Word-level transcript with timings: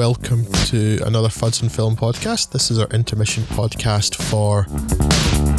welcome 0.00 0.46
to 0.64 0.98
another 1.04 1.28
Fuds 1.28 1.60
and 1.60 1.70
Film 1.70 1.94
podcast. 1.94 2.52
This 2.52 2.70
is 2.70 2.78
our 2.78 2.86
intermission 2.86 3.42
podcast 3.42 4.14
for 4.14 4.64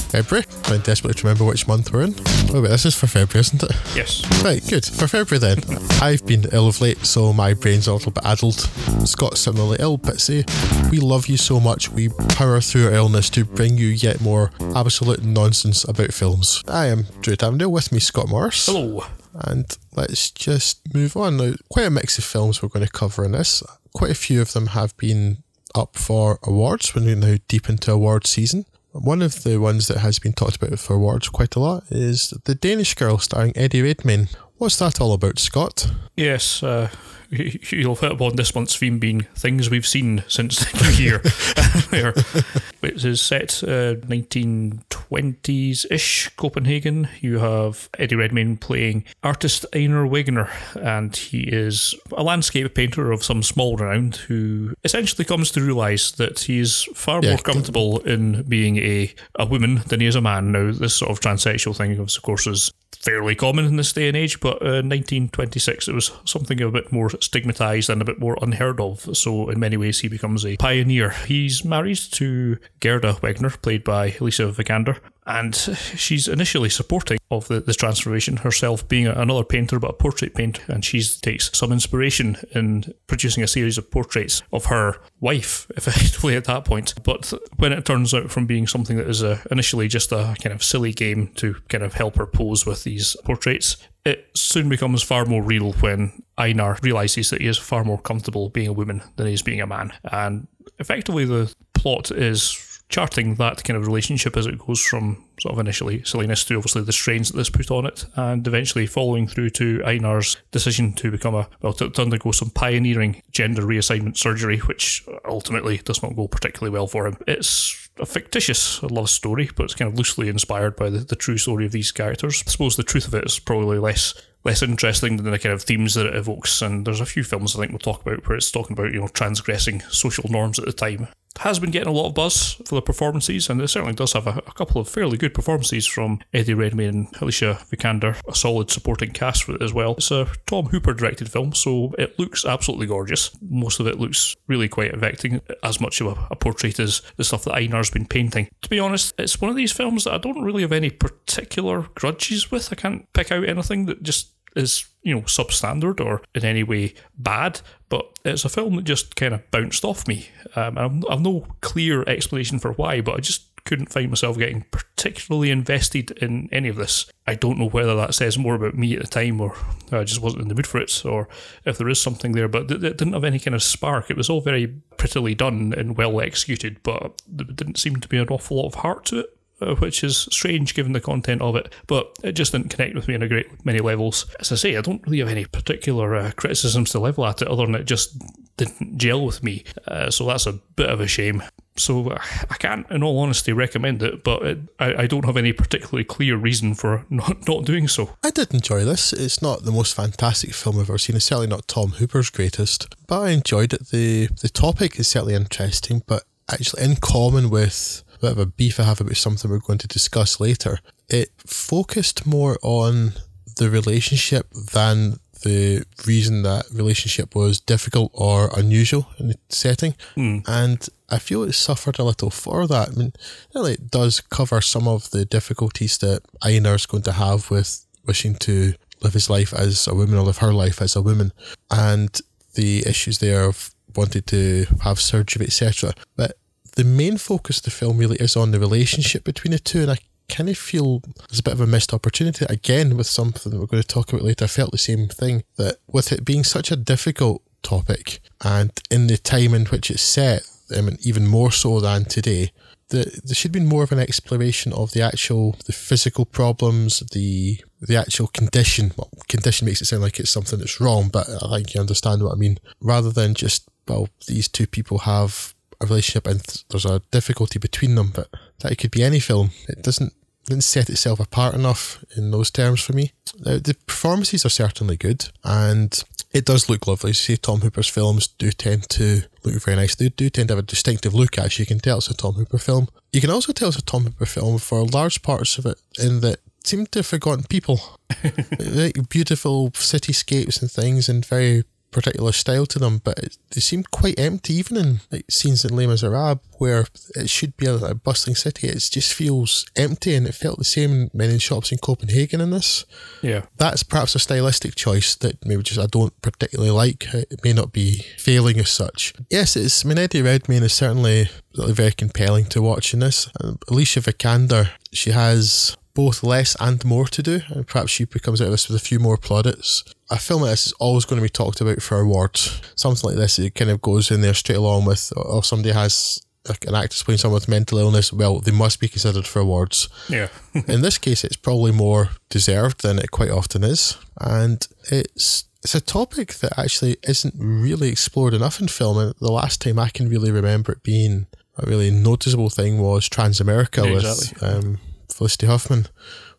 February. 0.10 0.48
I'm 0.64 0.82
desperate 0.82 1.18
to 1.18 1.28
remember 1.28 1.44
which 1.44 1.68
month 1.68 1.94
we're 1.94 2.02
in. 2.06 2.16
Oh, 2.50 2.60
wait, 2.64 2.70
this 2.70 2.88
is 2.88 2.96
for 2.96 3.06
February, 3.06 3.42
isn't 3.42 3.62
it? 3.62 3.72
Yes. 3.96 4.44
Right, 4.44 4.60
good. 4.68 4.84
For 4.84 5.08
February 5.08 5.38
then. 5.38 5.60
I've 6.02 6.26
been 6.26 6.46
ill 6.52 6.68
of 6.68 6.82
late, 6.82 7.06
so 7.06 7.32
my 7.32 7.54
brain's 7.54 7.86
a 7.86 7.94
little 7.94 8.12
bit 8.12 8.26
addled. 8.26 8.62
Scott's 9.06 9.42
similarly 9.42 9.78
ill, 9.80 9.98
but 9.98 10.20
say, 10.20 10.44
we 10.90 10.98
love 10.98 11.28
you 11.28 11.38
so 11.38 11.60
much, 11.60 11.92
we 11.92 12.10
power 12.30 12.60
through 12.62 12.88
our 12.88 12.94
illness 12.94 13.30
to 13.30 13.46
bring 13.46 13.78
you 13.78 13.90
yet 13.90 14.22
more 14.22 14.50
absolute 14.76 15.24
nonsense 15.24 15.84
about 15.84 16.16
films. 16.16 16.64
I 16.68 16.88
am 16.88 17.06
Drew 17.22 17.36
Davendale, 17.36 17.70
with 17.70 17.92
me 17.92 18.00
Scott 18.00 18.28
Morris. 18.28 18.66
Hello. 18.66 19.04
And 19.34 19.66
let's 19.96 20.32
just 20.32 20.94
move 20.94 21.16
on. 21.16 21.38
Now, 21.38 21.54
quite 21.70 21.88
a 21.88 21.92
mix 21.92 22.18
of 22.18 22.24
films 22.24 22.62
we're 22.62 22.70
going 22.70 22.86
to 22.86 22.92
cover 22.92 23.26
in 23.26 23.32
this. 23.32 23.64
Quite 23.94 24.12
a 24.12 24.16
few 24.16 24.42
of 24.42 24.54
them 24.54 24.68
have 24.68 24.96
been 24.98 25.44
up 25.76 25.96
for 25.96 26.40
awards. 26.44 26.94
We're 26.94 27.16
now 27.16 27.38
deep 27.48 27.70
into 27.70 27.92
award 27.92 28.28
season. 28.28 28.66
One 28.94 29.22
of 29.22 29.44
the 29.44 29.58
ones 29.58 29.88
that 29.88 30.00
has 30.00 30.20
been 30.20 30.34
talked 30.34 30.62
about 30.62 30.78
for 30.78 30.96
awards 30.96 31.30
quite 31.30 31.56
a 31.56 31.60
lot 31.60 31.84
is 31.90 32.34
The 32.44 32.56
Danish 32.56 32.94
Girl 32.96 33.18
starring 33.18 33.54
Eddie 33.56 33.82
Redmayne. 33.82 34.28
What's 34.58 34.78
that 34.80 35.00
all 35.00 35.14
about, 35.14 35.40
Scott? 35.40 35.90
Yes, 36.18 36.62
uh, 36.62 36.90
you'll 37.72 37.96
hit 37.96 38.12
upon 38.12 38.36
this 38.36 38.54
month's 38.54 38.76
theme 38.76 39.00
being 39.00 39.22
things 39.36 39.70
we've 39.70 39.88
seen 39.88 40.24
since 40.28 40.60
the 40.72 40.84
new 40.84 41.04
year. 41.04 41.22
it 42.82 43.06
is 43.06 43.22
set 43.22 43.64
uh, 43.64 43.96
1920s 43.96 45.86
ish 45.90 46.30
Copenhagen. 46.36 47.08
You 47.22 47.40
have 47.40 47.90
Eddie 47.98 48.16
Redmayne 48.16 48.58
playing 48.58 49.06
artist 49.24 49.66
Einar 49.74 50.06
Wegener, 50.06 50.50
and 50.76 51.16
he 51.16 51.44
is 51.44 51.96
a 52.16 52.24
landscape 52.24 52.74
painter 52.76 53.12
of 53.12 53.24
some 53.24 53.44
small 53.44 53.78
renown 53.78 54.12
who 54.28 54.74
essentially 54.84 55.26
comes 55.26 55.52
to 55.52 55.62
realise 55.62 56.12
that 56.12 56.40
he's 56.42 56.84
far 56.96 57.22
Yeah. 57.24 57.30
more 57.32 57.40
comfortable 57.40 58.00
in 58.00 58.44
being 58.44 58.78
a, 58.78 59.14
a 59.36 59.46
woman 59.46 59.82
than 59.88 60.00
he 60.02 60.08
is 60.08 60.16
a 60.16 60.22
man. 60.22 60.52
Now, 60.52 60.72
this 60.72 60.96
sort 60.96 61.12
of 61.12 61.20
transsexual 61.20 61.76
thing, 61.76 61.98
of 61.98 62.22
course, 62.22 62.48
is 62.48 62.72
fairly 63.00 63.34
common 63.36 63.66
in 63.66 63.78
this 63.78 63.94
day 63.94 64.08
and 64.10 64.18
age, 64.18 64.40
but 64.40 64.62
uh, 64.62 64.84
1926 64.84 65.88
it 65.88 65.96
was 65.96 66.12
something 66.26 66.62
a 66.62 66.70
bit 66.70 66.92
more 66.92 67.10
stigmatized 67.22 67.90
and 67.90 68.02
a 68.02 68.06
bit 68.06 68.20
more 68.20 68.38
unheard 68.42 68.80
of. 68.80 69.16
So 69.16 69.50
in 69.50 69.60
many 69.60 69.78
ways 69.78 70.00
he 70.00 70.08
becomes 70.08 70.46
a 70.46 70.58
pioneer. 70.58 71.12
He's 71.28 71.64
married 71.64 72.00
to 72.12 72.58
Gerda 72.80 73.14
Wegener, 73.22 73.62
played 73.62 73.84
by 73.84 74.16
Alicia 74.20 74.52
Vikander, 74.52 75.00
and 75.32 75.56
she's 75.56 76.28
initially 76.28 76.70
supporting 76.70 77.18
of 77.30 77.48
the, 77.48 77.62
this 77.62 77.78
transformation 77.78 78.38
herself, 78.38 78.88
being 78.88 79.08
another 79.08 79.44
painter 79.44 79.80
but 79.80 79.92
a 79.92 79.94
portrait 79.94 80.36
painter, 80.36 80.62
and 80.68 80.84
she 80.84 81.02
takes 81.02 81.50
some 81.58 81.72
inspiration 81.72 82.38
in 82.52 82.94
producing 83.08 83.44
a 83.44 83.48
series 83.48 83.78
of 83.78 83.90
portraits 83.90 84.44
of 84.52 84.66
her 84.66 84.98
wife, 85.20 85.68
effectively 85.78 86.36
at 86.36 86.46
that 86.46 86.66
point. 86.66 86.94
But 87.04 87.34
when 87.58 87.72
it 87.72 87.86
turns 87.86 88.14
out 88.14 88.30
from 88.30 88.46
being 88.46 88.68
something 88.68 88.98
that 88.98 89.08
is 89.08 89.24
uh 89.24 89.40
initially 89.50 89.88
just 89.88 90.12
a 90.12 90.36
kind 90.42 90.54
of 90.54 90.64
silly 90.64 90.92
game 90.92 91.28
to 91.36 91.56
kind 91.70 91.84
of 91.84 91.94
help 91.94 92.16
her 92.18 92.26
pose 92.26 92.66
with 92.66 92.84
these 92.84 93.16
portraits, 93.24 93.78
it 94.06 94.30
soon 94.36 94.68
becomes 94.68 95.04
far 95.04 95.26
more 95.26 95.44
real 95.44 95.74
when 95.74 96.24
Einar 96.38 96.78
realizes 96.82 97.30
that 97.30 97.42
he 97.42 97.48
is 97.48 97.58
far 97.58 97.84
more 97.84 98.00
comfortable 98.00 98.50
being 98.50 98.68
a 98.68 98.74
woman 98.74 99.02
than 99.16 99.28
he 99.28 99.34
is 99.34 99.42
being 99.42 99.62
a 99.62 99.68
man. 99.68 99.94
And 100.04 100.48
effectively, 100.80 101.26
the 101.26 101.54
plot 101.74 102.12
is 102.12 102.71
charting 102.92 103.36
that 103.36 103.64
kind 103.64 103.78
of 103.78 103.88
relationship 103.88 104.38
as 104.38 104.46
it 104.46 104.60
goes 104.60 104.82
from 104.82 105.24
sort 105.40 105.54
of 105.54 105.60
initially 105.60 106.04
silliness 106.04 106.44
to 106.46 106.56
obviously 106.56 106.84
the 106.84 106.92
strains 106.92 107.32
that 107.32 107.38
this 107.38 107.50
put 107.50 107.72
on 107.72 107.86
it, 107.86 108.06
and 108.16 108.46
eventually 108.46 108.86
following 108.86 109.28
through 109.28 109.50
to 109.50 109.80
Einar's 109.80 110.38
decision 110.52 110.94
to 110.94 111.10
become 111.10 111.34
a 111.34 111.48
well 111.62 111.74
to, 111.74 111.90
to 111.90 112.02
undergo 112.02 112.32
some 112.32 112.50
pioneering 112.50 113.22
gender 113.32 113.64
reassignment 113.64 114.18
surgery, 114.18 114.60
which 114.60 115.04
ultimately 115.26 115.78
does 115.78 116.04
not 116.04 116.16
go 116.16 116.28
particularly 116.28 116.72
well 116.72 116.88
for 116.88 117.08
him. 117.08 117.18
It's 117.28 117.90
a 118.00 118.06
fictitious 118.06 118.82
love 118.84 119.10
story, 119.10 119.50
but 119.56 119.64
it's 119.64 119.76
kind 119.76 119.92
of 119.92 119.98
loosely 119.98 120.28
inspired 120.28 120.76
by 120.76 120.90
the, 120.90 121.00
the 121.00 121.16
true 121.16 121.38
story 121.38 121.66
of 121.66 121.72
these 121.72 121.92
characters. 121.92 122.44
I 122.46 122.52
suppose 122.52 122.76
the 122.76 122.84
truth 122.84 123.08
of 123.08 123.16
it 123.16 123.26
is 123.26 123.40
probably 123.40 123.80
less 123.80 124.14
less 124.44 124.64
interesting 124.64 125.18
than 125.18 125.30
the 125.30 125.40
kind 125.40 125.54
of 125.54 125.62
themes 125.62 125.94
that 125.94 126.08
it 126.08 126.16
evokes. 126.16 126.62
And 126.62 126.86
there's 126.86 127.02
a 127.02 127.06
few 127.06 127.24
films 127.24 127.56
I 127.56 127.60
think 127.60 127.72
we'll 127.72 127.80
talk 127.80 128.02
about 128.02 128.28
where 128.28 128.38
it's 128.38 128.50
talking 128.50 128.74
about, 128.74 128.92
you 128.92 129.00
know, 129.00 129.08
transgressing 129.08 129.82
social 129.82 130.30
norms 130.30 130.58
at 130.58 130.66
the 130.66 130.74
time. 130.74 131.08
Has 131.40 131.60
been 131.60 131.72
getting 131.72 131.88
a 131.88 131.92
lot 131.92 132.08
of 132.08 132.14
buzz 132.14 132.54
for 132.66 132.76
the 132.76 132.82
performances, 132.82 133.50
and 133.50 133.60
it 133.62 133.68
certainly 133.70 133.96
does 133.96 134.14
have 134.14 134.28
a, 134.28 134.42
a 134.46 134.54
couple 134.54 134.80
of 134.80 134.88
fairly 134.88 135.18
good 135.18 135.34
performances 135.34 135.88
from 135.88 136.20
Eddie 136.34 136.54
Redmayne 136.54 136.90
and 136.90 137.22
Alicia 137.22 137.60
Vikander, 137.72 138.20
a 138.28 138.36
solid 138.36 138.70
supporting 138.70 139.12
cast 139.12 139.46
for 139.46 139.56
it 139.56 139.62
as 139.62 139.74
well. 139.74 139.96
It's 139.96 140.12
a 140.12 140.28
Tom 140.46 140.68
Hooper 140.68 140.94
directed 140.94 141.32
film, 141.32 141.54
so 141.54 141.96
it 141.98 142.20
looks 142.20 142.46
absolutely 142.46 142.88
gorgeous. 142.88 143.32
Most 143.42 143.80
of 143.80 143.88
it 143.88 144.00
looks 144.00 144.36
really 144.48 144.68
quite 144.68 144.94
affecting, 144.94 145.42
as 145.64 145.80
much 145.82 146.00
of 146.02 146.08
a, 146.08 146.28
a 146.32 146.36
portrait 146.36 146.80
as 146.80 147.02
the 147.18 147.24
stuff 147.24 147.46
that 147.46 147.56
Einar's 147.56 147.90
been 147.90 148.06
painting. 148.06 148.50
To 148.62 148.70
be 148.70 148.80
honest, 148.80 149.14
it's 149.18 149.42
one 149.42 149.50
of 149.50 149.56
these 149.56 149.72
films 149.72 150.04
that 150.04 150.14
I 150.14 150.18
don't 150.18 150.44
really 150.44 150.62
have 150.62 150.72
any 150.72 150.90
particular 150.90 151.88
grudges 151.96 152.52
with. 152.52 152.72
I 152.72 152.76
can't 152.76 153.12
pick 153.14 153.32
out 153.32 153.48
anything 153.48 153.86
that 153.88 154.04
just 154.04 154.34
is 154.56 154.86
you 155.04 155.14
know 155.14 155.22
substandard 155.22 156.04
or 156.04 156.22
in 156.36 156.46
any 156.46 156.64
way 156.64 156.94
bad 157.18 157.62
but 157.90 158.08
it's 158.24 158.46
a 158.46 158.50
film 158.50 158.76
that 158.76 158.86
just 158.86 159.16
kind 159.18 159.34
of 159.34 159.52
bounced 159.52 159.84
off 159.84 160.08
me. 160.08 160.30
Um, 160.56 160.78
I've, 160.78 161.04
I've 161.10 161.22
no 161.22 161.46
clear 161.60 162.04
explanation 162.08 162.60
for 162.60 162.72
why 162.74 163.02
but 163.02 163.16
i 163.16 163.20
just 163.20 163.48
couldn't 163.64 163.92
find 163.92 164.10
myself 164.10 164.40
getting 164.40 164.66
particularly 164.72 165.52
invested 165.52 166.12
in 166.12 166.50
any 166.52 166.68
of 166.68 166.78
this. 166.78 167.06
I 167.28 167.36
don't 167.36 167.60
know 167.60 167.70
whether 167.70 167.96
that 167.96 168.16
says 168.16 168.38
more 168.38 168.56
about 168.56 168.76
me 168.76 168.96
at 168.96 169.02
the 169.02 169.08
time 169.08 169.40
or 169.40 169.56
i 169.92 170.04
just 170.04 170.22
wasn't 170.22 170.42
in 170.44 170.48
the 170.48 170.56
mood 170.56 170.68
for 170.68 170.80
it 170.80 171.06
or 171.06 171.28
if 171.66 171.78
there 171.78 171.90
is 171.90 172.02
something 172.02 172.32
there 172.32 172.48
but 172.48 172.72
it 172.72 172.80
didn't 172.80 173.14
have 173.14 173.24
any 173.24 173.40
kind 173.40 173.56
of 173.56 173.64
spark. 173.64 174.10
It 174.10 174.18
was 174.18 174.30
all 174.30 174.42
very 174.42 174.68
prettily 174.98 175.36
done 175.36 175.74
and 175.78 175.98
well 175.98 176.22
executed 176.22 176.82
but 176.84 177.22
there 177.28 177.48
didn't 177.48 177.78
seem 177.78 177.98
to 177.98 178.08
be 178.08 178.18
an 178.18 178.30
awful 178.30 178.58
lot 178.58 178.68
of 178.68 178.76
heart 178.76 179.06
to 179.06 179.20
it 179.20 179.38
which 179.80 180.04
is 180.04 180.28
strange 180.32 180.74
given 180.74 180.94
the 180.94 181.02
content 181.02 181.42
of 181.42 181.56
it, 181.56 181.74
but 181.88 182.16
it 182.24 182.34
just 182.34 182.52
didn't 182.52 182.70
connect 182.70 182.96
with 182.96 183.08
me 183.08 183.16
on 183.16 183.22
a 183.22 183.28
great 183.28 183.66
many 183.66 183.80
levels. 183.80 184.26
As 184.40 184.52
I 184.52 184.56
say, 184.56 184.78
I 184.78 184.82
don't 184.82 185.04
really 185.04 185.20
have 185.20 185.30
any 185.30 185.46
particular 185.46 186.16
uh, 186.16 186.32
criticisms 186.36 186.92
to 186.92 187.00
level 187.00 187.26
at 187.26 187.42
it, 187.42 187.48
other 187.48 187.66
than 187.66 187.76
it 187.76 187.86
just 187.86 188.18
didn't 188.58 188.98
gel 188.98 189.26
with 189.26 189.44
me. 189.44 189.64
Uh, 189.88 190.10
so 190.12 190.26
that's 190.26 190.46
a 190.46 190.54
bit 190.54 190.90
of 190.90 191.02
a 191.02 191.08
shame. 191.08 191.44
So 191.78 192.10
uh, 192.10 192.22
I 192.50 192.56
can't, 192.56 192.90
in 192.92 193.02
all 193.02 193.20
honesty, 193.20 193.54
recommend 193.54 194.04
it, 194.04 194.24
but 194.24 194.44
it, 194.44 194.60
I, 194.80 195.04
I 195.04 195.08
don't 195.08 195.26
have 195.26 195.38
any 195.38 195.54
particularly 195.54 196.04
clear 196.04 196.36
reason 196.36 196.76
for 196.76 197.06
not, 197.10 197.48
not 197.48 197.66
doing 197.66 197.88
so. 197.88 198.16
I 198.24 198.30
did 198.30 198.54
enjoy 198.54 198.84
this. 198.84 199.14
It's 199.14 199.42
not 199.42 199.64
the 199.64 199.72
most 199.72 199.96
fantastic 199.96 200.54
film 200.54 200.78
I've 200.78 200.90
ever 200.90 200.98
seen. 200.98 201.16
It's 201.16 201.26
certainly 201.26 201.48
not 201.48 201.68
Tom 201.68 201.92
Hooper's 201.92 202.30
greatest, 202.30 202.94
but 203.08 203.22
I 203.22 203.30
enjoyed 203.30 203.74
it. 203.74 203.88
The 203.90 204.28
the 204.28 204.50
topic 204.50 205.00
is 205.00 205.08
certainly 205.08 205.34
interesting, 205.34 206.04
but 206.06 206.24
actually 206.52 206.84
in 206.84 206.98
common 206.98 207.50
with 207.50 208.04
bit 208.22 208.32
of 208.32 208.38
a 208.38 208.46
beef 208.46 208.80
I 208.80 208.84
have 208.84 209.02
about 209.02 209.18
something 209.18 209.50
we're 209.50 209.60
going 209.60 209.80
to 209.80 209.88
discuss 209.88 210.40
later, 210.40 210.80
it 211.10 211.30
focused 211.38 212.26
more 212.26 212.58
on 212.62 213.14
the 213.58 213.70
relationship 213.70 214.50
than 214.52 215.20
the 215.44 215.84
reason 216.06 216.44
that 216.44 216.66
relationship 216.72 217.36
was 217.36 217.60
difficult 217.60 218.12
or 218.14 218.52
unusual 218.58 219.08
in 219.18 219.30
the 219.30 219.36
setting. 219.50 219.96
Hmm. 220.16 220.40
And 220.48 220.88
I 221.10 221.20
feel 221.20 221.44
it 221.44 221.54
suffered 221.54 222.00
a 222.00 222.04
little 222.04 222.30
for 222.30 222.68
that. 222.68 222.90
I 222.90 222.92
mean, 222.92 223.14
really, 223.54 223.74
it 223.74 223.92
does 223.92 224.22
cover 224.22 224.62
some 224.62 224.88
of 224.88 225.12
the 225.12 225.26
difficulties 225.26 225.98
that 226.00 226.22
Einar's 226.44 226.86
going 226.86 227.04
to 227.04 227.14
have 227.14 227.50
with 227.50 227.86
wishing 228.06 228.36
to 228.36 228.74
live 229.02 229.14
his 229.14 229.30
life 229.30 229.54
as 229.54 229.88
a 229.88 229.96
woman 229.96 230.18
or 230.18 230.26
live 230.26 230.38
her 230.38 230.54
life 230.54 230.82
as 230.82 230.96
a 230.96 231.02
woman, 231.02 231.34
and 231.70 232.22
the 232.54 232.84
issues 232.86 233.18
there 233.18 233.44
of 233.44 233.72
wanting 233.96 234.22
to 234.24 234.66
have 234.84 235.00
surgery, 235.00 235.46
etc. 235.46 235.94
But 236.16 236.38
the 236.76 236.84
main 236.84 237.18
focus 237.18 237.58
of 237.58 237.64
the 237.64 237.72
film 237.72 237.98
really 237.98 238.18
is 238.18 238.36
on 238.36 238.52
the 238.52 238.60
relationship 238.60 239.24
between 239.24 239.52
the 239.52 239.60
two, 239.60 239.82
and 239.82 239.92
I 239.92 239.98
kind 240.30 240.50
of 240.50 240.58
feel 240.58 241.02
there's 241.30 241.40
a 241.40 241.44
bit 241.44 241.54
of 241.54 241.62
a 241.62 241.68
missed 241.68 241.94
opportunity 241.94 242.46
again 242.50 242.96
with 242.96 243.08
something 243.08 243.52
that 243.52 243.60
we're 243.60 243.66
going 243.66 243.84
to 243.84 243.88
talk 243.88 244.12
about 244.12 244.24
later. 244.24 244.46
I 244.46 244.48
felt 244.48 244.72
the 244.72 244.78
same 244.78 245.08
thing 245.08 245.44
that 245.58 245.78
with 245.88 246.12
it 246.12 246.26
being 246.26 246.44
such 246.44 246.72
a 246.72 246.76
difficult 246.78 247.44
topic 247.62 248.22
and 248.44 248.72
in 248.90 249.08
the 249.08 249.18
time 249.18 249.54
in 249.54 249.66
which 249.66 249.92
it's 249.92 250.02
set, 250.02 250.44
I 250.76 250.82
mean, 250.82 250.98
even 251.02 251.28
more 251.28 251.52
so 251.52 251.80
than 251.80 252.06
today, 252.06 252.52
the, 252.90 253.22
there 253.24 253.36
should 253.36 253.52
be 253.52 253.60
more 253.60 253.84
of 253.84 253.92
an 253.92 254.00
exploration 254.00 254.74
of 254.74 254.92
the 254.92 255.02
actual 255.02 255.56
the 255.66 255.74
physical 255.74 256.26
problems, 256.26 257.00
the 257.12 257.62
the 257.80 257.96
actual 257.96 258.28
condition. 258.28 258.92
Well, 258.98 259.10
condition 259.28 259.66
makes 259.66 259.82
it 259.82 259.86
sound 259.86 260.02
like 260.02 260.20
it's 260.20 260.30
something 260.30 260.60
that's 260.60 260.80
wrong, 260.80 261.10
but 261.12 261.28
I 261.42 261.58
think 261.58 261.74
you 261.74 261.82
understand 261.82 262.24
what 262.24 262.34
I 262.34 262.36
mean. 262.36 262.58
Rather 262.82 263.10
than 263.10 263.34
just 263.34 263.68
well, 263.88 264.10
these 264.28 264.48
two 264.48 264.68
people 264.68 265.00
have 265.00 265.54
a 265.82 265.86
relationship 265.86 266.28
and 266.28 266.42
there's 266.70 266.86
a 266.86 267.02
difficulty 267.12 267.60
between 267.60 267.96
them, 267.96 268.12
but 268.14 268.30
that 268.60 268.72
it 268.72 268.78
could 268.78 268.92
be 268.92 269.04
any 269.04 269.20
film. 269.20 269.52
It 269.68 269.82
doesn't 269.84 270.14
didn't 270.46 270.64
set 270.64 270.90
itself 270.90 271.20
apart 271.20 271.54
enough 271.54 272.04
in 272.18 272.32
those 272.32 272.52
terms 272.52 272.82
for 272.82 272.94
me. 272.94 273.12
Now, 273.40 273.58
the 273.58 273.76
performances 273.86 274.46
are 274.46 274.50
certainly 274.50 274.98
good, 274.98 275.30
and 275.44 276.04
it 276.32 276.46
does 276.46 276.70
look 276.70 276.88
lovely. 276.88 277.12
You 277.12 277.14
See, 277.16 277.38
Tom 277.38 277.62
Hooper's 277.62 277.88
films 277.88 278.28
do 278.28 278.52
tend 278.52 278.90
to 278.90 279.24
look 279.44 279.62
very 279.64 279.78
nice. 279.78 279.96
They 279.96 280.10
do 280.10 280.30
tend 280.30 280.48
to 280.50 280.56
have 280.56 280.64
a 280.64 280.68
distinctive 280.68 281.14
look, 281.14 281.38
actually. 281.38 281.64
You 281.64 281.68
can 281.68 281.80
tell 281.80 282.00
it's 282.00 282.10
a 282.10 282.16
Tom 282.16 282.34
Hooper 282.34 282.58
film. 282.58 282.88
You 283.12 283.22
can 283.22 283.30
also 283.30 283.54
tell 283.54 283.70
it's 283.70 283.78
a 283.78 283.84
Tom 283.84 284.04
Hooper 284.04 284.26
film 284.26 284.58
for 284.58 284.84
large 284.86 285.22
parts 285.22 285.58
of 285.58 285.66
it, 285.66 285.80
in 286.00 286.22
that 286.22 286.40
it 286.62 286.68
seem 286.68 286.86
to 286.88 287.00
have 287.00 287.08
forgotten 287.08 287.46
people. 287.46 287.80
Like 288.60 289.10
beautiful 289.10 289.72
cityscapes 289.72 290.62
and 290.62 290.70
things, 290.70 291.10
and 291.10 291.26
very 291.26 291.64
particular 291.92 292.32
style 292.32 292.66
to 292.66 292.80
them, 292.80 293.02
but 293.04 293.20
it, 293.20 293.38
they 293.52 293.62
seem 293.62 293.84
quite 293.84 294.20
empty, 294.20 294.54
even 294.54 294.78
in 294.78 295.02
like 295.12 295.30
scenes 295.30 295.66
in 295.66 295.76
Les 295.76 295.88
Miserables, 295.88 296.40
where 296.58 296.86
it 297.16 297.30
should 297.30 297.56
be 297.58 297.66
a, 297.66 297.76
a, 297.76 297.94
bustling 297.94 298.36
city. 298.36 298.68
It 298.68 298.88
just 298.92 299.14
feels 299.14 299.66
empty, 299.76 300.16
and 300.16 300.26
it 300.26 300.36
felt 300.36 300.58
the 300.58 300.64
same 300.64 300.92
in 300.92 301.12
many 301.14 301.38
shops 301.40 301.72
in 301.72 301.78
Copenhagen. 301.78 302.42
In 302.42 302.52
this, 302.52 302.86
yeah, 303.22 303.46
that's 303.58 303.84
perhaps 303.84 304.16
a 304.16 304.20
stylistic 304.20 304.76
choice 304.76 305.16
that 305.16 305.46
maybe 305.46 305.64
just 305.64 305.80
I 305.80 305.88
don't 305.88 306.20
particularly 306.22 306.72
like. 306.72 307.14
It 307.14 307.44
may 307.44 307.54
not 307.54 307.72
be 307.72 308.06
failing 308.18 308.60
as 308.60 308.70
such. 308.70 309.14
Yes, 309.30 309.56
it's. 309.56 309.86
I 309.86 309.90
mean, 309.90 309.98
Eddie 309.98 310.22
Redmayne 310.22 310.64
is 310.64 310.74
certainly 310.74 311.30
very 311.56 311.92
compelling 311.92 312.46
to 312.46 312.62
watch 312.62 312.94
in 312.94 313.02
this. 313.02 313.30
Um, 313.44 313.60
Alicia 313.70 314.02
Vikander, 314.02 314.70
she 314.94 315.12
has 315.12 315.78
both 315.94 316.24
less 316.24 316.56
and 316.60 316.84
more 316.86 317.08
to 317.08 317.22
do, 317.22 317.42
and 317.50 317.68
perhaps 317.68 317.92
she 317.92 318.06
comes 318.06 318.42
out 318.42 318.46
of 318.46 318.52
this 318.52 318.68
with 318.68 318.82
a 318.82 318.86
few 318.86 319.00
more 319.00 319.18
plaudits. 319.18 319.84
A 320.12 320.20
film 320.20 320.42
like 320.42 320.52
this 320.52 320.68
is 320.68 320.74
always 320.74 321.06
going 321.06 321.20
to 321.20 321.24
be 321.24 321.30
talked 321.30 321.62
about 321.62 321.82
for 321.82 322.00
awards. 322.00 322.62
Something 322.76 323.10
like 323.10 323.18
this, 323.18 323.40
it 323.40 323.56
kind 323.56 323.72
of 323.72 323.82
goes 323.82 324.12
in 324.12 324.22
there 324.22 324.34
straight 324.34 324.58
along 324.58 324.86
with, 324.86 325.12
or 325.16 325.44
somebody 325.44 325.72
has 325.72 326.22
like 326.48 326.66
an 326.66 326.76
actor 326.76 327.04
playing 327.04 327.20
someone 327.20 327.36
with 327.36 327.48
mental 327.48 327.78
illness, 327.78 328.12
well, 328.12 328.40
they 328.40 328.52
must 328.52 328.80
be 328.80 328.88
considered 328.88 329.28
for 329.28 329.40
awards. 329.40 329.90
Yeah. 330.10 330.30
in 330.68 330.82
this 330.82 330.98
case, 330.98 331.24
it's 331.24 331.36
probably 331.36 331.72
more 331.72 332.10
deserved 332.30 332.82
than 332.82 333.00
it 333.00 333.12
quite 333.12 333.30
often 333.30 333.64
is, 333.64 333.98
and 334.20 334.68
it's 334.92 335.46
it's 335.64 335.76
a 335.76 335.82
topic 335.82 336.34
that 336.36 336.58
actually 336.58 336.98
isn't 337.04 337.36
really 337.38 337.90
explored 337.90 338.34
enough 338.34 338.60
in 338.60 338.68
film. 338.68 338.98
And 338.98 339.14
the 339.20 339.32
last 339.32 339.62
time 339.62 339.78
I 339.78 339.90
can 339.90 340.10
really 340.10 340.32
remember 340.32 340.72
it 340.72 340.82
being 340.82 341.28
a 341.58 341.68
really 341.68 341.92
noticeable 341.92 342.50
thing 342.50 342.80
was 342.80 343.08
Transamerica 343.08 343.86
yeah, 343.86 343.94
with 343.94 344.44
um, 344.44 344.80
Felicity 345.10 345.46
Huffman, 345.46 345.88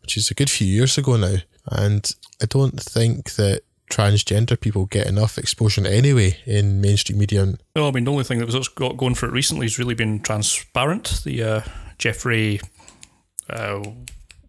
which 0.00 0.16
is 0.16 0.30
a 0.30 0.34
good 0.34 0.50
few 0.50 0.66
years 0.66 0.98
ago 0.98 1.16
now. 1.16 1.36
And 1.66 2.10
I 2.42 2.46
don't 2.46 2.80
think 2.80 3.34
that 3.34 3.62
transgender 3.90 4.58
people 4.58 4.86
get 4.86 5.06
enough 5.06 5.36
exposure 5.36 5.86
anyway 5.86 6.38
in 6.46 6.80
mainstream 6.80 7.18
media. 7.18 7.54
No, 7.76 7.88
I 7.88 7.90
mean, 7.90 8.04
the 8.04 8.10
only 8.10 8.24
thing 8.24 8.38
that 8.38 8.52
was 8.52 8.68
got 8.68 8.96
going 8.96 9.14
for 9.14 9.26
it 9.26 9.32
recently 9.32 9.66
has 9.66 9.78
really 9.78 9.94
been 9.94 10.20
Transparent, 10.20 11.22
the 11.24 11.42
uh, 11.42 11.60
Jeffrey. 11.98 12.60
Uh, 13.50 13.82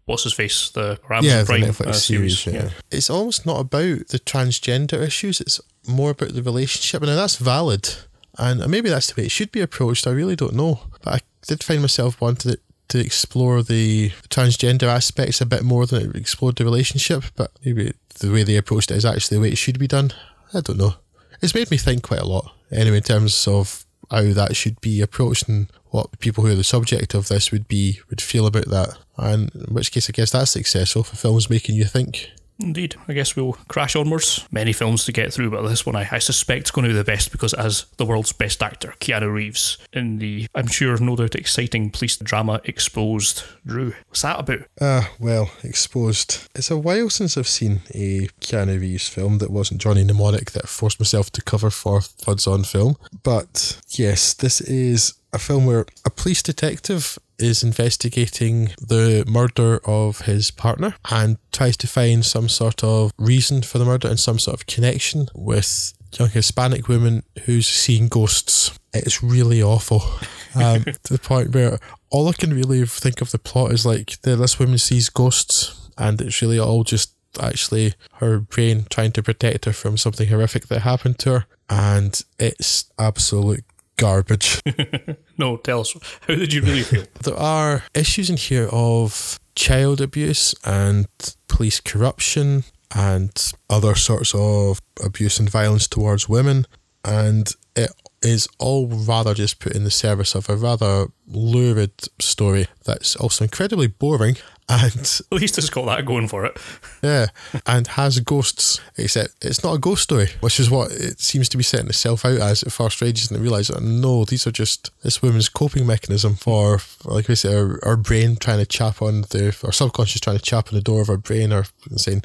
what's 0.06 0.24
his 0.24 0.32
face? 0.32 0.70
The 0.70 0.98
Amazon 1.10 1.38
yeah, 1.38 1.44
Prime 1.44 1.60
the 1.60 1.66
Netflix 1.68 1.86
uh, 1.86 1.92
series. 1.92 2.38
series. 2.38 2.60
Yeah. 2.60 2.64
yeah. 2.64 2.70
It's 2.90 3.10
almost 3.10 3.44
not 3.44 3.60
about 3.60 4.08
the 4.08 4.18
transgender 4.18 5.00
issues. 5.00 5.40
It's 5.40 5.60
more 5.86 6.10
about 6.10 6.34
the 6.34 6.42
relationship, 6.42 7.02
and 7.02 7.10
that's 7.10 7.36
valid. 7.36 7.94
And 8.38 8.66
maybe 8.68 8.88
that's 8.88 9.12
the 9.12 9.20
way 9.20 9.26
it 9.26 9.30
should 9.30 9.52
be 9.52 9.60
approached. 9.60 10.06
I 10.06 10.10
really 10.10 10.36
don't 10.36 10.54
know, 10.54 10.80
but 11.02 11.14
I 11.14 11.20
did 11.46 11.62
find 11.62 11.82
myself 11.82 12.20
wanting 12.20 12.56
to 12.88 12.98
explore 12.98 13.62
the 13.62 14.10
transgender 14.28 14.84
aspects 14.84 15.40
a 15.40 15.46
bit 15.46 15.62
more 15.62 15.86
than 15.86 16.10
it 16.10 16.16
explored 16.16 16.56
the 16.56 16.64
relationship. 16.64 17.24
But 17.36 17.50
maybe 17.64 17.92
the 18.20 18.32
way 18.32 18.42
they 18.42 18.56
approached 18.56 18.90
it 18.90 18.96
is 18.96 19.04
actually 19.04 19.36
the 19.36 19.42
way 19.42 19.48
it 19.48 19.58
should 19.58 19.78
be 19.78 19.88
done. 19.88 20.12
I 20.52 20.60
don't 20.60 20.78
know. 20.78 20.94
It's 21.40 21.54
made 21.54 21.70
me 21.70 21.76
think 21.76 22.02
quite 22.02 22.20
a 22.20 22.26
lot. 22.26 22.52
Anyway, 22.70 22.98
in 22.98 23.02
terms 23.02 23.46
of 23.48 23.84
how 24.10 24.32
that 24.32 24.56
should 24.56 24.80
be 24.80 25.00
approached 25.00 25.48
and 25.48 25.68
what 25.86 26.18
people 26.18 26.44
who 26.44 26.52
are 26.52 26.56
the 26.56 26.64
subject 26.64 27.14
of 27.14 27.28
this 27.28 27.50
would 27.52 27.68
be 27.68 28.00
would 28.10 28.20
feel 28.20 28.46
about 28.46 28.68
that. 28.68 28.98
And 29.16 29.50
in 29.54 29.74
which 29.74 29.92
case, 29.92 30.08
I 30.08 30.12
guess 30.12 30.30
that's 30.30 30.50
successful 30.50 31.04
for 31.04 31.16
films 31.16 31.50
making 31.50 31.76
you 31.76 31.84
think. 31.84 32.30
Indeed. 32.60 32.96
I 33.08 33.12
guess 33.12 33.34
we'll 33.34 33.54
crash 33.68 33.96
onwards. 33.96 34.46
Many 34.50 34.72
films 34.72 35.04
to 35.04 35.12
get 35.12 35.32
through, 35.32 35.50
but 35.50 35.66
this 35.68 35.84
one 35.84 35.96
I, 35.96 36.08
I 36.10 36.18
suspect 36.18 36.66
is 36.66 36.70
going 36.70 36.84
to 36.84 36.92
be 36.92 36.96
the 36.96 37.04
best 37.04 37.32
because 37.32 37.52
it 37.52 37.58
has 37.58 37.86
the 37.96 38.04
world's 38.04 38.32
best 38.32 38.62
actor, 38.62 38.94
Keanu 39.00 39.32
Reeves, 39.32 39.78
in 39.92 40.18
the, 40.18 40.46
I'm 40.54 40.68
sure, 40.68 40.96
no 40.98 41.16
doubt 41.16 41.34
exciting 41.34 41.90
police 41.90 42.16
drama 42.16 42.60
Exposed. 42.64 43.42
Drew, 43.66 43.94
what's 44.08 44.22
that 44.22 44.38
about? 44.38 44.60
Ah, 44.80 44.84
uh, 44.84 45.12
well, 45.18 45.50
Exposed. 45.62 46.48
It's 46.54 46.70
a 46.70 46.78
while 46.78 47.10
since 47.10 47.36
I've 47.36 47.48
seen 47.48 47.80
a 47.92 48.28
Keanu 48.40 48.80
Reeves 48.80 49.08
film 49.08 49.38
that 49.38 49.50
wasn't 49.50 49.80
Johnny 49.80 50.04
Mnemonic 50.04 50.52
that 50.52 50.64
I 50.64 50.68
forced 50.68 51.00
myself 51.00 51.30
to 51.32 51.42
cover 51.42 51.70
for 51.70 52.00
Fuds 52.00 52.46
on 52.46 52.64
Film. 52.64 52.96
But 53.22 53.80
yes, 53.90 54.34
this 54.34 54.60
is 54.60 55.14
a 55.34 55.38
film 55.38 55.66
where 55.66 55.84
a 56.04 56.10
police 56.10 56.42
detective 56.42 57.18
is 57.38 57.62
investigating 57.62 58.70
the 58.80 59.24
murder 59.26 59.80
of 59.84 60.22
his 60.22 60.50
partner 60.50 60.94
and 61.10 61.36
tries 61.52 61.76
to 61.78 61.86
find 61.86 62.24
some 62.24 62.48
sort 62.48 62.84
of 62.84 63.12
reason 63.18 63.62
for 63.62 63.78
the 63.78 63.84
murder 63.84 64.08
and 64.08 64.20
some 64.20 64.38
sort 64.38 64.54
of 64.54 64.66
connection 64.66 65.28
with 65.34 65.92
young 66.18 66.28
Hispanic 66.28 66.88
woman 66.88 67.24
who's 67.44 67.66
seeing 67.66 68.08
ghosts. 68.08 68.78
It's 68.92 69.22
really 69.22 69.62
awful. 69.62 70.02
Um, 70.56 70.84
to 70.84 71.12
the 71.12 71.18
point 71.18 71.52
where 71.52 71.80
all 72.10 72.28
I 72.28 72.32
can 72.32 72.54
really 72.54 72.86
think 72.86 73.20
of 73.20 73.32
the 73.32 73.40
plot 73.40 73.72
is 73.72 73.84
like 73.84 74.20
this 74.22 74.60
woman 74.60 74.78
sees 74.78 75.08
ghosts 75.08 75.90
and 75.98 76.20
it's 76.20 76.40
really 76.40 76.60
all 76.60 76.84
just 76.84 77.12
actually 77.40 77.94
her 78.20 78.38
brain 78.38 78.86
trying 78.88 79.10
to 79.14 79.22
protect 79.24 79.64
her 79.64 79.72
from 79.72 79.96
something 79.96 80.28
horrific 80.28 80.68
that 80.68 80.82
happened 80.82 81.18
to 81.18 81.32
her. 81.32 81.46
And 81.68 82.22
it's 82.38 82.84
absolute 83.00 83.64
garbage. 83.96 84.62
no, 85.38 85.56
tell 85.58 85.80
us. 85.80 85.94
How 86.26 86.34
did 86.34 86.52
you 86.52 86.62
really 86.62 86.82
feel? 86.82 87.04
there 87.22 87.36
are 87.36 87.84
issues 87.94 88.30
in 88.30 88.36
here 88.36 88.68
of 88.72 89.38
child 89.54 90.00
abuse 90.00 90.54
and 90.64 91.06
police 91.48 91.80
corruption 91.80 92.64
and 92.94 93.52
other 93.70 93.94
sorts 93.94 94.34
of 94.34 94.80
abuse 95.02 95.38
and 95.38 95.48
violence 95.48 95.88
towards 95.88 96.28
women. 96.28 96.66
And 97.04 97.52
it 97.76 97.90
is 98.24 98.48
all 98.58 98.88
rather 98.88 99.34
just 99.34 99.58
put 99.58 99.74
in 99.74 99.84
the 99.84 99.90
service 99.90 100.34
of 100.34 100.48
a 100.48 100.56
rather 100.56 101.06
lurid 101.26 101.92
story 102.20 102.66
that's 102.84 103.16
also 103.16 103.44
incredibly 103.44 103.86
boring 103.86 104.36
and 104.68 105.20
at 105.32 105.32
least 105.32 105.58
it's 105.58 105.70
got 105.70 105.84
that 105.86 106.06
going 106.06 106.28
for 106.28 106.44
it. 106.44 106.58
Yeah, 107.02 107.26
and 107.66 107.86
has 107.86 108.18
ghosts, 108.20 108.80
except 108.96 109.34
it's 109.44 109.62
not 109.62 109.74
a 109.74 109.78
ghost 109.78 110.04
story, 110.04 110.28
which 110.40 110.58
is 110.58 110.70
what 110.70 110.90
it 110.90 111.20
seems 111.20 111.48
to 111.50 111.56
be 111.56 111.62
setting 111.62 111.88
itself 111.88 112.24
out 112.24 112.38
as 112.38 112.62
at 112.62 112.72
first 112.72 113.00
rages, 113.00 113.30
and 113.30 113.42
realise 113.42 113.68
that 113.68 113.82
no, 113.82 114.24
these 114.24 114.46
are 114.46 114.52
just 114.52 114.90
this 115.02 115.22
woman's 115.22 115.48
coping 115.48 115.86
mechanism 115.86 116.34
for, 116.34 116.80
like 117.04 117.28
we 117.28 117.34
say, 117.34 117.54
our, 117.54 117.78
our 117.84 117.96
brain 117.96 118.36
trying 118.36 118.58
to 118.58 118.66
chap 118.66 119.02
on 119.02 119.22
the, 119.22 119.56
our 119.64 119.72
subconscious 119.72 120.20
trying 120.20 120.38
to 120.38 120.42
chap 120.42 120.68
on 120.68 120.74
the 120.74 120.82
door 120.82 121.02
of 121.02 121.10
our 121.10 121.18
brain, 121.18 121.52
or 121.52 121.66
saying, 121.96 122.22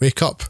"Wake 0.00 0.22
up," 0.22 0.44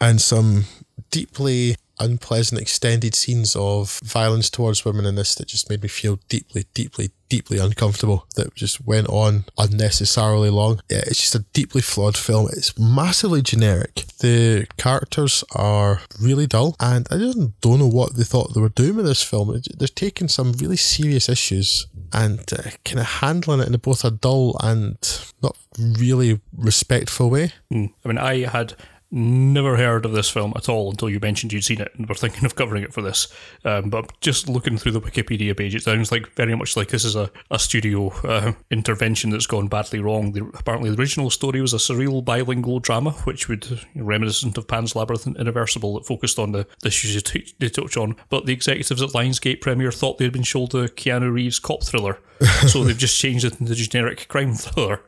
and 0.00 0.20
some 0.20 0.64
deeply 1.10 1.76
unpleasant 2.00 2.60
extended 2.60 3.14
scenes 3.14 3.56
of 3.56 4.00
violence 4.04 4.50
towards 4.50 4.84
women 4.84 5.06
in 5.06 5.14
this 5.14 5.34
that 5.36 5.48
just 5.48 5.70
made 5.70 5.82
me 5.82 5.88
feel 5.88 6.18
deeply, 6.28 6.64
deeply, 6.74 7.10
deeply 7.28 7.58
uncomfortable. 7.58 8.26
That 8.36 8.54
just 8.54 8.84
went 8.86 9.08
on 9.08 9.44
unnecessarily 9.56 10.50
long. 10.50 10.80
Yeah, 10.88 11.02
it's 11.06 11.20
just 11.20 11.34
a 11.34 11.44
deeply 11.52 11.82
flawed 11.82 12.16
film. 12.16 12.48
It's 12.52 12.78
massively 12.78 13.42
generic. 13.42 14.04
The 14.20 14.66
characters 14.76 15.44
are 15.54 16.00
really 16.20 16.46
dull, 16.46 16.76
and 16.80 17.06
I 17.10 17.18
just 17.18 17.60
don't 17.60 17.78
know 17.78 17.88
what 17.88 18.16
they 18.16 18.24
thought 18.24 18.54
they 18.54 18.60
were 18.60 18.68
doing 18.68 18.96
with 18.96 19.06
this 19.06 19.22
film. 19.22 19.60
They're 19.76 19.88
taking 19.88 20.28
some 20.28 20.52
really 20.52 20.76
serious 20.76 21.28
issues 21.28 21.86
and 22.12 22.40
uh, 22.52 22.70
kind 22.84 23.00
of 23.00 23.06
handling 23.06 23.60
it 23.60 23.68
in 23.68 23.76
both 23.78 24.04
a 24.04 24.10
dull 24.10 24.56
and 24.60 24.96
not 25.42 25.56
really 25.78 26.40
respectful 26.56 27.30
way. 27.30 27.52
Mm. 27.72 27.92
I 28.04 28.08
mean, 28.08 28.18
I 28.18 28.46
had 28.46 28.74
Never 29.10 29.78
heard 29.78 30.04
of 30.04 30.12
this 30.12 30.28
film 30.28 30.52
at 30.54 30.68
all 30.68 30.90
until 30.90 31.08
you 31.08 31.18
mentioned 31.18 31.50
you'd 31.52 31.64
seen 31.64 31.80
it 31.80 31.92
and 31.96 32.06
were 32.06 32.14
thinking 32.14 32.44
of 32.44 32.56
covering 32.56 32.82
it 32.82 32.92
for 32.92 33.00
this. 33.00 33.28
Um, 33.64 33.88
but 33.88 34.12
just 34.20 34.48
looking 34.50 34.76
through 34.76 34.92
the 34.92 35.00
Wikipedia 35.00 35.56
page, 35.56 35.74
it 35.74 35.82
sounds 35.82 36.12
like 36.12 36.34
very 36.34 36.54
much 36.54 36.76
like 36.76 36.88
this 36.88 37.06
is 37.06 37.16
a, 37.16 37.30
a 37.50 37.58
studio 37.58 38.08
uh, 38.24 38.52
intervention 38.70 39.30
that's 39.30 39.46
gone 39.46 39.68
badly 39.68 40.00
wrong. 40.00 40.32
The, 40.32 40.44
apparently, 40.52 40.90
the 40.90 41.00
original 41.00 41.30
story 41.30 41.62
was 41.62 41.72
a 41.72 41.78
surreal 41.78 42.22
bilingual 42.22 42.80
drama, 42.80 43.12
which 43.24 43.48
would 43.48 43.70
you 43.70 43.78
know, 43.94 44.04
reminiscent 44.04 44.58
of 44.58 44.68
Pan's 44.68 44.94
Labyrinth 44.94 45.26
and 45.26 45.38
Irreversible 45.38 45.94
that 45.94 46.06
focused 46.06 46.38
on 46.38 46.52
the, 46.52 46.66
the 46.82 46.88
issues 46.88 47.22
they 47.58 47.70
touch 47.70 47.96
on. 47.96 48.14
But 48.28 48.44
the 48.44 48.52
executives 48.52 49.00
at 49.00 49.10
Lionsgate 49.10 49.62
premiere 49.62 49.90
thought 49.90 50.18
they'd 50.18 50.32
been 50.32 50.44
sold 50.44 50.74
a 50.74 50.88
Keanu 50.88 51.32
Reeves 51.32 51.58
cop 51.58 51.82
thriller. 51.82 52.18
so 52.68 52.84
they've 52.84 52.96
just 52.96 53.18
changed 53.18 53.44
it 53.44 53.60
into 53.60 53.74
generic 53.74 54.28
crime 54.28 54.54
thriller. 54.54 55.02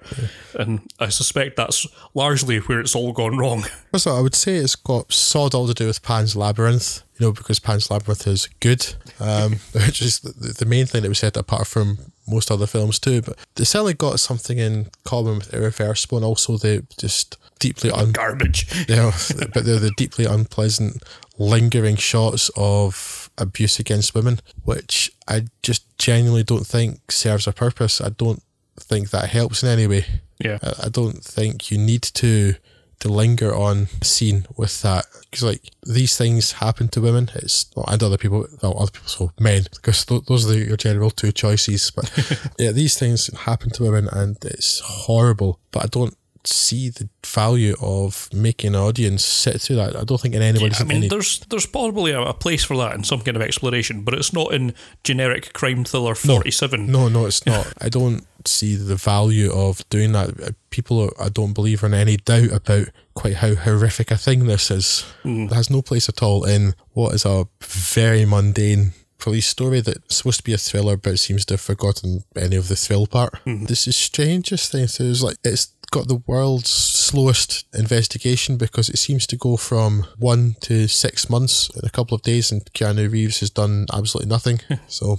And 0.59 0.80
I 0.99 1.09
suspect 1.11 1.57
that's 1.57 1.87
largely 2.14 2.59
where 2.59 2.80
it's 2.80 2.97
all 2.97 3.12
gone 3.12 3.38
wrong. 3.38 3.64
So 3.97 4.17
I 4.17 4.21
would 4.21 4.35
say 4.35 4.57
it's 4.57 4.77
got 4.77 5.13
sod 5.13 5.55
all 5.55 5.67
to 5.67 5.75
do 5.75 5.87
with 5.87 6.03
Pan's 6.03 6.37
Labyrinth, 6.37 7.03
you 7.19 7.27
know, 7.27 7.33
because 7.33 7.59
Pan's 7.59 7.91
Labyrinth 7.91 8.27
is 8.27 8.49
good, 8.61 8.95
um, 9.19 9.53
which 9.73 10.01
is 10.01 10.21
the, 10.21 10.55
the 10.59 10.65
main 10.65 10.87
thing 10.87 11.03
that 11.03 11.09
we 11.09 11.15
said 11.15 11.37
apart 11.37 11.67
from 11.67 11.99
most 12.29 12.51
other 12.51 12.67
films 12.67 12.99
too. 12.99 13.23
But 13.23 13.37
they 13.57 13.65
certainly 13.65 13.95
got 13.95 14.21
something 14.21 14.59
in 14.59 14.89
common 15.05 15.39
with 15.39 15.53
Irreversible 15.53 16.19
and 16.19 16.25
also 16.25 16.57
the 16.57 16.87
just 16.99 17.37
deeply 17.59 17.91
un- 17.91 18.13
garbage. 18.13 18.67
You 18.89 18.97
know, 18.97 19.11
but 19.53 19.65
they're 19.65 19.79
the 19.79 19.93
deeply 19.97 20.25
unpleasant, 20.25 21.03
lingering 21.39 21.97
shots 21.97 22.51
of 22.57 23.31
abuse 23.39 23.79
against 23.79 24.15
women, 24.15 24.41
which 24.65 25.13
I 25.29 25.47
just 25.63 25.85
genuinely 25.99 26.45
don't 26.45 26.67
think 26.67 27.13
serves 27.13 27.47
a 27.47 27.53
purpose. 27.53 28.01
I 28.01 28.11
don't 28.11 28.43
think 28.79 29.11
that 29.11 29.31
helps 29.31 29.63
in 29.63 29.69
any 29.69 29.87
way. 29.87 30.07
Yeah, 30.39 30.59
I, 30.63 30.87
I 30.87 30.89
don't 30.89 31.23
think 31.23 31.71
you 31.71 31.79
need 31.79 32.03
to 32.03 32.55
to 33.00 33.09
linger 33.09 33.54
on 33.54 33.87
scene 34.02 34.47
with 34.57 34.83
that. 34.83 35.07
Because 35.23 35.42
like 35.42 35.71
these 35.85 36.16
things 36.16 36.52
happen 36.52 36.88
to 36.88 37.00
women. 37.00 37.30
It's 37.35 37.71
well, 37.75 37.87
and 37.88 38.02
other 38.02 38.19
people 38.19 38.47
well 38.62 38.78
other 38.80 38.90
people 38.90 39.09
so 39.09 39.33
men 39.38 39.64
because 39.75 40.04
th- 40.04 40.25
those 40.26 40.47
are 40.47 40.54
the, 40.54 40.66
your 40.66 40.76
general 40.76 41.11
two 41.11 41.33
choices. 41.33 41.90
But 41.90 42.11
yeah 42.59 42.73
these 42.73 42.99
things 42.99 43.26
happen 43.45 43.71
to 43.71 43.83
women 43.85 44.09
and 44.12 44.37
it's 44.45 44.80
horrible. 44.80 45.59
But 45.73 45.85
I 45.85 45.87
don't 45.87 46.16
see 46.45 46.89
the 46.89 47.09
value 47.25 47.75
of 47.81 48.29
making 48.33 48.75
an 48.75 48.81
audience 48.81 49.25
sit 49.25 49.61
through 49.61 49.77
that. 49.77 49.97
I 49.97 50.05
don't 50.05 50.21
think 50.21 50.35
in 50.35 50.43
anybody's 50.43 50.81
I 50.81 50.85
mean, 50.85 50.99
any, 50.99 51.09
there's 51.09 51.41
there's 51.51 51.67
probably 51.67 52.13
a, 52.13 52.21
a 52.21 52.35
place 52.35 52.65
for 52.65 52.77
that 52.79 52.95
in 52.95 53.05
some 53.05 53.21
kind 53.21 53.37
of 53.37 53.43
exploration, 53.43 54.03
but 54.03 54.15
it's 54.15 54.33
not 54.33 54.53
in 54.55 54.75
generic 55.05 55.53
crime 55.53 55.85
thriller 55.85 56.15
47. 56.15 56.91
No, 56.91 57.09
no, 57.09 57.27
it's 57.27 57.45
not. 57.47 57.73
I 57.81 57.89
don't 57.89 58.27
see 58.47 58.75
the 58.77 58.97
value 58.97 59.53
of 59.53 59.89
doing 59.91 60.13
that. 60.13 60.41
Uh, 60.41 60.51
people, 60.71 61.03
are, 61.03 61.25
I 61.25 61.29
don't 61.29 61.53
believe, 61.53 61.83
are 61.83 61.87
in 61.87 61.95
any 61.95 62.17
doubt 62.17 62.53
about 62.53 62.89
quite 63.15 63.37
how 63.37 63.55
horrific 63.55 64.11
a 64.11 64.17
thing 64.17 64.47
this 64.47 64.71
is. 64.71 65.03
Hmm. 65.23 65.45
It 65.45 65.53
has 65.53 65.71
no 65.71 65.83
place 65.83 66.09
at 66.09 66.23
all 66.23 66.45
in 66.45 66.75
what 66.93 67.15
is 67.15 67.25
a 67.25 67.47
very 67.61 68.25
mundane 68.25 68.93
police 69.19 69.47
story 69.47 69.81
that's 69.81 70.17
supposed 70.17 70.39
to 70.39 70.45
be 70.45 70.55
a 70.55 70.59
thriller, 70.59 70.97
but 70.97 71.19
seems 71.19 71.45
to 71.45 71.55
have 71.55 71.61
forgotten 71.61 72.25
any 72.35 72.57
of 72.57 72.69
the 72.69 72.77
thrill 72.77 73.07
part. 73.07 73.37
Hmm. 73.45 73.65
This 73.67 73.87
is 73.87 73.97
strangest 73.97 74.73
thing. 74.73 74.87
So 74.89 75.05
it's 75.05 75.23
like 75.23 75.37
it's 75.45 75.73
got 75.91 76.09
the 76.09 76.23
world's 76.27 76.71
slowest 76.71 77.65
investigation 77.75 78.57
because 78.57 78.89
it 78.89 78.99
seems 78.99 79.27
to 79.27 79.37
go 79.37 79.57
from 79.57 80.07
one 80.19 80.57
to 80.61 80.89
six 80.89 81.29
months 81.29 81.71
in 81.77 81.85
a 81.85 81.91
couple 81.91 82.15
of 82.15 82.23
days, 82.23 82.53
and 82.53 82.65
Keanu 82.73 83.11
Reeves 83.11 83.41
has 83.41 83.51
done 83.51 83.87
absolutely 83.93 84.29
nothing. 84.29 84.61
so 84.87 85.19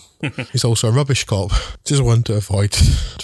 he's 0.51 0.65
also 0.65 0.89
a 0.89 0.91
rubbish 0.91 1.25
cop. 1.25 1.51
Just 1.85 2.03
one 2.03 2.23
to 2.23 2.35
avoid. 2.35 2.75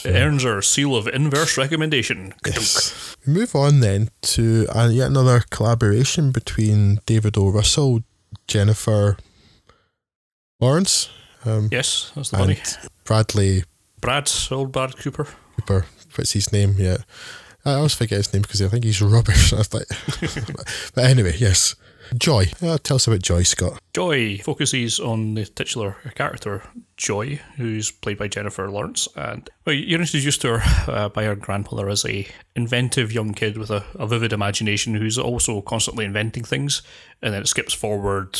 It 0.05 0.15
earns 0.15 0.45
our 0.45 0.61
seal 0.61 0.95
of 0.95 1.07
inverse 1.07 1.57
recommendation. 1.57 2.33
Yes. 2.45 3.15
We 3.25 3.33
move 3.33 3.55
on 3.55 3.79
then 3.79 4.09
to 4.21 4.67
uh, 4.69 4.89
yet 4.91 5.07
another 5.07 5.43
collaboration 5.49 6.31
between 6.31 6.99
David 7.05 7.37
O. 7.37 7.49
Russell, 7.49 8.01
Jennifer 8.47 9.17
Lawrence, 10.59 11.09
um, 11.45 11.69
Yes, 11.71 12.11
that's 12.15 12.29
the 12.29 12.37
money. 12.37 12.59
Bradley 13.03 13.63
Brad, 14.01 14.31
old 14.51 14.71
Brad 14.71 14.97
Cooper. 14.97 15.27
Cooper. 15.57 15.85
What's 16.17 16.33
his 16.33 16.51
name? 16.51 16.75
Yeah. 16.77 16.97
I 17.65 17.73
always 17.73 17.93
forget 17.93 18.17
his 18.17 18.33
name 18.33 18.43
because 18.43 18.61
I 18.61 18.67
think 18.67 18.83
he's 18.83 19.01
rubbish. 19.01 19.51
Like, 19.73 19.87
but 20.93 21.03
anyway, 21.03 21.35
yes. 21.37 21.75
Joy. 22.17 22.45
Uh, 22.61 22.77
tell 22.81 22.95
us 22.95 23.07
about 23.07 23.21
Joy, 23.21 23.43
Scott. 23.43 23.79
Joy 23.93 24.37
focuses 24.37 24.99
on 24.99 25.33
the 25.33 25.45
titular 25.45 25.97
character, 26.15 26.63
Joy, 26.95 27.41
who's 27.57 27.91
played 27.91 28.17
by 28.17 28.29
Jennifer 28.29 28.69
Lawrence. 28.69 29.07
And 29.15 29.49
well, 29.65 29.75
you're 29.75 29.99
introduced 29.99 30.41
to 30.41 30.59
her 30.59 30.91
uh, 30.91 31.09
by 31.09 31.25
her 31.25 31.35
grandmother 31.35 31.89
as 31.89 32.05
a 32.05 32.27
inventive 32.55 33.11
young 33.11 33.33
kid 33.33 33.57
with 33.57 33.71
a, 33.71 33.83
a 33.95 34.07
vivid 34.07 34.31
imagination 34.31 34.95
who's 34.95 35.17
also 35.17 35.61
constantly 35.61 36.05
inventing 36.05 36.43
things. 36.43 36.81
And 37.21 37.33
then 37.33 37.41
it 37.41 37.47
skips 37.47 37.73
forward 37.73 38.39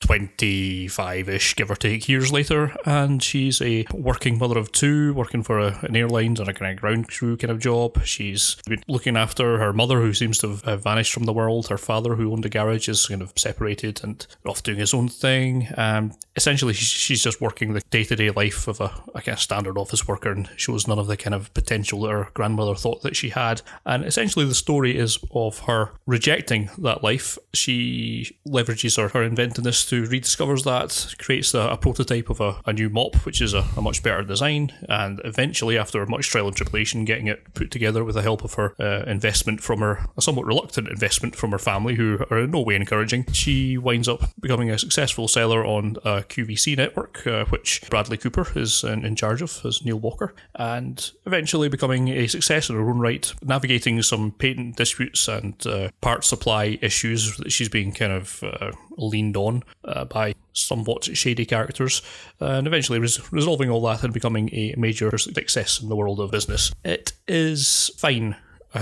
25 0.00 1.28
ish, 1.28 1.56
give 1.56 1.70
or 1.70 1.76
take, 1.76 2.08
years 2.08 2.32
later, 2.32 2.74
and 2.84 3.22
she's 3.22 3.60
a 3.60 3.84
working 3.92 4.38
mother 4.38 4.58
of 4.58 4.70
two, 4.70 5.12
working 5.14 5.42
for 5.42 5.58
a, 5.58 5.78
an 5.82 5.96
airlines 5.96 6.38
and 6.38 6.48
a 6.48 6.54
kind 6.54 6.72
of 6.72 6.80
ground 6.80 7.08
crew 7.08 7.36
kind 7.36 7.50
of 7.50 7.58
job. 7.58 8.04
She's 8.04 8.56
been 8.66 8.82
looking 8.86 9.16
after 9.16 9.58
her 9.58 9.72
mother, 9.72 10.00
who 10.00 10.14
seems 10.14 10.38
to 10.38 10.56
have 10.64 10.82
vanished 10.82 11.12
from 11.12 11.24
the 11.24 11.32
world. 11.32 11.68
Her 11.68 11.78
father, 11.78 12.14
who 12.14 12.32
owned 12.32 12.46
a 12.46 12.48
garage, 12.48 12.88
is 12.88 13.06
kind 13.06 13.22
of 13.22 13.32
separated 13.36 14.02
and 14.04 14.26
off 14.46 14.62
doing 14.62 14.78
his 14.78 14.94
own 14.94 15.08
thing. 15.08 15.68
Um, 15.76 16.12
essentially, 16.36 16.74
she's 16.74 17.22
just 17.22 17.40
working 17.40 17.72
the 17.72 17.82
day 17.90 18.04
to 18.04 18.16
day 18.16 18.30
life 18.30 18.68
of 18.68 18.80
a, 18.80 18.92
a 19.14 19.22
kind 19.22 19.34
of 19.36 19.40
standard 19.40 19.76
office 19.76 20.06
worker 20.06 20.30
and 20.30 20.48
shows 20.56 20.86
none 20.86 20.98
of 20.98 21.08
the 21.08 21.16
kind 21.16 21.34
of 21.34 21.52
potential 21.54 22.02
that 22.02 22.10
her 22.10 22.28
grandmother 22.34 22.76
thought 22.76 23.02
that 23.02 23.16
she 23.16 23.30
had. 23.30 23.62
And 23.84 24.04
essentially, 24.04 24.44
the 24.44 24.54
story 24.54 24.96
is 24.96 25.18
of 25.32 25.60
her 25.60 25.92
rejecting 26.06 26.70
that 26.78 27.02
life. 27.02 27.36
She 27.52 28.36
leverages 28.46 28.96
her, 28.96 29.08
her 29.08 29.22
inventiveness 29.22 29.87
to 29.88 30.02
rediscovers 30.02 30.64
that, 30.64 31.14
creates 31.18 31.54
a, 31.54 31.60
a 31.60 31.76
prototype 31.76 32.28
of 32.28 32.40
a, 32.40 32.60
a 32.66 32.72
new 32.72 32.90
mop, 32.90 33.16
which 33.24 33.40
is 33.40 33.54
a, 33.54 33.64
a 33.76 33.80
much 33.80 34.02
better 34.02 34.22
design, 34.22 34.70
and 34.88 35.20
eventually, 35.24 35.78
after 35.78 36.04
much 36.06 36.28
trial 36.28 36.46
and 36.46 36.56
tribulation, 36.56 37.06
getting 37.06 37.26
it 37.26 37.54
put 37.54 37.70
together 37.70 38.04
with 38.04 38.14
the 38.14 38.22
help 38.22 38.44
of 38.44 38.54
her 38.54 38.74
uh, 38.78 39.04
investment 39.06 39.62
from 39.62 39.80
her, 39.80 40.06
a 40.16 40.22
somewhat 40.22 40.46
reluctant 40.46 40.88
investment 40.88 41.34
from 41.34 41.52
her 41.52 41.58
family, 41.58 41.94
who 41.94 42.18
are 42.30 42.40
in 42.40 42.50
no 42.50 42.60
way 42.60 42.74
encouraging, 42.74 43.24
she 43.32 43.78
winds 43.78 44.08
up 44.08 44.20
becoming 44.40 44.70
a 44.70 44.78
successful 44.78 45.26
seller 45.26 45.64
on 45.64 45.96
a 46.04 46.22
QVC 46.22 46.76
network, 46.76 47.26
uh, 47.26 47.46
which 47.46 47.82
Bradley 47.88 48.18
Cooper 48.18 48.46
is 48.54 48.84
in, 48.84 49.06
in 49.06 49.16
charge 49.16 49.40
of 49.40 49.64
as 49.64 49.84
Neil 49.84 49.98
Walker, 49.98 50.34
and 50.54 51.10
eventually 51.24 51.70
becoming 51.70 52.08
a 52.08 52.26
success 52.26 52.68
in 52.68 52.76
her 52.76 52.88
own 52.88 52.98
right, 52.98 53.32
navigating 53.42 54.02
some 54.02 54.32
patent 54.32 54.76
disputes 54.76 55.28
and 55.28 55.66
uh, 55.66 55.88
part 56.02 56.24
supply 56.24 56.78
issues 56.82 57.38
that 57.38 57.52
she's 57.52 57.70
being 57.70 57.92
kind 57.92 58.12
of 58.12 58.42
uh, 58.42 58.70
leaned 58.98 59.36
on 59.36 59.62
uh, 59.84 60.04
by 60.04 60.34
somewhat 60.52 61.04
shady 61.04 61.46
characters, 61.46 62.02
and 62.40 62.66
eventually 62.66 62.98
res- 62.98 63.32
resolving 63.32 63.70
all 63.70 63.82
that 63.82 64.02
and 64.02 64.12
becoming 64.12 64.50
a 64.52 64.74
major 64.76 65.16
success 65.16 65.80
in 65.80 65.88
the 65.88 65.96
world 65.96 66.20
of 66.20 66.30
business. 66.30 66.72
It 66.84 67.12
is 67.26 67.90
fine. 67.96 68.36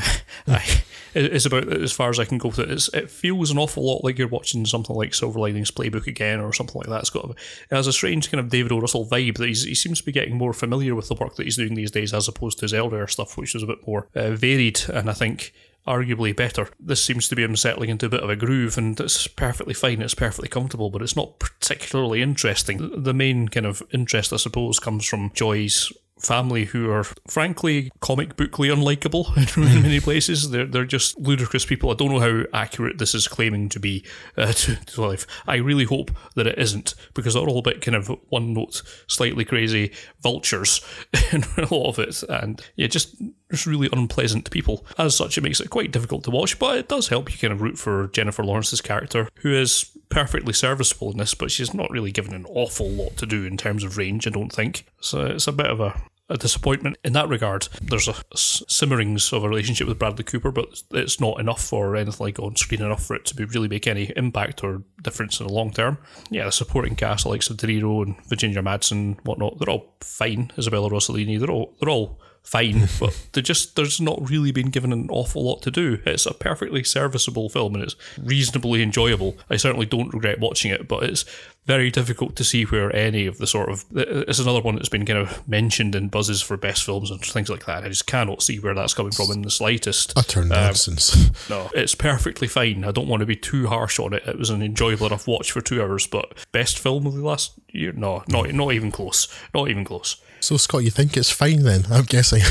I, 0.49 0.83
it's 1.15 1.47
about 1.47 1.73
as 1.73 1.93
far 1.93 2.11
as 2.11 2.19
I 2.19 2.25
can 2.25 2.39
go 2.39 2.49
with 2.49 2.59
it. 2.59 2.71
It's, 2.71 2.89
it 2.89 3.09
feels 3.09 3.51
an 3.51 3.59
awful 3.59 3.87
lot 3.87 4.03
like 4.03 4.19
you're 4.19 4.27
watching 4.27 4.67
something 4.67 4.97
like 4.97 5.15
Silver 5.15 5.39
Linings 5.39 5.71
Playbook 5.71 6.07
again 6.07 6.41
or 6.41 6.53
something 6.53 6.77
like 6.77 6.89
that. 6.89 7.01
It's 7.01 7.11
got 7.11 7.25
a, 7.25 7.31
it 7.31 7.37
has 7.71 7.87
a 7.87 7.93
strange 7.93 8.31
kind 8.31 8.41
of 8.41 8.51
David 8.51 8.73
O. 8.73 8.81
Russell 8.81 9.07
vibe 9.07 9.39
that 9.39 9.49
he 9.49 9.55
seems 9.55 10.01
to 10.01 10.05
be 10.05 10.13
getting 10.13 10.37
more 10.37 10.53
familiar 10.53 10.95
with 10.95 11.09
the 11.09 11.15
work 11.15 11.37
that 11.37 11.45
he's 11.45 11.57
doing 11.57 11.75
these 11.75 11.93
days 11.93 12.13
as 12.13 12.27
opposed 12.27 12.59
to 12.59 12.65
his 12.65 12.75
earlier 12.75 13.07
stuff, 13.07 13.39
which 13.39 13.55
was 13.55 13.63
a 13.63 13.67
bit 13.67 13.87
more 13.87 14.09
uh, 14.15 14.33
varied 14.33 14.81
and 14.93 15.09
I 15.09 15.13
think 15.13 15.53
arguably 15.87 16.35
better. 16.35 16.69
This 16.81 17.03
seems 17.03 17.29
to 17.29 17.37
be 17.37 17.43
him 17.43 17.57
settling 17.57 17.91
into 17.91 18.07
a 18.07 18.11
bit 18.11 18.23
of 18.23 18.31
a 18.31 18.37
groove, 18.37 18.77
and 18.79 18.99
it's 19.01 19.27
perfectly 19.27 19.75
fine. 19.75 20.03
It's 20.03 20.15
perfectly 20.15 20.49
comfortable, 20.49 20.91
but 20.91 21.03
it's 21.03 21.17
not 21.17 21.39
particularly 21.39 22.23
interesting. 22.23 23.03
The 23.03 23.15
main 23.15 23.49
kind 23.49 23.67
of 23.67 23.83
interest, 23.93 24.33
I 24.33 24.37
suppose, 24.37 24.79
comes 24.79 25.07
from 25.07 25.31
Joy's 25.35 25.93
family 26.19 26.65
who 26.65 26.91
are 26.91 27.05
frankly 27.29 27.91
comic 28.01 28.37
bookly 28.37 28.69
unlikable 28.69 29.37
in 29.57 29.83
many 29.83 30.01
places. 30.01 30.51
They're 30.51 30.67
they're 30.67 30.85
just 30.85 31.19
ludicrous 31.19 31.67
people. 31.67 31.91
I 31.91 31.95
don't 31.95 32.11
know 32.11 32.21
how 32.21 32.45
accurate 32.53 32.99
this 32.99 33.15
is 33.15 33.29
claiming 33.29 33.69
to 33.71 33.81
be 33.81 34.05
uh, 34.37 34.53
to, 34.53 34.77
to 34.77 35.03
life. 35.03 35.27
I 35.47 35.57
really 35.57 35.85
hope 35.85 36.11
that 36.35 36.47
it 36.47 36.59
isn't 36.59 36.95
because 37.15 37.35
they're 37.35 37.47
all 37.47 37.59
a 37.59 37.63
bit 37.63 37.83
kind 37.83 37.95
of 37.95 38.09
one 38.29 38.55
note, 38.55 38.83
slightly 39.07 39.45
crazy 39.45 39.93
vultures 40.23 40.81
in 41.33 41.45
a 41.59 41.75
lot 41.75 41.89
of 41.89 41.99
it, 41.99 42.23
and 42.25 42.61
yeah, 42.77 42.87
just 42.87 43.17
just 43.51 43.67
really 43.67 43.89
unpleasant 43.93 44.45
to 44.45 44.51
people. 44.51 44.85
As 44.99 45.15
such, 45.15 45.39
it 45.39 45.43
makes 45.43 45.61
it 45.61 45.71
quite 45.71 45.93
difficult 45.93 46.25
to 46.25 46.31
watch, 46.31 46.59
but 46.59 46.79
it 46.79 46.89
does 46.89 47.09
help 47.09 47.31
you 47.31 47.39
kind 47.39 47.53
of 47.53 47.63
root 47.63 47.79
for 47.79 48.09
Jennifer 48.09 48.45
Lawrence's 48.45 48.81
character, 48.81 49.29
who 49.37 49.53
is 49.53 49.97
perfectly 50.09 50.53
serviceable 50.53 51.11
in 51.11 51.19
this, 51.19 51.35
but 51.35 51.51
she's 51.51 51.75
not 51.75 51.91
really 51.91 52.13
given 52.13 52.35
an 52.35 52.47
awful 52.49 52.89
lot 52.89 53.17
to 53.17 53.27
do 53.27 53.45
in 53.45 53.57
terms 53.57 53.85
of 53.85 53.97
range, 53.97 54.27
I 54.27 54.31
don't 54.31 54.53
think. 54.53 54.87
So 55.01 55.27
it's 55.27 55.47
a 55.47 55.53
bit 55.53 55.67
of 55.67 55.81
a 55.81 56.01
a 56.29 56.37
disappointment 56.37 56.97
in 57.05 57.13
that 57.13 57.29
regard. 57.29 57.69
There's 57.81 58.09
a 58.09 58.15
simmerings 58.35 59.33
of 59.33 59.45
a 59.45 59.49
relationship 59.49 59.87
with 59.87 59.99
Bradley 59.99 60.25
Cooper, 60.25 60.51
but 60.51 60.83
it's 60.91 61.21
not 61.21 61.39
enough 61.39 61.63
for 61.63 61.95
anything 61.95 62.25
like 62.25 62.39
on 62.39 62.57
screen 62.57 62.83
enough 62.83 63.05
for 63.05 63.15
it 63.15 63.25
to 63.27 63.37
be 63.37 63.45
really 63.45 63.69
make 63.69 63.87
any 63.87 64.13
impact 64.17 64.65
or 64.65 64.83
difference 65.03 65.39
in 65.41 65.47
the 65.47 65.53
long 65.53 65.73
term. 65.73 65.99
Yeah, 66.31 66.45
the 66.45 66.53
supporting 66.53 66.97
cast 66.97 67.27
like 67.27 67.43
De 67.43 67.55
Niro 67.55 68.05
and 68.05 68.17
Virginia 68.27 68.63
Madsen, 68.63 69.19
whatnot, 69.25 69.59
they're 69.59 69.71
all 69.71 69.95
fine. 70.01 70.51
Isabella 70.59 70.91
Rossellini, 70.91 71.39
they're 71.39 71.51
all 71.51 71.77
they're 71.81 71.91
all 71.91 72.21
fine, 72.47 72.89
but 73.01 73.29
they 73.33 73.43
just 73.43 73.77
there's 73.77 74.01
not 74.01 74.31
really 74.31 74.53
been 74.53 74.71
given 74.71 74.93
an 74.93 75.09
awful 75.11 75.45
lot 75.45 75.63
to 75.63 75.71
do. 75.71 75.99
It's 76.07 76.27
a 76.27 76.33
perfectly 76.33 76.85
serviceable 76.85 77.49
film 77.49 77.75
and 77.75 77.85
it's 77.85 77.97
reasonably 78.17 78.83
enjoyable. 78.83 79.37
I 79.51 79.57
certainly 79.57 79.87
don't 79.87 80.15
regret 80.15 80.41
watching 80.41 80.71
it, 80.71 80.89
but 80.89 81.03
it's 81.03 81.25
very 81.67 81.91
difficult 81.91 82.37
to 82.37 82.45
see 82.45 82.65
where 82.65 82.95
any 82.95 83.27
of 83.27 83.39
the 83.39 83.47
sort 83.47 83.69
of 83.69 83.85
it's 83.93 84.39
another 84.39 84.61
one 84.61 84.77
that's 84.77 84.89
been 84.89 85.05
kind 85.05 85.19
of 85.19 85.47
mentioned 85.49 85.95
in 85.95 86.09
buzzes 86.09 86.41
for 86.41 86.57
best 86.57 86.85
films 86.85 87.11
and 87.11 87.21
things 87.21 87.49
like 87.49 87.67
that. 87.67 87.85
I 87.85 87.89
just 87.89 88.07
cannot 88.07 88.43
see 88.43 88.59
where 88.59 88.75
that's 88.75 88.95
coming 88.95 89.13
from 89.13 89.31
in 89.33 89.43
the 89.43 89.51
slightest. 89.51 90.13
Utter 90.17 90.45
nonsense. 90.45 91.31
No, 91.49 91.71
it's 91.75 91.95
perfectly 91.95 92.49
fine. 92.49 92.85
I 92.85 92.91
don't 92.91 93.09
want 93.09 93.21
to 93.21 93.27
be 93.27 93.37
too 93.37 93.67
harsh 93.69 94.01
on 94.01 94.13
it. 94.15 94.27
It 94.27 94.39
was 94.39 94.51
an 94.51 94.63
enjoyable 94.63 95.07
enough 95.07 95.29
watch 95.29 95.53
for 95.53 95.61
two 95.61 95.81
hours, 95.83 96.07
but 96.07 96.33
best 96.51 96.79
film 96.79 97.07
of 97.07 97.15
the 97.15 97.23
last 97.23 97.53
year? 97.71 97.93
No, 97.93 98.25
not 98.29 98.53
not 98.53 98.73
even 98.73 98.91
close. 98.91 99.29
Not 99.55 99.69
even 99.69 99.85
close. 99.85 100.17
So, 100.41 100.57
Scott, 100.57 100.85
you 100.85 100.91
think 100.91 101.17
it's 101.17 101.31
fine 101.31 101.63
then? 101.63 101.85
I'm 101.91 102.05
guessing. 102.05 102.43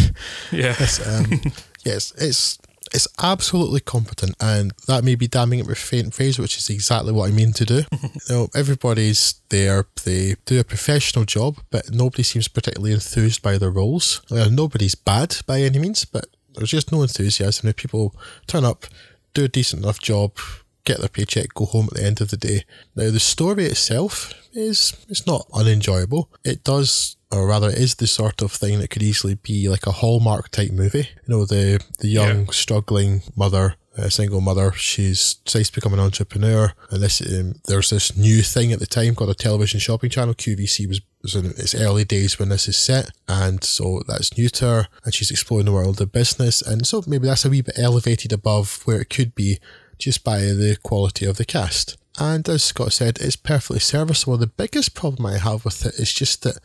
Yeah. 0.52 0.76
Yes, 0.80 1.08
um, 1.08 1.42
yes, 1.84 2.14
it's 2.18 2.58
it's 2.96 3.08
absolutely 3.22 3.82
competent, 3.82 4.36
and 4.40 4.74
that 4.88 5.04
may 5.04 5.16
be 5.16 5.28
damning 5.28 5.60
it 5.60 5.68
with 5.68 5.78
faint 5.78 6.16
praise, 6.16 6.40
which 6.40 6.58
is 6.58 6.70
exactly 6.70 7.12
what 7.12 7.28
I 7.30 7.32
mean 7.34 7.52
to 7.54 7.66
do. 7.66 7.84
you 8.02 8.10
know, 8.30 8.48
everybody's 8.56 9.42
there; 9.50 9.86
they 10.06 10.36
do 10.46 10.60
a 10.60 10.64
professional 10.64 11.26
job, 11.26 11.58
but 11.70 11.92
nobody 11.92 12.24
seems 12.24 12.48
particularly 12.48 12.94
enthused 12.94 13.42
by 13.42 13.58
their 13.58 13.70
roles. 13.70 14.22
Nobody's 14.32 14.96
bad 14.96 15.36
by 15.46 15.62
any 15.62 15.78
means, 15.78 16.06
but 16.06 16.28
there's 16.56 16.72
just 16.72 16.92
no 16.92 17.02
enthusiasm. 17.02 17.68
If 17.68 17.76
people 17.76 18.16
turn 18.48 18.64
up, 18.64 18.86
do 19.34 19.44
a 19.44 19.50
decent 19.50 19.84
enough 19.84 20.00
job, 20.00 20.38
get 20.86 21.00
their 21.00 21.10
paycheck, 21.10 21.54
go 21.54 21.66
home 21.66 21.90
at 21.92 21.98
the 21.98 22.06
end 22.06 22.22
of 22.22 22.30
the 22.30 22.38
day. 22.38 22.64
Now, 22.96 23.12
the 23.12 23.20
story 23.20 23.66
itself 23.66 24.34
is 24.54 24.96
it's 25.10 25.28
not 25.28 25.48
unenjoyable. 25.54 26.30
It 26.44 26.64
does, 26.64 27.15
or 27.32 27.48
rather, 27.48 27.70
it 27.70 27.78
is 27.78 27.96
the 27.96 28.08
sort 28.08 28.42
of 28.42 28.52
thing 28.52 28.80
that 28.80 28.90
could 28.90 29.04
easily 29.04 29.36
be 29.36 29.68
like 29.70 29.86
a 29.88 29.92
Hallmark 29.92 30.50
type 30.50 30.72
movie. 30.72 31.10
You 31.28 31.30
know, 31.36 31.46
the 31.46 31.80
the 32.00 32.08
young 32.10 32.46
Yeah. 32.46 32.52
struggling 32.52 33.22
mother. 33.36 33.76
A 33.98 34.12
single 34.12 34.42
mother, 34.42 34.74
she's 34.74 35.36
decides 35.46 35.70
to 35.70 35.76
become 35.76 35.94
an 35.94 36.02
entrepreneur, 36.02 36.74
and 36.92 37.02
this 37.02 37.22
um, 37.22 37.62
there's 37.66 37.92
this 37.92 38.14
new 38.18 38.42
thing 38.42 38.74
at 38.74 38.80
the 38.80 38.86
time 38.86 39.16
called 39.16 39.30
a 39.30 39.34
television 39.34 39.80
shopping 39.80 40.10
channel. 40.10 40.34
QVC 40.34 40.86
was 40.86 41.00
was 41.24 41.34
in 41.34 41.46
its 41.52 41.74
early 41.74 42.04
days 42.04 42.38
when 42.38 42.50
this 42.50 42.68
is 42.68 42.76
set, 42.78 43.12
and 43.30 43.64
so 43.64 44.04
that's 44.06 44.38
new 44.38 44.50
to 44.50 44.66
her, 44.66 44.88
and 45.06 45.14
she's 45.14 45.32
exploring 45.32 45.66
the 45.66 45.72
world 45.72 46.02
of 46.02 46.12
business, 46.12 46.62
and 46.62 46.86
so 46.86 47.04
maybe 47.08 47.26
that's 47.28 47.46
a 47.46 47.50
wee 47.50 47.62
bit 47.62 47.80
elevated 47.80 48.34
above 48.34 48.82
where 48.84 49.00
it 49.00 49.10
could 49.10 49.34
be 49.34 49.60
just 49.98 50.26
by 50.26 50.40
the 50.42 50.78
quality 50.84 51.26
of 51.26 51.38
the 51.38 51.46
cast. 51.46 51.96
And 52.20 52.48
as 52.50 52.66
Scott 52.66 52.92
said, 52.92 53.18
it's 53.22 53.38
perfectly 53.38 53.80
serviceable. 53.80 54.36
The 54.38 54.48
biggest 54.48 54.94
problem 54.94 55.26
I 55.26 55.38
have 55.38 55.64
with 55.64 55.86
it 55.86 55.96
is 55.96 56.12
just 56.12 56.44
that 56.44 56.58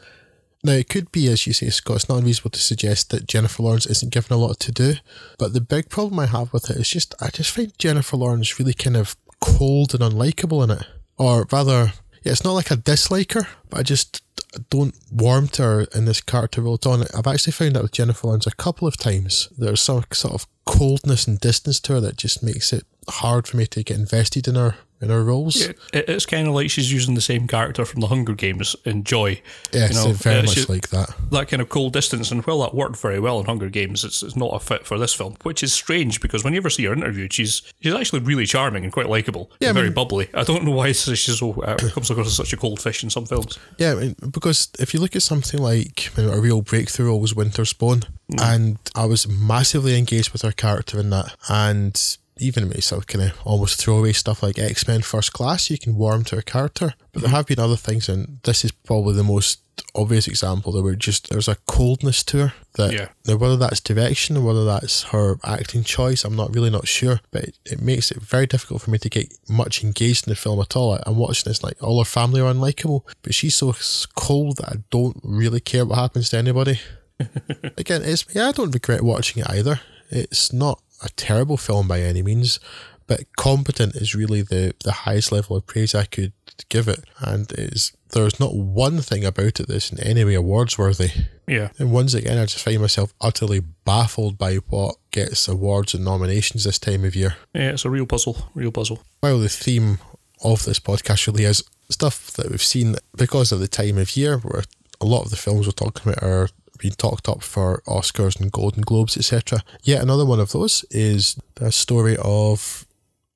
now, 0.62 0.72
it 0.72 0.90
could 0.90 1.10
be, 1.10 1.28
as 1.28 1.46
you 1.46 1.54
say, 1.54 1.70
Scott, 1.70 1.96
it's 1.96 2.08
not 2.08 2.18
unreasonable 2.18 2.50
to 2.50 2.60
suggest 2.60 3.10
that 3.10 3.26
Jennifer 3.26 3.62
Lawrence 3.62 3.86
isn't 3.86 4.12
given 4.12 4.36
a 4.36 4.40
lot 4.40 4.60
to 4.60 4.72
do. 4.72 4.94
But 5.38 5.54
the 5.54 5.60
big 5.60 5.88
problem 5.88 6.18
I 6.18 6.26
have 6.26 6.52
with 6.52 6.68
it 6.68 6.76
is 6.76 6.90
just, 6.90 7.14
I 7.20 7.28
just 7.28 7.50
find 7.50 7.76
Jennifer 7.78 8.16
Lawrence 8.18 8.58
really 8.58 8.74
kind 8.74 8.96
of 8.96 9.16
cold 9.40 9.94
and 9.94 10.02
unlikable 10.02 10.62
in 10.64 10.70
it. 10.70 10.86
Or 11.16 11.46
rather, 11.50 11.94
yeah, 12.22 12.32
it's 12.32 12.44
not 12.44 12.52
like 12.52 12.70
I 12.70 12.76
dislike 12.76 13.32
her, 13.32 13.46
but 13.70 13.80
I 13.80 13.82
just 13.82 14.22
don't 14.68 14.94
warm 15.10 15.48
to 15.48 15.62
her 15.62 15.80
in 15.94 16.04
this 16.04 16.20
character 16.20 16.60
role 16.60 16.78
all. 16.84 17.04
I've 17.16 17.26
actually 17.26 17.52
found 17.52 17.76
that 17.76 17.82
with 17.82 17.92
Jennifer 17.92 18.26
Lawrence 18.26 18.46
a 18.46 18.54
couple 18.54 18.86
of 18.86 18.98
times. 18.98 19.48
There's 19.56 19.80
some 19.80 20.04
sort 20.12 20.34
of 20.34 20.46
coldness 20.66 21.26
and 21.26 21.40
distance 21.40 21.80
to 21.80 21.94
her 21.94 22.00
that 22.00 22.16
just 22.16 22.42
makes 22.42 22.72
it 22.72 22.84
hard 23.10 23.46
for 23.46 23.56
me 23.56 23.66
to 23.66 23.82
get 23.82 23.96
invested 23.96 24.48
in 24.48 24.54
her 24.54 24.76
in 25.00 25.08
her 25.08 25.24
roles. 25.24 25.56
Yeah, 25.56 25.72
it's 25.92 26.26
kind 26.26 26.46
of 26.46 26.54
like 26.54 26.70
she's 26.70 26.92
using 26.92 27.14
the 27.14 27.20
same 27.20 27.46
character 27.46 27.84
from 27.84 28.00
the 28.02 28.08
Hunger 28.08 28.34
Games 28.34 28.76
in 28.84 29.02
Joy. 29.02 29.40
Yes, 29.72 29.90
you 29.90 29.96
know, 29.96 30.12
very 30.12 30.42
much 30.42 30.68
like 30.68 30.90
that. 30.90 31.14
That 31.30 31.48
kind 31.48 31.62
of 31.62 31.70
cold 31.70 31.94
distance, 31.94 32.30
and 32.30 32.44
while 32.44 32.60
that 32.60 32.74
worked 32.74 32.98
very 32.98 33.18
well 33.18 33.40
in 33.40 33.46
Hunger 33.46 33.70
Games, 33.70 34.04
it's, 34.04 34.22
it's 34.22 34.36
not 34.36 34.54
a 34.54 34.58
fit 34.58 34.86
for 34.86 34.98
this 34.98 35.14
film, 35.14 35.36
which 35.42 35.62
is 35.62 35.72
strange 35.72 36.20
because 36.20 36.44
when 36.44 36.52
you 36.52 36.58
ever 36.58 36.70
see 36.70 36.84
her 36.84 36.92
interviewed, 36.92 37.32
she's 37.32 37.62
she's 37.80 37.94
actually 37.94 38.20
really 38.20 38.46
charming 38.46 38.84
and 38.84 38.92
quite 38.92 39.08
likable. 39.08 39.50
Yeah, 39.60 39.72
very 39.72 39.86
mean, 39.86 39.94
bubbly. 39.94 40.28
I 40.34 40.44
don't 40.44 40.64
know 40.64 40.72
why 40.72 40.92
she's 40.92 41.38
so 41.38 41.52
uh, 41.62 41.76
comes 41.76 42.10
across 42.10 42.26
as 42.26 42.36
such 42.36 42.52
a 42.52 42.56
cold 42.56 42.80
fish 42.80 43.02
in 43.02 43.10
some 43.10 43.24
films. 43.24 43.58
Yeah, 43.78 43.92
I 43.92 43.94
mean, 43.94 44.16
because 44.30 44.70
if 44.78 44.92
you 44.92 45.00
look 45.00 45.16
at 45.16 45.22
something 45.22 45.60
like 45.60 46.16
you 46.16 46.24
know, 46.24 46.32
a 46.32 46.40
real 46.40 46.60
breakthrough 46.60 47.16
was 47.16 47.34
Winter's 47.34 47.72
Bone, 47.72 48.02
mm. 48.30 48.40
and 48.40 48.78
I 48.94 49.06
was 49.06 49.26
massively 49.26 49.98
engaged 49.98 50.32
with 50.32 50.42
her 50.42 50.52
character 50.52 50.98
in 51.00 51.08
that, 51.10 51.34
and 51.48 52.18
even 52.40 52.68
with 52.68 52.84
sort 52.84 53.02
of 53.02 53.06
kind 53.06 53.24
of 53.24 53.38
almost 53.44 53.80
throwaway 53.80 54.12
stuff 54.12 54.42
like 54.42 54.58
X 54.58 54.88
Men 54.88 55.02
First 55.02 55.32
Class, 55.32 55.70
you 55.70 55.78
can 55.78 55.96
warm 55.96 56.24
to 56.24 56.38
a 56.38 56.42
character. 56.42 56.94
But 57.12 57.22
there 57.22 57.28
mm-hmm. 57.28 57.36
have 57.36 57.46
been 57.46 57.58
other 57.60 57.76
things, 57.76 58.08
and 58.08 58.38
this 58.44 58.64
is 58.64 58.72
probably 58.72 59.14
the 59.14 59.24
most 59.24 59.60
obvious 59.94 60.28
example 60.28 60.72
There 60.72 60.82
were 60.82 60.94
just 60.94 61.30
there's 61.30 61.48
a 61.48 61.56
coldness 61.66 62.22
to 62.24 62.38
her 62.38 62.52
that 62.74 62.92
yeah. 62.92 63.08
now 63.26 63.36
whether 63.36 63.56
that's 63.56 63.80
direction 63.80 64.36
or 64.36 64.42
whether 64.42 64.64
that's 64.64 65.04
her 65.04 65.38
acting 65.44 65.82
choice, 65.84 66.24
I'm 66.24 66.36
not 66.36 66.54
really 66.54 66.70
not 66.70 66.86
sure. 66.86 67.20
But 67.30 67.44
it, 67.44 67.58
it, 67.64 67.80
makes 67.80 68.10
it 68.10 68.18
very 68.18 68.46
difficult 68.46 68.82
for 68.82 68.90
me 68.90 68.98
to 68.98 69.08
get 69.08 69.32
much 69.48 69.82
engaged 69.82 70.26
in 70.26 70.30
the 70.30 70.36
film 70.36 70.60
at 70.60 70.76
all. 70.76 70.98
I'm 71.04 71.16
watching 71.16 71.50
this 71.50 71.62
like 71.62 71.82
all 71.82 71.98
her 71.98 72.04
family 72.04 72.40
are 72.40 72.52
unlikable, 72.52 73.02
but 73.22 73.34
she's 73.34 73.56
so 73.56 73.74
cold 74.14 74.58
that 74.58 74.68
I 74.68 74.76
don't 74.90 75.20
really 75.22 75.60
care 75.60 75.84
what 75.84 75.98
happens 75.98 76.30
to 76.30 76.38
anybody. 76.38 76.80
Again, 77.76 78.02
it's 78.02 78.24
yeah, 78.32 78.48
I 78.48 78.52
don't 78.52 78.70
regret 78.70 79.02
watching 79.02 79.42
it 79.42 79.50
either. 79.50 79.80
It's 80.10 80.52
not 80.52 80.80
a 81.02 81.08
terrible 81.10 81.56
film 81.56 81.88
by 81.88 82.00
any 82.00 82.22
means, 82.22 82.60
but 83.06 83.24
competent 83.36 83.96
is 83.96 84.14
really 84.14 84.42
the, 84.42 84.74
the 84.84 84.92
highest 84.92 85.32
level 85.32 85.56
of 85.56 85.66
praise 85.66 85.94
I 85.94 86.04
could 86.04 86.32
give 86.68 86.86
it. 86.86 87.04
And 87.18 87.50
it's, 87.52 87.92
there's 88.10 88.38
not 88.38 88.54
one 88.54 89.00
thing 89.00 89.24
about 89.24 89.58
it 89.58 89.66
that's 89.66 89.90
in 89.90 89.98
any 90.00 90.24
way 90.24 90.34
awards 90.34 90.78
worthy. 90.78 91.10
Yeah. 91.48 91.70
And 91.78 91.90
once 91.90 92.14
again, 92.14 92.38
I 92.38 92.42
just 92.42 92.64
find 92.64 92.80
myself 92.80 93.12
utterly 93.20 93.60
baffled 93.84 94.38
by 94.38 94.56
what 94.68 94.96
gets 95.10 95.48
awards 95.48 95.94
and 95.94 96.04
nominations 96.04 96.64
this 96.64 96.78
time 96.78 97.04
of 97.04 97.16
year. 97.16 97.36
Yeah, 97.52 97.70
it's 97.70 97.84
a 97.84 97.90
real 97.90 98.06
puzzle, 98.06 98.48
real 98.54 98.70
puzzle. 98.70 99.02
While 99.20 99.40
the 99.40 99.48
theme 99.48 99.98
of 100.44 100.64
this 100.64 100.78
podcast 100.78 101.26
really 101.26 101.44
is 101.44 101.64
stuff 101.88 102.30
that 102.32 102.50
we've 102.50 102.62
seen 102.62 102.94
because 103.16 103.50
of 103.50 103.58
the 103.58 103.68
time 103.68 103.98
of 103.98 104.16
year, 104.16 104.38
where 104.38 104.62
a 105.00 105.06
lot 105.06 105.24
of 105.24 105.30
the 105.30 105.36
films 105.36 105.66
we're 105.66 105.72
talking 105.72 106.12
about 106.12 106.22
are 106.22 106.48
been 106.80 106.92
talked 106.92 107.28
up 107.28 107.42
for 107.42 107.82
Oscars 107.86 108.40
and 108.40 108.50
Golden 108.50 108.82
Globes, 108.82 109.16
etc. 109.16 109.62
Yet 109.82 110.02
another 110.02 110.26
one 110.26 110.40
of 110.40 110.52
those 110.52 110.84
is 110.90 111.38
the 111.56 111.70
story 111.70 112.16
of 112.22 112.86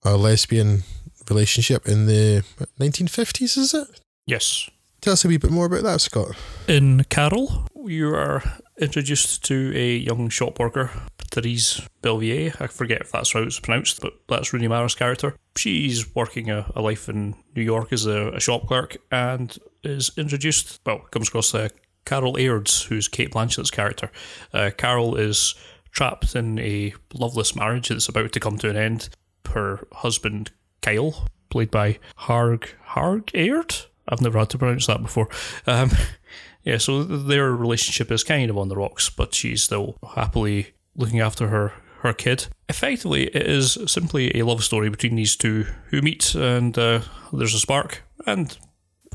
a 0.05 0.17
lesbian 0.17 0.83
relationship 1.29 1.89
in 1.89 2.07
the 2.07 2.45
1950s, 2.81 3.57
is 3.57 3.75
it? 3.75 4.01
Yes. 4.27 4.69
Tell 5.01 5.13
us 5.13 5.25
a 5.25 5.29
wee 5.29 5.37
bit 5.37 5.51
more 5.51 5.67
about 5.67 5.83
that, 5.83 6.01
Scott. 6.01 6.35
In 6.67 7.05
Carol, 7.05 7.67
you 7.85 8.15
are 8.15 8.43
introduced 8.79 9.45
to 9.45 9.73
a 9.75 9.97
young 9.97 10.29
shop 10.29 10.59
worker, 10.59 10.91
Therese 11.31 11.83
Belvier. 12.03 12.61
I 12.61 12.67
forget 12.69 13.03
if 13.03 13.13
that's 13.13 13.33
how 13.33 13.41
it's 13.41 13.61
pronounced, 13.61 14.01
but 14.01 14.15
that's 14.29 14.53
Rooney 14.53 14.69
Mara's 14.69 14.95
character. 14.95 15.37
She's 15.57 16.15
working 16.15 16.51
a, 16.51 16.71
a 16.75 16.81
life 16.81 17.09
in 17.09 17.35
New 17.55 17.63
York 17.63 17.93
as 17.93 18.07
a, 18.07 18.29
a, 18.29 18.41
shop 18.41 18.67
clerk 18.67 18.97
and 19.11 19.57
is 19.83 20.11
introduced, 20.17 20.81
well, 20.87 21.01
comes 21.11 21.29
across 21.29 21.55
a 21.55 21.71
Carol 22.05 22.35
Airds, 22.35 22.85
who's 22.85 23.09
Cate 23.09 23.33
Blanchett's 23.33 23.71
character. 23.71 24.11
Uh, 24.53 24.71
Carol 24.77 25.17
is 25.17 25.55
trapped 25.91 26.35
in 26.35 26.59
a 26.59 26.95
loveless 27.13 27.55
marriage 27.55 27.89
that's 27.89 28.09
about 28.09 28.33
to 28.33 28.41
come 28.41 28.59
to 28.59 28.69
an 28.69 28.77
end. 28.77 29.09
Her 29.51 29.87
husband, 29.93 30.51
Kyle, 30.83 31.29
played 31.51 31.71
by 31.71 31.99
Harg 32.21 32.69
Harg 32.89 33.31
Aird. 33.35 33.77
I've 34.09 34.21
never 34.21 34.39
had 34.39 34.51
to 34.51 34.59
pronounce 34.59 34.87
that 34.87 35.03
before. 35.03 35.29
Um, 35.67 35.91
yeah, 36.65 36.79
so 36.79 37.05
their 37.05 37.53
relationship 37.53 38.11
is 38.11 38.25
kind 38.25 38.51
of 38.51 38.59
on 38.59 38.69
the 38.69 38.77
rocks, 38.77 39.09
but 39.09 39.35
she's 39.35 39.63
still 39.63 39.97
happily 40.15 40.75
looking 40.97 41.21
after 41.21 41.49
her 41.49 41.73
her 42.01 42.13
kid. 42.13 42.49
Effectively, 42.69 43.25
it 43.29 43.47
is 43.47 43.79
simply 43.87 44.31
a 44.35 44.45
love 44.45 44.63
story 44.63 44.91
between 44.91 45.17
these 45.17 45.37
two 45.37 45.67
who 45.87 46.03
meet, 46.03 46.35
and 46.35 46.77
uh, 46.77 47.01
there's 47.33 47.55
a 47.55 47.59
spark, 47.59 48.03
and 48.27 48.59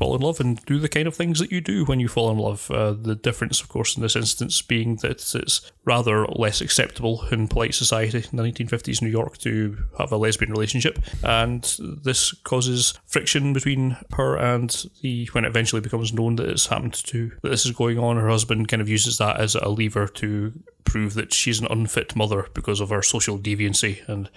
fall 0.00 0.16
in 0.16 0.22
love 0.22 0.40
and 0.40 0.64
do 0.64 0.78
the 0.78 0.88
kind 0.88 1.06
of 1.06 1.14
things 1.14 1.38
that 1.38 1.52
you 1.52 1.60
do 1.60 1.84
when 1.84 2.00
you 2.00 2.08
fall 2.08 2.30
in 2.30 2.38
love. 2.38 2.70
Uh, 2.70 2.92
the 2.92 3.14
difference, 3.14 3.60
of 3.60 3.68
course, 3.68 3.96
in 3.96 4.02
this 4.02 4.16
instance 4.16 4.62
being 4.62 4.96
that 4.96 5.34
it's 5.34 5.70
rather 5.84 6.24
less 6.28 6.62
acceptable 6.62 7.26
in 7.30 7.46
polite 7.46 7.74
society 7.74 8.24
in 8.32 8.36
the 8.38 8.42
1950s 8.42 9.02
New 9.02 9.10
York 9.10 9.36
to 9.36 9.76
have 9.98 10.10
a 10.10 10.16
lesbian 10.16 10.50
relationship, 10.50 10.98
and 11.22 11.76
this 12.02 12.32
causes 12.44 12.94
friction 13.06 13.52
between 13.52 13.98
her 14.14 14.36
and 14.36 14.86
the 15.02 15.28
when 15.32 15.44
it 15.44 15.48
eventually 15.48 15.82
becomes 15.82 16.14
known 16.14 16.36
that 16.36 16.48
it's 16.48 16.68
happened 16.68 16.94
to 16.94 17.30
that 17.42 17.50
this 17.50 17.66
is 17.66 17.72
going 17.72 17.98
on. 17.98 18.16
Her 18.16 18.30
husband 18.30 18.68
kind 18.68 18.80
of 18.80 18.88
uses 18.88 19.18
that 19.18 19.38
as 19.38 19.54
a 19.54 19.68
lever 19.68 20.06
to 20.06 20.52
prove 20.84 21.12
that 21.12 21.34
she's 21.34 21.60
an 21.60 21.68
unfit 21.70 22.16
mother 22.16 22.48
because 22.54 22.80
of 22.80 22.88
her 22.88 23.02
social 23.02 23.38
deviancy 23.38 24.08
and 24.08 24.30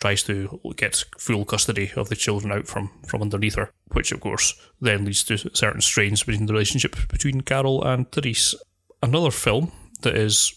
tries 0.00 0.22
to 0.24 0.60
get 0.76 1.04
full 1.18 1.44
custody 1.44 1.92
of 1.96 2.08
the 2.08 2.16
children 2.16 2.52
out 2.52 2.66
from, 2.66 2.90
from 3.06 3.22
underneath 3.22 3.56
her, 3.56 3.72
which 3.92 4.12
of 4.12 4.20
course 4.20 4.54
then 4.80 5.04
leads 5.04 5.24
to 5.24 5.36
certain 5.54 5.80
strains 5.80 6.22
between 6.22 6.46
the 6.46 6.52
relationship 6.52 6.96
between 7.08 7.40
Carol 7.40 7.84
and 7.84 8.10
Therese. 8.12 8.54
Another 9.02 9.30
film 9.30 9.72
that 10.02 10.16
is 10.16 10.54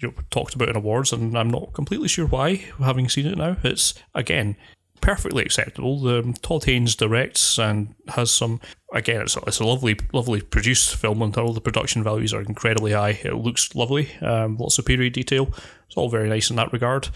you 0.00 0.08
know, 0.08 0.14
talked 0.30 0.54
about 0.54 0.68
in 0.68 0.76
awards, 0.76 1.12
and 1.12 1.36
I'm 1.36 1.50
not 1.50 1.74
completely 1.74 2.08
sure 2.08 2.26
why, 2.26 2.56
having 2.78 3.08
seen 3.08 3.26
it 3.26 3.38
now. 3.38 3.56
It's 3.62 3.94
again 4.14 4.56
perfectly 5.00 5.44
acceptable. 5.44 6.00
The 6.00 6.36
Todd 6.42 6.64
Haynes 6.64 6.96
directs 6.96 7.58
and 7.58 7.94
has 8.08 8.30
some. 8.30 8.60
Again, 8.94 9.20
it's 9.20 9.36
a, 9.36 9.40
it's 9.46 9.60
a 9.60 9.66
lovely, 9.66 9.98
lovely 10.12 10.40
produced 10.40 10.96
film, 10.96 11.20
and 11.20 11.36
all 11.36 11.52
the 11.52 11.60
production 11.60 12.02
values 12.02 12.32
are 12.32 12.40
incredibly 12.40 12.92
high. 12.92 13.20
It 13.22 13.34
looks 13.34 13.74
lovely, 13.74 14.14
um, 14.22 14.56
lots 14.56 14.78
of 14.78 14.86
period 14.86 15.12
detail. 15.12 15.52
It's 15.86 15.96
all 15.96 16.08
very 16.08 16.28
nice 16.28 16.48
in 16.48 16.56
that 16.56 16.72
regard 16.72 17.08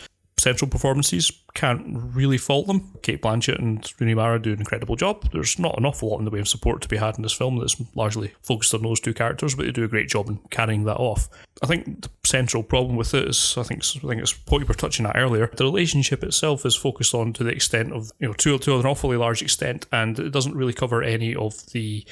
central 0.43 0.69
performances, 0.69 1.31
can't 1.55 1.83
really 2.15 2.39
fault 2.39 2.67
them. 2.67 2.93
Cate 3.03 3.23
Blanchett 3.23 3.59
and 3.59 3.91
Rooney 3.99 4.15
Mara 4.15 4.41
do 4.41 4.53
an 4.53 4.59
incredible 4.59 4.97
job. 4.97 5.31
There's 5.33 5.59
not 5.59 5.79
an 5.79 5.87
awful 5.87 6.11
lot 6.11 6.19
in 6.19 6.25
the 6.25 6.31
way 6.31 6.41
of 6.41 6.49
support 6.49 6.83
to 6.83 6.89
be 6.89 6.97
had 6.97 7.17
in 7.17 7.23
this 7.23 7.33
film 7.33 7.59
that's 7.59 7.77
largely 7.95 8.33
focused 8.43 8.75
on 8.75 8.83
those 8.83 9.01
two 9.01 9.15
characters, 9.15 9.55
but 9.55 9.67
they 9.67 9.73
do 9.73 9.85
a 9.85 9.89
great 9.89 10.09
job 10.09 10.29
in 10.29 10.39
carrying 10.51 10.85
that 10.85 10.97
off. 10.97 11.29
I 11.63 11.67
think 11.67 12.03
the 12.03 12.11
central 12.25 12.63
problem 12.63 12.97
with 12.97 13.15
it 13.15 13.29
is, 13.29 13.55
I 13.57 13.63
think, 13.63 13.85
I 13.85 14.09
think 14.09 14.23
it's 14.23 14.35
what 14.49 14.61
you 14.61 14.67
were 14.67 14.75
touching 14.75 15.07
at 15.07 15.17
earlier. 15.17 15.47
The 15.47 15.65
relationship 15.65 16.25
itself 16.25 16.67
is 16.67 16.75
focused 16.75 17.15
on 17.15 17.33
to 17.35 17.45
the 17.45 17.51
extent 17.51 17.93
of, 17.93 18.11
you 18.19 18.29
know, 18.29 18.35
to, 18.35 18.59
to 18.59 18.81
an 18.81 18.87
awfully 18.87 19.17
large 19.17 19.43
extent, 19.43 19.87
and 19.93 20.19
it 20.19 20.31
doesn't 20.31 20.57
really 20.57 20.73
cover 20.73 21.03
any 21.03 21.37
of 21.37 21.67
the 21.73 22.05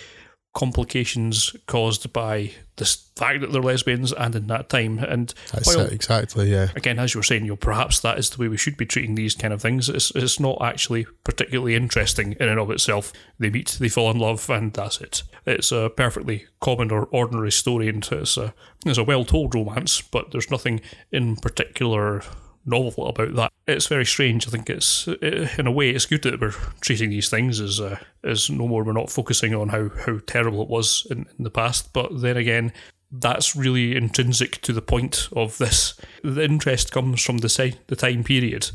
complications 0.53 1.55
caused 1.67 2.13
by 2.13 2.51
the 2.77 2.85
fact 3.17 3.41
that 3.41 3.53
they're 3.53 3.63
lesbians 3.63 4.13
and 4.13 4.35
in 4.35 4.47
that 4.49 4.69
time. 4.69 4.99
And 4.99 5.33
That's 5.53 5.75
while, 5.77 5.87
exactly, 5.87 6.51
yeah. 6.51 6.69
Again, 6.75 6.99
as 6.99 7.15
you 7.15 7.19
were 7.19 7.25
saying, 7.25 7.45
you 7.45 7.53
know, 7.53 7.57
perhaps 7.57 8.01
that 8.01 8.19
is 8.19 8.31
the 8.31 8.39
way 8.39 8.49
we 8.49 8.57
should 8.57 8.77
be 8.77 8.87
treating 8.87 9.15
these 9.15 9.35
kind 9.35 9.53
of 9.53 9.63
things. 9.63 9.89
It's, 9.89 10.11
it's 10.13 10.41
not 10.41 10.59
actually 10.61 11.07
particularly 11.25 11.75
interesting 11.75 12.33
in 12.41 12.49
and 12.49 12.59
of 12.59 12.71
itself. 12.71 13.13
They 13.39 13.51
meet, 13.51 13.77
they 13.79 13.89
fall 13.89 14.11
in 14.11 14.19
love, 14.19 14.51
and 14.51 14.73
that's 14.73 15.01
it. 15.01 15.23
It's 15.47 15.71
a 15.71 15.91
perfectly 15.95 16.47
common 16.61 16.91
or 16.91 17.05
ordinary 17.13 17.53
story, 17.53 17.89
and 17.89 18.07
it's 18.11 18.37
a, 18.37 18.53
it's 18.85 18.99
a 18.99 19.05
well 19.05 19.25
told 19.25 19.55
romance, 19.55 20.01
but 20.01 20.33
there's 20.33 20.51
nothing 20.51 20.81
in 21.13 21.37
particular 21.37 22.23
novel 22.65 23.09
about 23.09 23.35
that. 23.35 23.53
It's 23.67 23.87
very 23.87 24.07
strange. 24.07 24.47
I 24.47 24.51
think 24.51 24.69
it's 24.69 25.07
in 25.09 25.67
a 25.67 25.73
way 25.73 25.91
it's 25.91 26.07
good 26.07 26.23
that 26.23 26.41
we're 26.41 26.55
treating 26.81 27.11
these 27.11 27.29
things 27.29 27.61
as 27.61 27.81
uh, 27.81 27.99
as 28.25 28.51
no 28.51 28.69
more. 28.69 28.85
We're 28.85 28.93
not 28.93 29.11
focusing 29.11 29.55
on 29.55 29.69
how 29.69 29.89
how 29.89 30.21
terrible 30.27 30.63
it 30.63 30.69
was 30.69 31.07
in, 31.11 31.27
in 31.39 31.45
the 31.45 31.51
past, 31.51 31.93
but 31.93 32.21
then 32.21 32.37
again. 32.37 32.73
That's 33.13 33.57
really 33.57 33.97
intrinsic 33.97 34.61
to 34.61 34.73
the 34.73 34.81
point 34.81 35.29
of 35.35 35.59
this. 35.59 36.01
The 36.23 36.45
interest 36.45 36.93
comes 36.93 37.21
from 37.21 37.39
the 37.39 37.49
si- 37.49 37.75
the 37.89 37.97
time 37.97 38.23
period, 38.23 38.71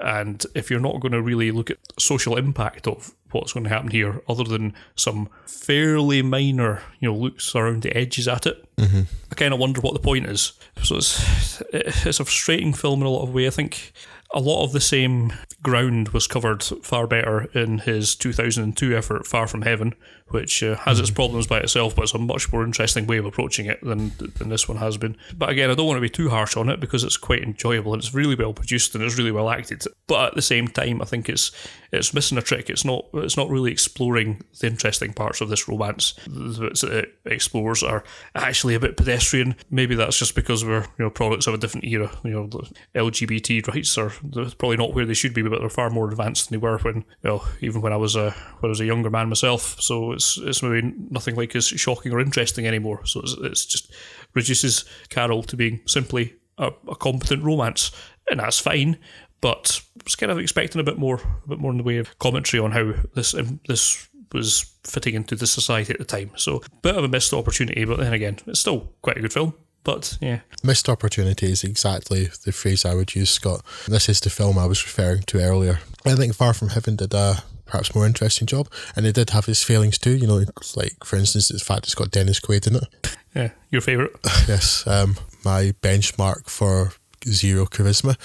And 0.00 0.44
if 0.54 0.70
you're 0.70 0.80
not 0.80 1.00
going 1.00 1.12
to 1.12 1.22
really 1.22 1.50
look 1.50 1.70
at 1.70 1.78
social 1.98 2.36
impact 2.36 2.88
of 2.88 3.14
what's 3.30 3.52
going 3.52 3.64
to 3.64 3.70
happen 3.70 3.88
here, 3.88 4.20
other 4.28 4.44
than 4.44 4.74
some 4.96 5.28
fairly 5.46 6.22
minor, 6.22 6.82
you 7.00 7.08
know, 7.08 7.16
looks 7.16 7.54
around 7.54 7.82
the 7.82 7.96
edges 7.96 8.28
at 8.28 8.46
it, 8.46 8.68
Mm-hmm. 8.82 9.02
I 9.30 9.34
kind 9.34 9.54
of 9.54 9.60
wonder 9.60 9.80
what 9.80 9.94
the 9.94 10.00
point 10.00 10.26
is. 10.26 10.52
So 10.82 10.96
it's 10.96 11.62
it's 11.72 12.20
a 12.20 12.24
frustrating 12.24 12.72
film 12.72 13.00
in 13.00 13.06
a 13.06 13.10
lot 13.10 13.22
of 13.22 13.34
way. 13.34 13.46
I 13.46 13.50
think 13.50 13.92
a 14.34 14.40
lot 14.40 14.64
of 14.64 14.72
the 14.72 14.80
same 14.80 15.32
ground 15.62 16.08
was 16.08 16.26
covered 16.26 16.64
far 16.64 17.06
better 17.06 17.44
in 17.54 17.78
his 17.78 18.16
2002 18.16 18.96
effort, 18.96 19.26
Far 19.26 19.46
From 19.46 19.62
Heaven, 19.62 19.94
which 20.32 20.62
uh, 20.62 20.76
has 20.76 20.98
its 20.98 21.10
problems 21.10 21.46
by 21.46 21.58
itself, 21.60 21.94
but 21.94 22.02
it's 22.02 22.14
a 22.14 22.18
much 22.18 22.52
more 22.52 22.64
interesting 22.64 23.06
way 23.06 23.18
of 23.18 23.26
approaching 23.26 23.66
it 23.66 23.80
than 23.82 24.12
than 24.18 24.48
this 24.48 24.68
one 24.68 24.78
has 24.78 24.96
been. 24.96 25.16
But 25.36 25.50
again, 25.50 25.70
I 25.70 25.74
don't 25.74 25.86
want 25.86 25.98
to 25.98 26.02
be 26.02 26.08
too 26.08 26.30
harsh 26.30 26.56
on 26.56 26.68
it 26.68 26.80
because 26.80 27.04
it's 27.04 27.16
quite 27.16 27.42
enjoyable 27.42 27.92
and 27.92 28.02
it's 28.02 28.14
really 28.14 28.34
well 28.34 28.52
produced 28.52 28.94
and 28.94 29.04
it's 29.04 29.18
really 29.18 29.32
well 29.32 29.50
acted. 29.50 29.84
But 30.06 30.28
at 30.28 30.34
the 30.34 30.42
same 30.42 30.68
time, 30.68 31.00
I 31.02 31.04
think 31.04 31.28
it's 31.28 31.52
it's 31.92 32.14
missing 32.14 32.38
a 32.38 32.42
trick. 32.42 32.70
It's 32.70 32.84
not 32.84 33.06
it's 33.14 33.36
not 33.36 33.50
really 33.50 33.70
exploring 33.70 34.42
the 34.60 34.66
interesting 34.66 35.12
parts 35.12 35.40
of 35.40 35.50
this 35.50 35.68
romance. 35.68 36.14
The 36.26 36.68
bits 36.68 36.80
that 36.80 36.92
it 36.92 37.14
explores 37.26 37.82
are 37.82 38.02
actually 38.34 38.74
a 38.74 38.80
bit 38.80 38.96
pedestrian. 38.96 39.56
Maybe 39.70 39.94
that's 39.94 40.18
just 40.18 40.34
because 40.34 40.64
we're 40.64 40.82
you 40.82 41.04
know 41.04 41.10
products 41.10 41.46
of 41.46 41.54
a 41.54 41.58
different 41.58 41.86
era. 41.86 42.10
You 42.24 42.30
know, 42.30 42.46
the 42.46 42.66
LGBT 42.94 43.68
rights 43.68 43.98
are 43.98 44.10
probably 44.58 44.78
not 44.78 44.94
where 44.94 45.04
they 45.04 45.14
should 45.14 45.34
be, 45.34 45.42
but 45.42 45.60
they're 45.60 45.68
far 45.68 45.90
more 45.90 46.08
advanced 46.08 46.48
than 46.48 46.58
they 46.58 46.62
were 46.62 46.78
when 46.78 47.04
well 47.22 47.46
even 47.60 47.82
when 47.82 47.92
I 47.92 47.96
was 47.96 48.16
a 48.16 48.30
when 48.60 48.68
I 48.68 48.72
was 48.72 48.80
a 48.80 48.86
younger 48.86 49.10
man 49.10 49.28
myself. 49.28 49.80
So 49.80 50.12
it's 50.22 50.38
it's 50.38 50.62
maybe 50.62 50.94
nothing 51.10 51.34
like 51.34 51.56
as 51.56 51.66
shocking 51.66 52.12
or 52.12 52.20
interesting 52.20 52.66
anymore. 52.66 53.04
So 53.04 53.20
it's, 53.20 53.36
it's 53.42 53.66
just 53.66 53.92
reduces 54.34 54.84
Carol 55.08 55.42
to 55.44 55.56
being 55.56 55.80
simply 55.86 56.34
a, 56.58 56.70
a 56.88 56.96
competent 56.96 57.42
romance, 57.42 57.90
and 58.30 58.40
that's 58.40 58.58
fine. 58.58 58.98
But 59.40 59.80
I 59.98 60.02
was 60.04 60.14
kind 60.14 60.30
of 60.30 60.38
expecting 60.38 60.80
a 60.80 60.84
bit 60.84 60.98
more, 60.98 61.20
a 61.44 61.48
bit 61.48 61.58
more 61.58 61.72
in 61.72 61.78
the 61.78 61.82
way 61.82 61.98
of 61.98 62.18
commentary 62.18 62.62
on 62.62 62.70
how 62.70 62.92
this 63.14 63.34
um, 63.34 63.60
this 63.66 64.08
was 64.32 64.64
fitting 64.84 65.14
into 65.14 65.36
the 65.36 65.46
society 65.46 65.92
at 65.92 65.98
the 65.98 66.04
time. 66.04 66.30
So 66.36 66.62
bit 66.82 66.96
of 66.96 67.04
a 67.04 67.08
missed 67.08 67.34
opportunity, 67.34 67.84
but 67.84 67.98
then 67.98 68.12
again, 68.12 68.38
it's 68.46 68.60
still 68.60 68.92
quite 69.02 69.18
a 69.18 69.20
good 69.20 69.32
film. 69.32 69.54
But 69.84 70.16
yeah, 70.20 70.40
Missed 70.62 70.88
opportunity 70.88 71.50
is 71.50 71.64
exactly 71.64 72.28
the 72.44 72.52
phrase 72.52 72.84
I 72.84 72.94
would 72.94 73.14
use, 73.14 73.30
Scott. 73.30 73.64
This 73.88 74.08
is 74.08 74.20
the 74.20 74.30
film 74.30 74.58
I 74.58 74.66
was 74.66 74.84
referring 74.84 75.22
to 75.22 75.40
earlier. 75.40 75.80
I 76.06 76.14
think 76.14 76.34
Far 76.34 76.54
From 76.54 76.68
Heaven 76.68 76.96
did 76.96 77.12
a 77.14 77.42
perhaps 77.66 77.94
more 77.94 78.06
interesting 78.06 78.46
job, 78.46 78.68
and 78.94 79.06
it 79.06 79.14
did 79.14 79.30
have 79.30 79.48
its 79.48 79.62
failings 79.62 79.98
too. 79.98 80.16
You 80.16 80.26
know, 80.26 80.44
like 80.76 81.04
for 81.04 81.16
instance, 81.16 81.48
the 81.48 81.58
fact 81.58 81.86
it's 81.86 81.94
got 81.94 82.10
Dennis 82.10 82.38
Quaid 82.38 82.66
in 82.66 82.76
it. 82.76 83.16
yeah, 83.34 83.50
your 83.70 83.80
favourite? 83.80 84.12
yes, 84.48 84.86
um, 84.86 85.16
my 85.44 85.72
benchmark 85.82 86.48
for 86.48 86.92
zero 87.26 87.66
charisma. 87.66 88.16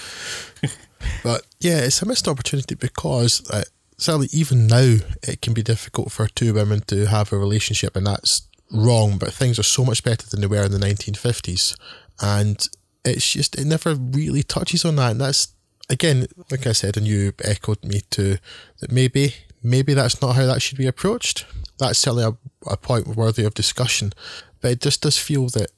but 1.24 1.44
yeah, 1.60 1.78
it's 1.78 2.02
a 2.02 2.06
missed 2.06 2.28
opportunity 2.28 2.74
because 2.76 3.48
uh, 3.50 3.64
sadly, 3.96 4.28
even 4.32 4.66
now, 4.66 4.96
it 5.22 5.42
can 5.42 5.52
be 5.52 5.62
difficult 5.62 6.12
for 6.12 6.28
two 6.28 6.54
women 6.54 6.80
to 6.86 7.06
have 7.06 7.32
a 7.32 7.38
relationship, 7.38 7.96
and 7.96 8.06
that's 8.06 8.47
wrong. 8.70 9.18
But 9.18 9.32
things 9.32 9.58
are 9.58 9.64
so 9.64 9.84
much 9.84 10.02
better 10.02 10.26
than 10.28 10.40
they 10.40 10.46
were 10.46 10.64
in 10.64 10.72
the 10.72 10.78
1950s, 10.78 11.76
and 12.20 12.68
it's 13.04 13.32
just 13.32 13.58
it 13.58 13.64
never 13.64 13.94
really 13.94 14.42
touches 14.42 14.84
on 14.84 14.96
that. 14.96 15.12
And 15.12 15.20
that's 15.20 15.48
again, 15.88 16.26
like 16.50 16.66
I 16.66 16.72
said, 16.72 16.96
and 16.96 17.06
you 17.06 17.32
echoed 17.44 17.84
me 17.84 18.02
too, 18.10 18.38
that 18.80 18.92
maybe 18.92 19.34
maybe 19.62 19.94
that's 19.94 20.20
not 20.22 20.36
how 20.36 20.46
that 20.46 20.62
should 20.62 20.78
be 20.78 20.86
approached. 20.86 21.46
That's 21.78 21.98
certainly 21.98 22.24
a, 22.24 22.36
a 22.70 22.76
point 22.76 23.08
worthy 23.08 23.44
of 23.44 23.54
discussion. 23.54 24.12
But 24.60 24.72
it 24.72 24.80
just 24.80 25.02
does 25.02 25.18
feel 25.18 25.48
that 25.50 25.70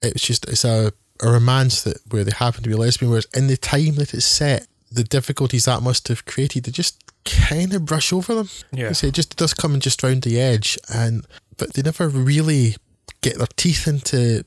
it's 0.00 0.24
just 0.24 0.48
it's 0.48 0.64
a, 0.64 0.92
a 1.22 1.30
romance 1.30 1.82
that 1.82 1.98
where 2.10 2.24
they 2.24 2.32
happen 2.32 2.62
to 2.62 2.68
be 2.68 2.74
lesbian, 2.74 3.10
whereas 3.10 3.26
in 3.34 3.46
the 3.46 3.56
time 3.56 3.96
that 3.96 4.14
it's 4.14 4.24
set, 4.24 4.66
the 4.90 5.04
difficulties 5.04 5.64
that 5.64 5.82
must 5.82 6.08
have 6.08 6.24
created, 6.24 6.64
they 6.64 6.72
just 6.72 7.02
kind 7.24 7.72
of 7.72 7.84
brush 7.84 8.12
over 8.12 8.34
them. 8.34 8.48
Yeah. 8.72 8.92
It 9.02 9.12
just 9.12 9.36
does 9.36 9.54
come 9.54 9.74
in 9.74 9.80
just 9.80 10.02
round 10.02 10.22
the 10.22 10.40
edge, 10.40 10.78
and 10.92 11.26
but 11.62 11.74
they 11.74 11.82
never 11.82 12.08
really 12.08 12.74
get 13.20 13.38
their 13.38 13.46
teeth 13.56 13.86
into 13.86 14.44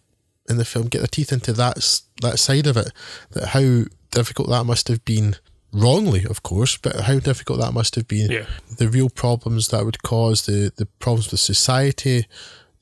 in 0.49 0.57
the 0.57 0.65
film, 0.65 0.87
get 0.87 0.97
their 0.97 1.07
teeth 1.07 1.31
into 1.31 1.53
that 1.53 1.75
that 2.21 2.39
side 2.39 2.67
of 2.67 2.75
it. 2.75 2.91
That 3.31 3.49
how 3.49 3.85
difficult 4.11 4.49
that 4.49 4.65
must 4.65 4.89
have 4.89 5.05
been. 5.05 5.37
Wrongly, 5.71 6.25
of 6.25 6.43
course, 6.43 6.77
but 6.77 7.01
how 7.01 7.19
difficult 7.19 7.59
that 7.59 7.73
must 7.73 7.95
have 7.95 8.07
been. 8.07 8.31
Yeah. 8.31 8.47
The 8.77 8.89
real 8.89 9.09
problems 9.09 9.69
that 9.69 9.85
would 9.85 10.03
cause 10.03 10.45
the 10.45 10.73
the 10.75 10.87
problems 10.99 11.31
with 11.31 11.39
society, 11.39 12.27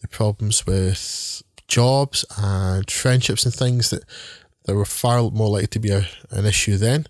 the 0.02 0.08
problems 0.08 0.66
with 0.66 1.44
jobs 1.68 2.26
and 2.36 2.90
friendships 2.90 3.46
and 3.46 3.54
things 3.54 3.92
that 3.92 4.04
that 4.66 4.76
were 4.76 4.86
far 4.86 5.30
more 5.30 5.50
likely 5.50 5.68
to 5.68 5.80
be 5.80 5.92
a, 5.92 6.08
an 6.32 6.48
issue 6.48 6.78
then. 6.78 7.06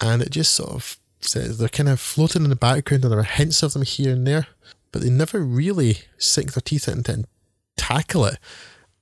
And 0.00 0.22
it 0.22 0.30
just 0.30 0.54
sort 0.54 0.70
of 0.70 0.98
says 1.20 1.58
they're 1.58 1.68
kind 1.68 1.90
of 1.90 2.00
floating 2.00 2.44
in 2.44 2.50
the 2.50 2.56
background 2.56 3.04
and 3.04 3.12
there 3.12 3.20
are 3.20 3.24
hints 3.24 3.62
of 3.62 3.74
them 3.74 3.82
here 3.82 4.12
and 4.12 4.26
there, 4.26 4.46
but 4.92 5.02
they 5.02 5.10
never 5.10 5.40
really 5.40 5.98
sink 6.18 6.52
their 6.52 6.60
teeth 6.62 6.86
into 6.88 7.10
it 7.10 7.14
and 7.14 7.26
tackle 7.76 8.24
it. 8.26 8.38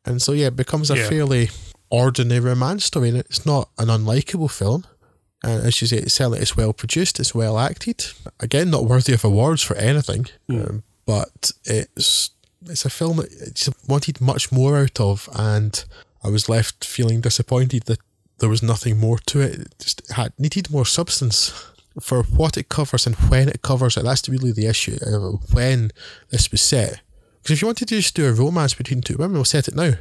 And 0.07 0.23
so, 0.23 0.33
yeah, 0.33 0.47
it 0.47 0.57
becomes 0.57 0.91
a 0.91 0.97
Yeah. 0.97 1.09
fairly 1.09 1.51
ordinary 1.91 2.41
romance 2.41 2.85
story. 2.87 3.09
And 3.11 3.19
it's 3.19 3.45
not 3.45 3.69
an 3.79 3.89
unlikable 3.89 4.51
film. 4.51 4.87
And 5.43 5.67
as 5.67 5.81
you 5.81 5.87
say, 5.89 5.97
it's 5.99 6.15
certainly 6.15 6.39
it's 6.41 6.57
well 6.57 6.73
produced, 6.73 7.19
it's 7.19 7.35
well 7.35 7.59
acted. 7.59 8.07
Again, 8.41 8.71
not 8.71 8.85
worthy 8.87 9.13
of 9.15 9.25
awards 9.25 9.63
for 9.63 9.75
anything, 9.77 10.27
um, 10.49 10.83
but 11.07 11.51
it's 11.65 12.31
it's 12.69 12.85
a 12.85 12.91
film 12.91 13.17
that 13.17 13.31
I 13.47 13.51
just 13.55 13.71
wanted 13.89 14.21
much 14.21 14.53
more 14.53 14.77
out 14.77 15.01
of, 15.01 15.31
and 15.35 15.83
I 16.23 16.29
was 16.29 16.49
left 16.51 16.85
feeling 16.85 17.23
disappointed 17.23 17.85
that 17.85 17.99
there 18.39 18.51
was 18.51 18.63
nothing 18.63 18.99
more 18.99 19.19
to 19.27 19.41
it. 19.41 19.61
It 19.61 19.75
just 19.79 20.11
had 20.13 20.35
needed 20.39 20.71
more 20.71 20.85
substance 20.85 21.53
for 22.01 22.23
what 22.25 22.57
it 22.57 22.69
covers 22.69 23.07
and 23.07 23.15
when 23.31 23.49
it 23.49 23.63
covers 23.63 23.97
it. 23.97 24.05
That's 24.05 24.29
really 24.29 24.53
the 24.53 24.67
issue. 24.67 24.99
uh, 25.07 25.37
When 25.53 25.91
this 26.31 26.51
was 26.51 26.63
set, 26.63 27.01
because 27.43 27.55
if 27.57 27.63
you 27.63 27.67
wanted 27.69 27.89
to 27.89 27.97
just 27.97 28.15
do 28.17 28.27
a 28.29 28.33
romance 28.33 28.75
between 28.75 29.01
two 29.03 29.17
women, 29.17 29.35
we'll 29.35 29.45
set 29.45 29.69
it 29.69 29.75
now 29.77 29.95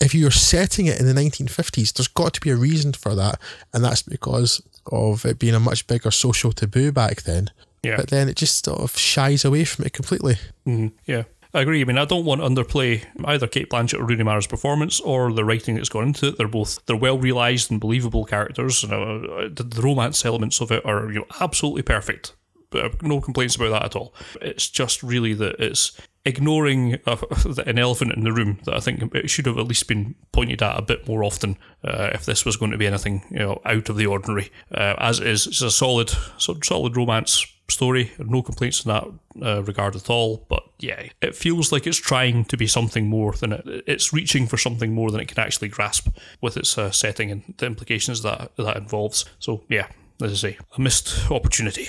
if 0.00 0.14
you're 0.16 0.32
setting 0.32 0.86
it 0.86 0.98
in 0.98 1.06
the 1.06 1.12
1950s, 1.12 1.92
there's 1.92 2.08
got 2.08 2.34
to 2.34 2.40
be 2.40 2.50
a 2.50 2.56
reason 2.56 2.92
for 2.92 3.14
that, 3.14 3.40
and 3.72 3.84
that's 3.84 4.02
because 4.02 4.60
of 4.90 5.24
it 5.24 5.38
being 5.38 5.54
a 5.54 5.60
much 5.60 5.86
bigger 5.86 6.10
social 6.10 6.50
taboo 6.50 6.90
back 6.90 7.22
then. 7.22 7.50
Yeah. 7.84 7.96
But 7.98 8.08
then 8.10 8.28
it 8.28 8.34
just 8.36 8.64
sort 8.64 8.80
of 8.80 8.96
shies 8.98 9.44
away 9.44 9.64
from 9.64 9.84
it 9.84 9.92
completely. 9.92 10.38
Mhm. 10.66 10.90
Yeah. 11.06 11.22
I 11.54 11.60
agree. 11.60 11.82
I 11.82 11.84
mean, 11.84 11.98
I 11.98 12.06
don't 12.06 12.24
want 12.24 12.40
to 12.40 12.48
underplay 12.48 13.04
either 13.24 13.46
Cate 13.46 13.68
Blanchett 13.68 13.98
or 13.98 14.06
Rooney 14.06 14.22
Mara's 14.22 14.46
performance 14.46 15.00
or 15.00 15.32
the 15.32 15.44
writing 15.44 15.74
that's 15.74 15.90
gone 15.90 16.08
into 16.08 16.28
it. 16.28 16.38
They're 16.38 16.48
both 16.48 16.84
they're 16.86 16.96
well 16.96 17.18
realised 17.18 17.70
and 17.70 17.80
believable 17.80 18.24
characters. 18.24 18.82
And 18.82 18.92
uh, 18.92 19.48
the, 19.52 19.62
the 19.62 19.82
romance 19.82 20.24
elements 20.24 20.60
of 20.60 20.72
it 20.72 20.84
are 20.86 21.12
you 21.12 21.20
know 21.20 21.26
absolutely 21.40 21.82
perfect. 21.82 22.34
But 22.70 23.02
no 23.02 23.20
complaints 23.20 23.56
about 23.56 23.70
that 23.70 23.84
at 23.84 23.96
all. 23.96 24.14
It's 24.40 24.70
just 24.70 25.02
really 25.02 25.34
that 25.34 25.56
it's 25.58 26.00
ignoring 26.24 26.98
uh, 27.06 27.18
an 27.66 27.78
elephant 27.78 28.12
in 28.12 28.24
the 28.24 28.32
room 28.32 28.60
that 28.64 28.74
I 28.74 28.80
think 28.80 29.14
it 29.14 29.28
should 29.28 29.44
have 29.44 29.58
at 29.58 29.66
least 29.66 29.88
been 29.88 30.14
pointed 30.32 30.62
at 30.62 30.78
a 30.78 30.82
bit 30.82 31.06
more 31.06 31.22
often 31.22 31.58
uh, 31.84 32.10
if 32.14 32.24
this 32.24 32.46
was 32.46 32.56
going 32.56 32.70
to 32.70 32.78
be 32.78 32.86
anything 32.86 33.24
you 33.30 33.40
know 33.40 33.60
out 33.66 33.90
of 33.90 33.96
the 33.96 34.06
ordinary. 34.06 34.50
Uh, 34.74 34.94
as 34.96 35.20
it 35.20 35.26
is, 35.26 35.46
it's 35.46 35.60
a 35.60 35.70
solid, 35.70 36.10
solid 36.38 36.96
romance 36.96 37.46
story. 37.72 38.12
No 38.18 38.42
complaints 38.42 38.84
in 38.84 38.90
that 38.90 39.04
uh, 39.42 39.62
regard 39.62 39.96
at 39.96 40.10
all. 40.10 40.44
But 40.48 40.62
yeah, 40.78 41.08
it 41.20 41.34
feels 41.34 41.72
like 41.72 41.86
it's 41.86 41.98
trying 41.98 42.44
to 42.46 42.56
be 42.56 42.66
something 42.66 43.08
more 43.08 43.32
than 43.32 43.52
it. 43.52 43.84
It's 43.86 44.12
reaching 44.12 44.46
for 44.46 44.56
something 44.56 44.92
more 44.92 45.10
than 45.10 45.20
it 45.20 45.28
can 45.28 45.40
actually 45.40 45.68
grasp 45.68 46.08
with 46.40 46.56
its 46.56 46.76
uh, 46.78 46.90
setting 46.90 47.30
and 47.30 47.54
the 47.58 47.66
implications 47.66 48.22
that 48.22 48.52
that 48.56 48.76
involves. 48.76 49.24
So 49.38 49.64
yeah, 49.68 49.88
as 50.22 50.32
I 50.32 50.50
say, 50.50 50.58
a 50.76 50.80
missed 50.80 51.30
opportunity. 51.30 51.88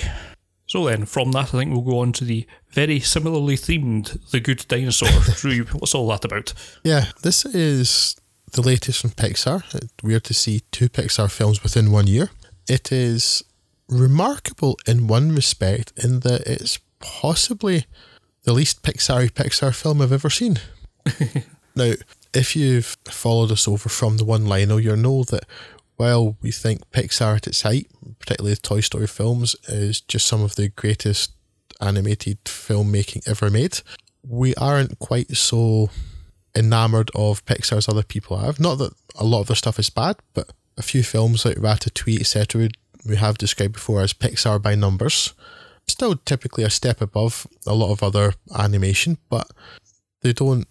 So 0.66 0.86
then, 0.86 1.06
from 1.06 1.32
that, 1.34 1.54
I 1.54 1.60
think 1.60 1.72
we'll 1.72 1.82
go 1.82 2.00
on 2.00 2.14
to 2.14 2.26
the 2.26 2.48
very 2.70 3.00
similarly 3.00 3.56
themed 3.56 4.32
The 4.32 4.40
Good 4.40 4.66
Dinosaur. 4.68 5.10
Drew, 5.36 5.66
what's 5.66 5.94
all 5.94 6.08
that 6.08 6.26
about? 6.26 6.54
Yeah, 6.84 7.12
this 7.22 7.46
is 7.46 8.16
the 8.54 8.62
latest 8.62 9.02
from 9.02 9.12
Pixar. 9.12 9.64
It's 9.76 9.94
weird 10.02 10.24
to 10.26 10.34
see 10.34 10.62
two 10.72 10.90
Pixar 10.90 11.30
films 11.30 11.62
within 11.62 11.92
one 11.92 12.08
year. 12.08 12.30
It 12.68 12.92
is 12.92 13.44
remarkable 14.00 14.78
in 14.88 15.08
one 15.08 15.34
respect, 15.34 15.94
in 16.02 16.22
that 16.22 16.42
it's 16.46 16.80
possibly 17.00 17.86
the 18.44 18.54
least 18.54 18.84
Pixar 18.84 19.30
Pixar 19.32 19.74
film 19.74 20.02
I've 20.02 20.12
ever 20.12 20.30
seen. 20.30 20.60
now, 21.76 21.94
if 22.34 22.56
you've 22.56 22.98
followed 23.06 23.52
us 23.52 23.68
over 23.68 23.90
from 23.90 24.18
the 24.18 24.26
one 24.26 24.46
line, 24.46 24.70
you'll 24.70 24.98
know 24.98 25.24
that 25.26 25.46
while 25.96 26.36
we 26.42 26.52
think 26.52 26.90
Pixar 26.92 27.38
at 27.38 27.48
its 27.48 27.62
height, 27.62 27.88
particularly 28.20 28.56
the 28.56 28.62
Toy 28.62 28.82
Story 28.82 29.08
films, 29.08 29.56
is 29.68 30.02
just 30.02 30.28
some 30.28 30.42
of 30.42 30.56
the 30.56 30.70
greatest 30.70 31.32
animated 31.80 32.44
filmmaking 32.46 33.28
ever 33.28 33.50
made, 33.50 33.82
we 34.28 34.56
aren't 34.56 35.00
quite 35.00 35.36
so 35.36 35.90
enamored 36.56 37.12
of 37.16 37.46
Pixar 37.46 37.78
as 37.78 37.90
other 37.90 38.04
people 38.04 38.38
have. 38.38 38.60
Not 38.60 38.76
that 38.76 38.94
a 39.16 39.24
lot 39.24 39.42
of 39.42 39.48
their 39.48 39.56
stuff 39.56 39.80
is 39.80 39.90
bad, 39.90 40.18
but 40.34 40.52
a 40.78 40.82
few 40.82 41.04
films 41.04 41.46
like 41.46 41.58
Ratatouille, 41.58 42.20
etc., 42.20 42.70
we 43.06 43.16
have 43.18 43.38
described 43.38 43.74
before 43.74 44.02
as 44.02 44.14
Pixar 44.14 44.62
by 44.62 44.76
numbers. 44.76 45.34
Still 45.88 46.16
typically 46.16 46.64
a 46.64 46.70
step 46.70 47.02
above 47.02 47.46
a 47.68 47.74
lot 47.74 47.92
of 47.92 48.02
other 48.02 48.34
animation, 48.56 49.18
but 49.30 49.48
they 50.22 50.34
don't 50.34 50.68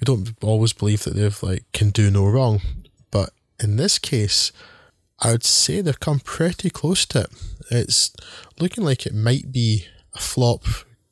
we 0.00 0.04
don't 0.04 0.30
always 0.42 0.72
believe 0.72 1.04
that 1.04 1.14
they've 1.14 1.42
like 1.42 1.64
can 1.72 1.90
do 1.90 2.10
no 2.10 2.26
wrong. 2.26 2.60
But 3.10 3.30
in 3.60 3.76
this 3.76 3.98
case, 3.98 4.52
I 5.20 5.32
would 5.32 5.44
say 5.44 5.80
they've 5.80 5.98
come 5.98 6.20
pretty 6.20 6.70
close 6.70 7.06
to 7.06 7.22
it. 7.22 7.30
It's 7.70 8.12
looking 8.58 8.84
like 8.84 9.06
it 9.06 9.14
might 9.14 9.52
be 9.52 9.86
a 10.14 10.18
flop 10.18 10.64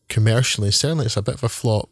commercially. 0.08 0.70
Certainly, 0.70 1.06
it's 1.06 1.16
a 1.16 1.22
bit 1.22 1.36
of 1.36 1.44
a 1.44 1.48
flop 1.48 1.90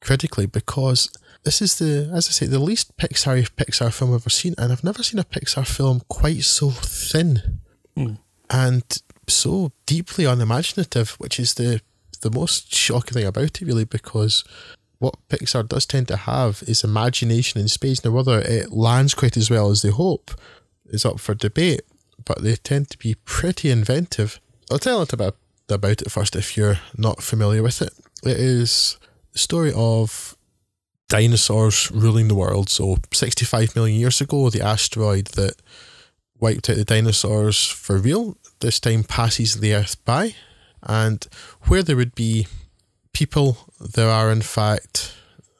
critically 0.00 0.46
because 0.46 1.08
this 1.44 1.62
is 1.62 1.78
the, 1.78 2.10
as 2.14 2.28
I 2.28 2.32
say, 2.32 2.46
the 2.46 2.58
least 2.58 2.96
Pixar 2.96 3.48
Pixar 3.50 3.92
film 3.92 4.10
I've 4.10 4.22
ever 4.22 4.30
seen, 4.30 4.54
and 4.58 4.72
I've 4.72 4.84
never 4.84 5.02
seen 5.02 5.20
a 5.20 5.24
Pixar 5.24 5.66
film 5.66 6.02
quite 6.08 6.42
so 6.42 6.70
thin 6.70 7.60
Mm. 7.96 8.18
and 8.48 8.82
so 9.28 9.72
deeply 9.86 10.24
unimaginative, 10.24 11.10
which 11.18 11.38
is 11.38 11.54
the 11.54 11.80
the 12.22 12.30
most 12.30 12.74
shocking 12.74 13.14
thing 13.14 13.26
about 13.26 13.60
it, 13.60 13.66
really, 13.66 13.84
because 13.84 14.44
what 14.98 15.16
Pixar 15.28 15.68
does 15.68 15.84
tend 15.84 16.08
to 16.08 16.16
have 16.16 16.62
is 16.66 16.84
imagination 16.84 17.60
in 17.60 17.68
space. 17.68 18.04
Now, 18.04 18.12
whether 18.12 18.38
it 18.38 18.70
lands 18.70 19.14
quite 19.14 19.36
as 19.36 19.50
well 19.50 19.70
as 19.70 19.82
they 19.82 19.90
hope 19.90 20.30
is 20.86 21.04
up 21.04 21.18
for 21.18 21.34
debate, 21.34 21.82
but 22.24 22.42
they 22.42 22.54
tend 22.54 22.90
to 22.90 22.98
be 22.98 23.16
pretty 23.24 23.70
inventive. 23.70 24.40
I'll 24.70 24.78
tell 24.78 24.98
a 24.98 25.00
little 25.00 25.18
bit 25.18 25.34
about 25.68 26.02
it 26.02 26.10
first 26.10 26.36
if 26.36 26.56
you're 26.56 26.78
not 26.96 27.22
familiar 27.22 27.62
with 27.62 27.82
it. 27.82 27.92
It 28.24 28.36
is 28.36 28.98
the 29.32 29.40
story 29.40 29.72
of 29.74 30.36
dinosaurs 31.08 31.90
ruling 31.90 32.28
the 32.28 32.36
world. 32.36 32.70
So, 32.70 32.98
65 33.12 33.74
million 33.74 33.98
years 33.98 34.20
ago, 34.20 34.50
the 34.50 34.62
asteroid 34.62 35.26
that 35.28 35.54
wiped 36.42 36.68
out 36.68 36.76
the 36.76 36.84
dinosaurs 36.84 37.66
for 37.66 37.96
real 37.96 38.36
this 38.60 38.80
time 38.80 39.04
passes 39.04 39.60
the 39.60 39.74
Earth 39.74 40.02
by, 40.04 40.34
and 40.82 41.26
where 41.62 41.82
there 41.82 41.96
would 41.96 42.14
be 42.14 42.46
people, 43.12 43.56
there 43.80 44.08
are 44.08 44.30
in 44.30 44.42
fact 44.42 45.14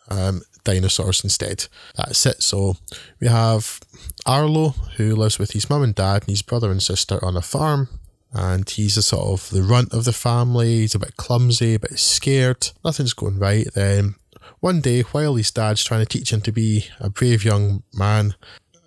um, 0.08 0.42
dinosaurs 0.64 1.22
instead. 1.22 1.66
That's 1.96 2.24
it. 2.26 2.42
So 2.42 2.76
we 3.20 3.28
have 3.28 3.80
Arlo, 4.24 4.70
who 4.96 5.14
lives 5.14 5.38
with 5.38 5.52
his 5.52 5.68
mum 5.68 5.82
and 5.82 5.94
dad 5.94 6.22
and 6.22 6.30
his 6.30 6.42
brother 6.42 6.70
and 6.70 6.82
sister 6.82 7.22
on 7.24 7.36
a 7.36 7.42
farm. 7.42 7.88
And 8.34 8.68
he's 8.68 8.96
a 8.96 9.02
sort 9.02 9.26
of 9.26 9.50
the 9.50 9.62
runt 9.62 9.92
of 9.92 10.04
the 10.04 10.12
family. 10.12 10.80
He's 10.80 10.94
a 10.94 10.98
bit 10.98 11.18
clumsy, 11.18 11.74
a 11.74 11.78
bit 11.78 11.98
scared. 11.98 12.70
Nothing's 12.82 13.12
going 13.12 13.38
right. 13.38 13.66
Then 13.74 14.14
one 14.60 14.80
day, 14.80 15.02
while 15.02 15.34
his 15.34 15.50
dad's 15.50 15.84
trying 15.84 16.00
to 16.00 16.06
teach 16.06 16.32
him 16.32 16.40
to 16.42 16.52
be 16.52 16.86
a 16.98 17.10
brave 17.10 17.44
young 17.44 17.82
man, 17.92 18.34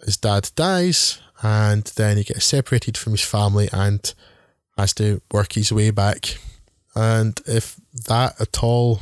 his 0.04 0.18
dad 0.18 0.50
dies, 0.56 1.20
and 1.42 1.84
then 1.96 2.18
he 2.18 2.24
gets 2.24 2.46
separated 2.46 2.98
from 2.98 3.14
his 3.14 3.22
family 3.22 3.70
and 3.72 4.14
has 4.78 4.94
to 4.96 5.22
work 5.32 5.54
his 5.54 5.72
way 5.72 5.92
back. 5.92 6.38
And 6.96 7.40
if 7.46 7.80
that 8.08 8.40
at 8.40 8.64
all 8.64 9.02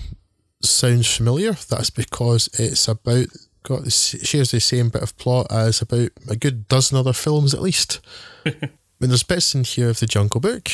sounds 0.62 1.14
familiar, 1.14 1.54
that's 1.54 1.90
because 1.90 2.50
it's 2.60 2.88
about 2.88 3.28
got 3.64 3.90
shares 3.92 4.52
the 4.52 4.60
same 4.60 4.90
bit 4.90 5.02
of 5.02 5.18
plot 5.18 5.48
as 5.50 5.82
about 5.82 6.10
a 6.30 6.36
good 6.36 6.68
dozen 6.68 6.98
other 6.98 7.14
films 7.14 7.54
at 7.54 7.62
least. 7.62 8.02
I 8.46 8.52
mean, 9.00 9.10
there's 9.10 9.24
bits 9.24 9.56
in 9.56 9.64
here 9.64 9.90
of 9.90 10.00
the 10.00 10.06
Jungle 10.06 10.42
Book, 10.42 10.70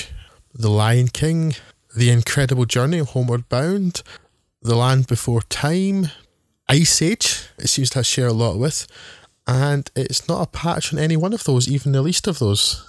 The 0.54 0.70
Lion 0.70 1.08
King, 1.08 1.56
The 1.96 2.10
Incredible 2.10 2.66
Journey, 2.66 3.00
Homeward 3.00 3.48
Bound, 3.50 4.02
The 4.62 4.76
Land 4.76 5.08
Before 5.08 5.42
Time, 5.44 6.08
Ice 6.68 7.02
Age. 7.02 7.48
It 7.58 7.68
seems 7.68 7.92
to 7.92 8.04
share 8.04 8.28
a 8.28 8.34
lot 8.34 8.58
with, 8.58 8.88
and 9.50 9.90
it's 9.96 10.28
not 10.28 10.44
a 10.44 10.52
patch 10.52 10.94
on 10.94 11.00
any 11.00 11.18
one 11.18 11.34
of 11.34 11.44
those, 11.44 11.68
even 11.68 11.92
the 11.92 12.04
least 12.04 12.28
of 12.28 12.38
those. 12.38 12.88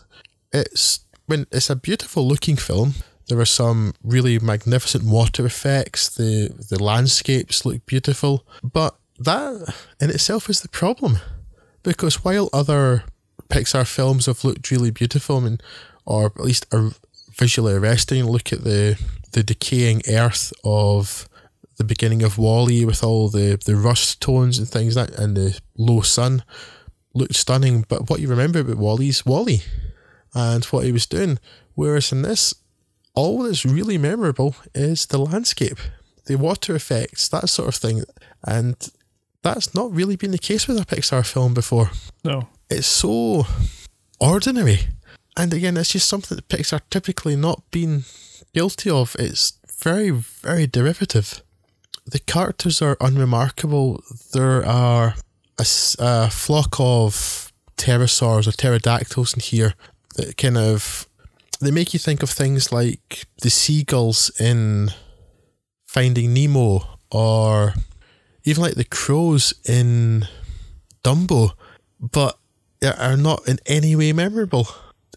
It's 0.52 1.00
when 1.24 1.46
it's 1.50 1.70
a 1.70 1.76
beautiful 1.76 2.28
looking 2.28 2.56
film. 2.56 2.94
There 3.28 3.40
are 3.40 3.46
some 3.46 3.94
really 4.02 4.38
magnificent 4.38 5.04
water 5.04 5.46
effects. 5.46 6.08
The 6.08 6.50
the 6.68 6.82
landscapes 6.82 7.64
look 7.64 7.86
beautiful, 7.86 8.44
but 8.62 8.94
that 9.18 9.74
in 10.00 10.10
itself 10.10 10.50
is 10.50 10.60
the 10.60 10.68
problem, 10.68 11.18
because 11.82 12.24
while 12.24 12.50
other 12.52 13.04
Pixar 13.48 13.86
films 13.86 14.26
have 14.26 14.44
looked 14.44 14.70
really 14.70 14.90
beautiful, 14.90 15.40
mean, 15.40 15.60
or 16.04 16.26
at 16.26 16.40
least 16.40 16.66
are 16.74 16.90
visually 17.38 17.72
arresting. 17.72 18.24
Look 18.26 18.52
at 18.52 18.64
the 18.64 18.98
the 19.32 19.42
decaying 19.42 20.02
earth 20.08 20.52
of 20.62 21.26
the 21.80 21.84
beginning 21.84 22.22
of 22.22 22.36
WALL-E 22.36 22.84
with 22.84 23.02
all 23.02 23.30
the, 23.30 23.58
the 23.64 23.74
rust 23.74 24.20
tones 24.20 24.58
and 24.58 24.68
things 24.68 24.96
like 24.96 25.08
and 25.16 25.34
the 25.34 25.58
low 25.78 26.02
sun 26.02 26.44
looked 27.14 27.34
stunning. 27.34 27.86
But 27.88 28.10
what 28.10 28.20
you 28.20 28.28
remember 28.28 28.58
about 28.58 28.76
WALL-E's 28.76 29.24
WALL-E 29.24 29.62
and 30.34 30.62
what 30.66 30.84
he 30.84 30.92
was 30.92 31.06
doing. 31.06 31.38
Whereas 31.74 32.12
in 32.12 32.20
this, 32.20 32.54
all 33.14 33.42
that's 33.42 33.64
really 33.64 33.96
memorable 33.96 34.56
is 34.74 35.06
the 35.06 35.16
landscape, 35.16 35.78
the 36.26 36.36
water 36.36 36.74
effects, 36.74 37.28
that 37.30 37.48
sort 37.48 37.68
of 37.68 37.76
thing. 37.76 38.04
And 38.44 38.76
that's 39.42 39.74
not 39.74 39.90
really 39.90 40.16
been 40.16 40.32
the 40.32 40.38
case 40.38 40.68
with 40.68 40.78
a 40.78 40.84
Pixar 40.84 41.26
film 41.26 41.54
before. 41.54 41.92
No. 42.22 42.48
It's 42.68 42.86
so 42.86 43.46
ordinary. 44.20 44.80
And 45.34 45.54
again, 45.54 45.78
it's 45.78 45.92
just 45.92 46.10
something 46.10 46.36
that 46.36 46.48
Pixar 46.48 46.82
typically 46.90 47.36
not 47.36 47.62
been 47.70 48.04
guilty 48.52 48.90
of. 48.90 49.16
It's 49.18 49.54
very, 49.82 50.10
very 50.10 50.66
derivative. 50.66 51.42
The 52.10 52.18
characters 52.18 52.82
are 52.82 52.96
unremarkable. 53.00 54.02
There 54.32 54.64
are 54.66 55.14
a 55.58 56.30
flock 56.30 56.76
of 56.78 57.52
pterosaurs 57.76 58.46
or 58.46 58.52
pterodactyls 58.52 59.34
in 59.34 59.40
here 59.40 59.74
that 60.16 60.36
kind 60.36 60.58
of 60.58 61.06
they 61.60 61.70
make 61.70 61.92
you 61.92 61.98
think 61.98 62.22
of 62.22 62.30
things 62.30 62.72
like 62.72 63.26
the 63.42 63.50
seagulls 63.50 64.30
in 64.40 64.90
Finding 65.86 66.32
Nemo 66.32 66.98
or 67.10 67.74
even 68.44 68.62
like 68.62 68.74
the 68.74 68.84
crows 68.84 69.52
in 69.68 70.26
Dumbo, 71.04 71.52
but 72.00 72.38
they 72.80 72.88
are 72.88 73.16
not 73.16 73.46
in 73.46 73.58
any 73.66 73.94
way 73.94 74.12
memorable. 74.12 74.68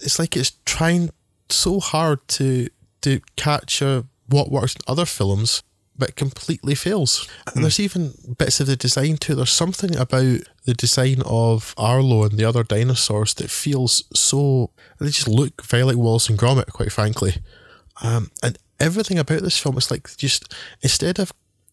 It's 0.01 0.19
like 0.19 0.35
it's 0.35 0.51
trying 0.65 1.09
so 1.49 1.79
hard 1.79 2.27
to 2.29 2.69
to 3.01 3.19
capture 3.35 3.97
uh, 3.97 4.01
what 4.27 4.51
works 4.51 4.75
in 4.75 4.81
other 4.87 5.05
films, 5.05 5.61
but 6.03 6.17
completely 6.17 6.75
fails. 6.75 7.29
And 7.47 7.63
there's 7.63 7.79
even 7.79 8.13
bits 8.37 8.59
of 8.59 8.67
the 8.67 8.75
design 8.75 9.15
too. 9.15 9.35
There's 9.35 9.49
something 9.49 9.95
about 9.95 10.41
the 10.65 10.73
design 10.73 11.21
of 11.25 11.73
Arlo 11.77 12.25
and 12.25 12.37
the 12.37 12.43
other 12.43 12.61
dinosaurs 12.61 13.33
that 13.35 13.49
feels 13.49 14.03
so. 14.13 14.71
They 14.99 15.05
just 15.05 15.29
look 15.29 15.63
very 15.63 15.83
like 15.83 15.95
Wallace 15.95 16.27
and 16.27 16.37
Gromit, 16.37 16.73
quite 16.73 16.91
frankly. 16.91 17.35
Um, 18.01 18.31
and 18.43 18.57
everything 18.81 19.17
about 19.17 19.43
this 19.43 19.57
film 19.57 19.77
is 19.77 19.89
like 19.89 20.17
just 20.17 20.53
instead 20.81 21.19
of 21.19 21.31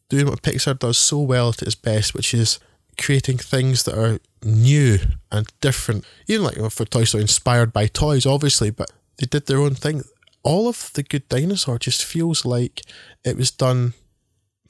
doing 0.08 0.26
what 0.26 0.42
Pixar 0.42 0.78
does 0.78 0.96
so 0.96 1.18
well 1.18 1.48
at 1.48 1.62
its 1.62 1.74
best, 1.74 2.14
which 2.14 2.32
is 2.32 2.60
creating 3.00 3.38
things 3.38 3.82
that 3.82 3.98
are 3.98 4.20
new 4.44 5.00
and 5.32 5.48
different. 5.60 6.04
Even 6.28 6.44
like 6.44 6.54
you 6.54 6.62
know, 6.62 6.70
for 6.70 6.84
Toy 6.84 7.02
Story, 7.02 7.22
inspired 7.22 7.72
by 7.72 7.88
toys, 7.88 8.26
obviously, 8.26 8.70
but 8.70 8.92
they 9.18 9.26
did 9.26 9.46
their 9.46 9.58
own 9.58 9.74
thing. 9.74 10.04
All 10.44 10.68
of 10.68 10.92
the 10.92 11.02
Good 11.02 11.28
Dinosaur 11.28 11.80
just 11.80 12.04
feels 12.04 12.44
like 12.44 12.82
it 13.24 13.36
was 13.36 13.50
done 13.50 13.94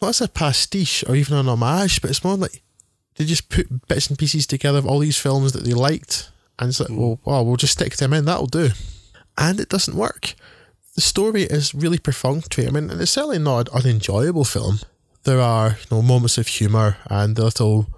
not 0.01 0.09
as 0.09 0.21
a 0.21 0.29
pastiche 0.29 1.05
or 1.09 1.15
even 1.15 1.37
an 1.37 1.49
homage, 1.49 2.01
but 2.01 2.11
it's 2.11 2.25
more 2.25 2.37
like 2.37 2.63
they 3.17 3.25
just 3.25 3.49
put 3.49 3.87
bits 3.89 4.09
and 4.09 4.19
pieces 4.19 4.47
together 4.47 4.79
of 4.79 4.87
all 4.87 4.99
these 4.99 5.19
films 5.19 5.53
that 5.53 5.65
they 5.65 5.75
liked, 5.75 6.31
and 6.59 6.69
it's 6.69 6.81
like, 6.81 6.91
well, 6.91 7.21
wow, 7.25 7.43
we'll 7.43 7.57
just 7.57 7.75
stick 7.75 7.97
them 7.97 8.13
in. 8.13 8.25
That'll 8.25 8.47
do, 8.47 8.71
and 9.37 9.61
it 9.61 9.69
doesn't 9.69 9.97
work. 9.97 10.35
The 10.95 11.01
story 11.01 11.43
is 11.43 11.75
really 11.75 11.99
perfunctory. 11.99 12.67
I 12.67 12.71
mean, 12.71 12.91
and 12.91 13.01
it's 13.01 13.13
certainly 13.13 13.39
not 13.39 13.69
an 13.69 13.75
unenjoyable 13.75 14.45
film. 14.45 14.81
There 15.25 15.41
are 15.41 15.71
you 15.71 15.87
know 15.91 16.03
moments 16.03 16.39
of 16.39 16.47
humour 16.47 16.97
and 17.09 17.37
the 17.37 17.45
little 17.45 17.89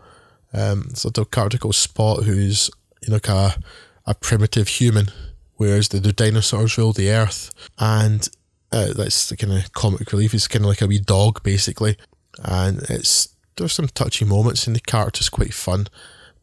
um, 0.53 0.91
little 1.05 1.25
character 1.25 1.59
called 1.59 1.75
Spot, 1.77 2.25
who's 2.25 2.71
you 3.03 3.11
know 3.11 3.17
like 3.17 3.29
a, 3.29 3.55
a 4.07 4.15
primitive 4.15 4.69
human, 4.69 5.07
whereas 5.57 5.89
the, 5.89 6.01
the 6.01 6.13
dinosaurs 6.13 6.77
rule 6.77 6.93
the 6.93 7.11
earth, 7.11 7.53
and 7.79 8.29
uh, 8.73 8.93
that's 8.95 9.29
the 9.29 9.37
kind 9.37 9.53
of 9.53 9.73
comic 9.73 10.13
relief. 10.13 10.35
It's 10.35 10.49
kind 10.49 10.65
of 10.65 10.69
like 10.69 10.81
a 10.81 10.87
wee 10.87 10.99
dog, 10.99 11.43
basically, 11.43 11.97
and 12.43 12.79
it's 12.89 13.29
there's 13.57 13.75
some 13.75 13.89
touchy 13.89 14.25
moments, 14.25 14.67
and 14.67 14.75
the 14.75 14.81
character's 14.81 15.29
quite 15.29 15.55
fun, 15.55 15.89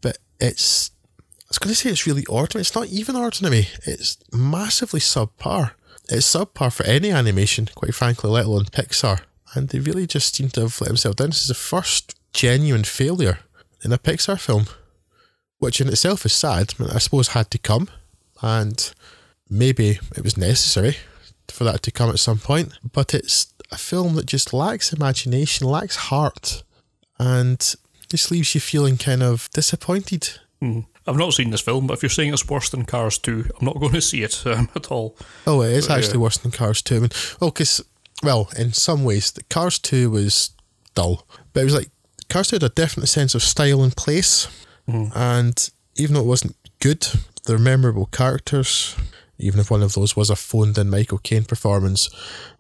but 0.01 0.17
it's 0.39 0.91
I 1.17 1.49
was 1.49 1.57
going 1.57 1.69
to 1.69 1.75
say 1.75 1.89
it's 1.89 2.05
really 2.05 2.25
ordinary. 2.27 2.61
It's 2.61 2.75
not 2.75 2.87
even 2.89 3.15
ordinary. 3.15 3.69
It's 3.83 4.17
massively 4.31 4.99
subpar. 4.99 5.71
It's 6.07 6.31
subpar 6.35 6.71
for 6.71 6.85
any 6.85 7.09
animation, 7.09 7.69
quite 7.73 7.95
frankly, 7.95 8.29
let 8.29 8.45
alone 8.45 8.65
Pixar. 8.65 9.21
And 9.55 9.69
they 9.69 9.79
really 9.79 10.05
just 10.05 10.35
seem 10.35 10.49
to 10.49 10.61
have 10.61 10.79
let 10.79 10.89
themselves 10.89 11.15
down. 11.15 11.29
This 11.29 11.41
is 11.41 11.47
the 11.47 11.55
first 11.55 12.15
genuine 12.33 12.83
failure 12.83 13.39
in 13.83 13.91
a 13.91 13.97
Pixar 13.97 14.39
film, 14.39 14.65
which 15.57 15.81
in 15.81 15.87
itself 15.87 16.23
is 16.23 16.33
sad. 16.33 16.75
I, 16.93 16.99
suppose 16.99 17.29
had 17.29 17.49
to 17.49 17.57
come, 17.57 17.89
and 18.43 18.93
maybe 19.49 19.99
it 20.15 20.23
was 20.23 20.37
necessary 20.37 20.97
for 21.51 21.63
that 21.65 21.81
to 21.83 21.91
come 21.91 22.09
at 22.09 22.19
some 22.19 22.37
point. 22.39 22.73
But 22.93 23.13
it's 23.13 23.53
a 23.71 23.77
film 23.77 24.15
that 24.15 24.25
just 24.25 24.53
lacks 24.53 24.93
imagination, 24.93 25.67
lacks 25.67 25.95
heart, 25.95 26.63
and 27.19 27.59
just 28.09 28.31
leaves 28.31 28.55
you 28.55 28.61
feeling 28.61 28.97
kind 28.97 29.21
of 29.23 29.49
disappointed. 29.53 30.39
Mm. 30.61 30.85
I've 31.07 31.17
not 31.17 31.33
seen 31.33 31.49
this 31.49 31.61
film, 31.61 31.87
but 31.87 31.93
if 31.93 32.03
you're 32.03 32.09
saying 32.09 32.33
it's 32.33 32.47
worse 32.47 32.69
than 32.69 32.85
Cars 32.85 33.17
2, 33.17 33.49
I'm 33.59 33.65
not 33.65 33.79
going 33.79 33.93
to 33.93 34.01
see 34.01 34.21
it 34.21 34.45
um, 34.45 34.69
at 34.75 34.91
all. 34.91 35.15
Oh, 35.47 35.61
it 35.61 35.71
is 35.71 35.87
But, 35.87 35.93
yeah. 35.93 35.97
actually 35.99 36.19
worse 36.19 36.37
than 36.37 36.51
Cars 36.51 36.81
2. 36.81 36.95
I 36.95 36.99
mean, 36.99 37.09
well, 37.39 37.49
because, 37.51 37.83
well, 38.21 38.49
in 38.57 38.73
some 38.73 39.03
ways, 39.03 39.31
the 39.31 39.43
Cars 39.43 39.79
2 39.79 40.11
was 40.11 40.51
dull, 40.93 41.25
but 41.53 41.61
it 41.61 41.65
was 41.65 41.75
like 41.75 41.89
Cars 42.29 42.49
2 42.49 42.57
had 42.57 42.63
a 42.63 42.69
definite 42.69 43.07
sense 43.07 43.33
of 43.33 43.41
style 43.41 43.81
and 43.83 43.95
place, 43.95 44.47
and 44.87 45.69
even 45.97 46.15
though 46.15 46.21
it 46.21 46.25
wasn't 46.25 46.55
good, 46.79 47.07
they're 47.45 47.57
memorable 47.59 48.07
characters, 48.07 48.95
even 49.39 49.59
if 49.59 49.71
one 49.71 49.81
of 49.81 49.93
those 49.93 50.15
was 50.15 50.29
a 50.29 50.35
phoned 50.35 50.77
in 50.77 50.89
Michael 50.89 51.17
Caine 51.19 51.45
performance. 51.45 52.09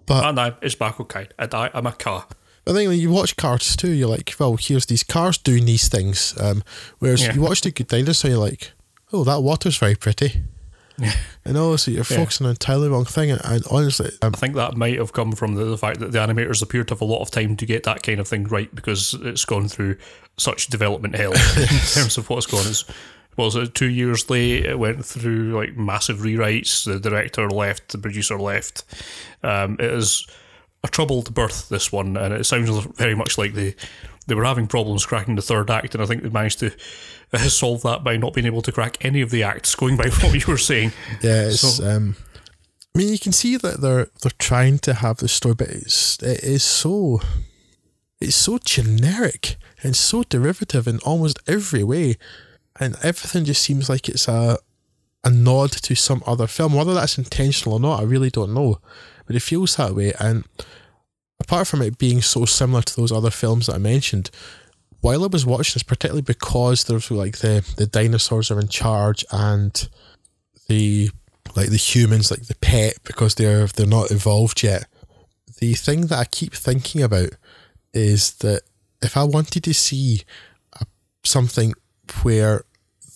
But 0.05 0.25
And 0.25 0.39
I, 0.39 0.53
it's 0.61 0.79
Michael 0.79 1.05
Caine. 1.05 1.27
And 1.37 1.53
I, 1.53 1.69
I'm 1.73 1.85
a 1.85 1.91
car. 1.91 2.25
I 2.67 2.73
think 2.73 2.89
when 2.89 2.99
you 2.99 3.09
watch 3.09 3.35
Cars 3.35 3.75
2, 3.75 3.91
you're 3.91 4.09
like, 4.09 4.35
well, 4.39 4.55
here's 4.59 4.85
these 4.85 5.03
cars 5.03 5.37
doing 5.37 5.65
these 5.65 5.87
things. 5.87 6.35
Um, 6.39 6.63
whereas 6.99 7.23
Yeah. 7.23 7.33
you 7.33 7.41
watch 7.41 7.61
The 7.61 7.71
Good 7.71 7.87
Dinosaur, 7.87 8.29
you're 8.31 8.39
like, 8.39 8.71
oh, 9.11 9.23
that 9.23 9.41
water's 9.41 9.77
very 9.77 9.95
pretty. 9.95 10.41
and 11.45 11.57
also, 11.57 11.91
you're 11.91 12.03
focusing 12.03 12.45
on 12.45 12.51
entirely 12.51 12.89
wrong 12.89 13.05
thing. 13.05 13.31
And, 13.31 13.41
and 13.45 13.63
honestly, 13.71 14.11
um, 14.21 14.33
I 14.35 14.37
think 14.37 14.55
that 14.55 14.75
might 14.75 14.97
have 14.97 15.13
come 15.13 15.31
from 15.31 15.55
the, 15.55 15.63
the 15.63 15.77
fact 15.77 15.99
that 15.99 16.11
the 16.11 16.19
animators 16.19 16.61
appear 16.61 16.83
to 16.83 16.93
have 16.93 17.01
a 17.01 17.05
lot 17.05 17.21
of 17.21 17.31
time 17.31 17.55
to 17.55 17.65
get 17.65 17.83
that 17.83 18.03
kind 18.03 18.19
of 18.19 18.27
thing 18.27 18.43
right 18.45 18.73
because 18.75 19.13
it's 19.21 19.45
gone 19.45 19.67
through 19.69 19.95
such 20.37 20.67
development 20.67 21.15
hell 21.15 21.31
in 21.57 21.67
terms 21.93 22.17
of 22.17 22.29
what's 22.29 22.45
gone. 22.45 22.65
It's, 22.67 22.83
was 23.45 23.55
it 23.55 23.75
two 23.75 23.89
years 23.89 24.29
late? 24.29 24.65
It 24.65 24.79
went 24.79 25.05
through 25.05 25.55
like 25.55 25.75
massive 25.75 26.19
rewrites. 26.19 26.85
The 26.85 26.99
director 26.99 27.49
left, 27.49 27.89
the 27.89 27.97
producer 27.97 28.39
left. 28.39 28.83
Um, 29.43 29.77
it 29.79 29.91
is 29.91 30.27
a 30.83 30.87
troubled 30.87 31.33
birth, 31.33 31.69
this 31.69 31.91
one, 31.91 32.15
and 32.17 32.33
it 32.33 32.45
sounds 32.45 32.69
very 32.97 33.15
much 33.15 33.37
like 33.37 33.53
they 33.53 33.75
they 34.27 34.35
were 34.35 34.45
having 34.45 34.67
problems 34.67 35.05
cracking 35.05 35.35
the 35.35 35.41
third 35.41 35.71
act, 35.71 35.95
and 35.95 36.03
I 36.03 36.05
think 36.05 36.21
they 36.21 36.29
managed 36.29 36.59
to 36.59 36.71
uh, 37.33 37.37
solve 37.39 37.81
that 37.81 38.03
by 38.03 38.15
not 38.15 38.33
being 38.33 38.45
able 38.45 38.61
to 38.61 38.71
crack 38.71 39.03
any 39.03 39.21
of 39.21 39.31
the 39.31 39.43
acts. 39.43 39.75
Going 39.75 39.97
by 39.97 40.09
what 40.21 40.33
you 40.33 40.51
were 40.51 40.57
saying, 40.57 40.91
yeah, 41.21 41.47
it's. 41.47 41.61
So- 41.77 41.89
um, 41.89 42.15
I 42.95 42.99
mean, 42.99 43.09
you 43.09 43.19
can 43.19 43.31
see 43.31 43.55
that 43.57 43.81
they're 43.81 44.07
they're 44.21 44.31
trying 44.39 44.79
to 44.79 44.95
have 44.95 45.17
the 45.17 45.27
story, 45.27 45.55
but 45.55 45.69
it's 45.69 46.21
it 46.21 46.43
is 46.43 46.63
so 46.63 47.21
it's 48.19 48.35
so 48.35 48.57
generic 48.57 49.55
and 49.83 49.95
so 49.95 50.23
derivative 50.23 50.87
in 50.87 50.99
almost 50.99 51.39
every 51.47 51.83
way, 51.83 52.17
and 52.79 52.95
everything 53.03 53.45
just 53.45 53.61
seems 53.61 53.89
like 53.89 54.07
it's 54.09 54.27
a 54.27 54.57
a 55.23 55.29
nod 55.29 55.71
to 55.71 55.95
some 55.95 56.23
other 56.25 56.47
film. 56.47 56.73
Whether 56.73 56.93
that's 56.93 57.17
intentional 57.17 57.75
or 57.75 57.79
not, 57.79 57.99
I 57.99 58.03
really 58.03 58.29
don't 58.29 58.53
know, 58.53 58.79
but 59.27 59.35
it 59.35 59.41
feels 59.41 59.75
that 59.75 59.93
way. 59.93 60.13
And 60.19 60.45
apart 61.39 61.67
from 61.67 61.81
it 61.81 61.97
being 61.97 62.21
so 62.21 62.45
similar 62.45 62.81
to 62.81 62.95
those 62.95 63.11
other 63.11 63.31
films 63.31 63.67
that 63.67 63.75
I 63.75 63.79
mentioned, 63.79 64.31
while 65.01 65.23
I 65.23 65.27
was 65.27 65.45
watching 65.45 65.73
this, 65.75 65.83
particularly 65.83 66.21
because 66.21 66.83
there's 66.83 67.11
like 67.11 67.39
the 67.39 67.65
the 67.77 67.85
dinosaurs 67.85 68.51
are 68.51 68.59
in 68.59 68.67
charge 68.67 69.25
and 69.31 69.89
the 70.67 71.09
like 71.55 71.69
the 71.69 71.77
humans, 71.77 72.31
like 72.31 72.43
the 72.43 72.55
pet, 72.55 72.95
because 73.03 73.35
they're 73.35 73.67
they're 73.67 73.85
not 73.85 74.11
evolved 74.11 74.63
yet. 74.63 74.87
The 75.59 75.73
thing 75.73 76.07
that 76.07 76.19
I 76.19 76.25
keep 76.25 76.53
thinking 76.53 77.01
about 77.01 77.31
is 77.93 78.33
that 78.35 78.61
if 79.01 79.17
I 79.17 79.23
wanted 79.23 79.63
to 79.63 79.73
see 79.73 80.23
a, 80.79 80.85
something 81.23 81.73
where 82.23 82.63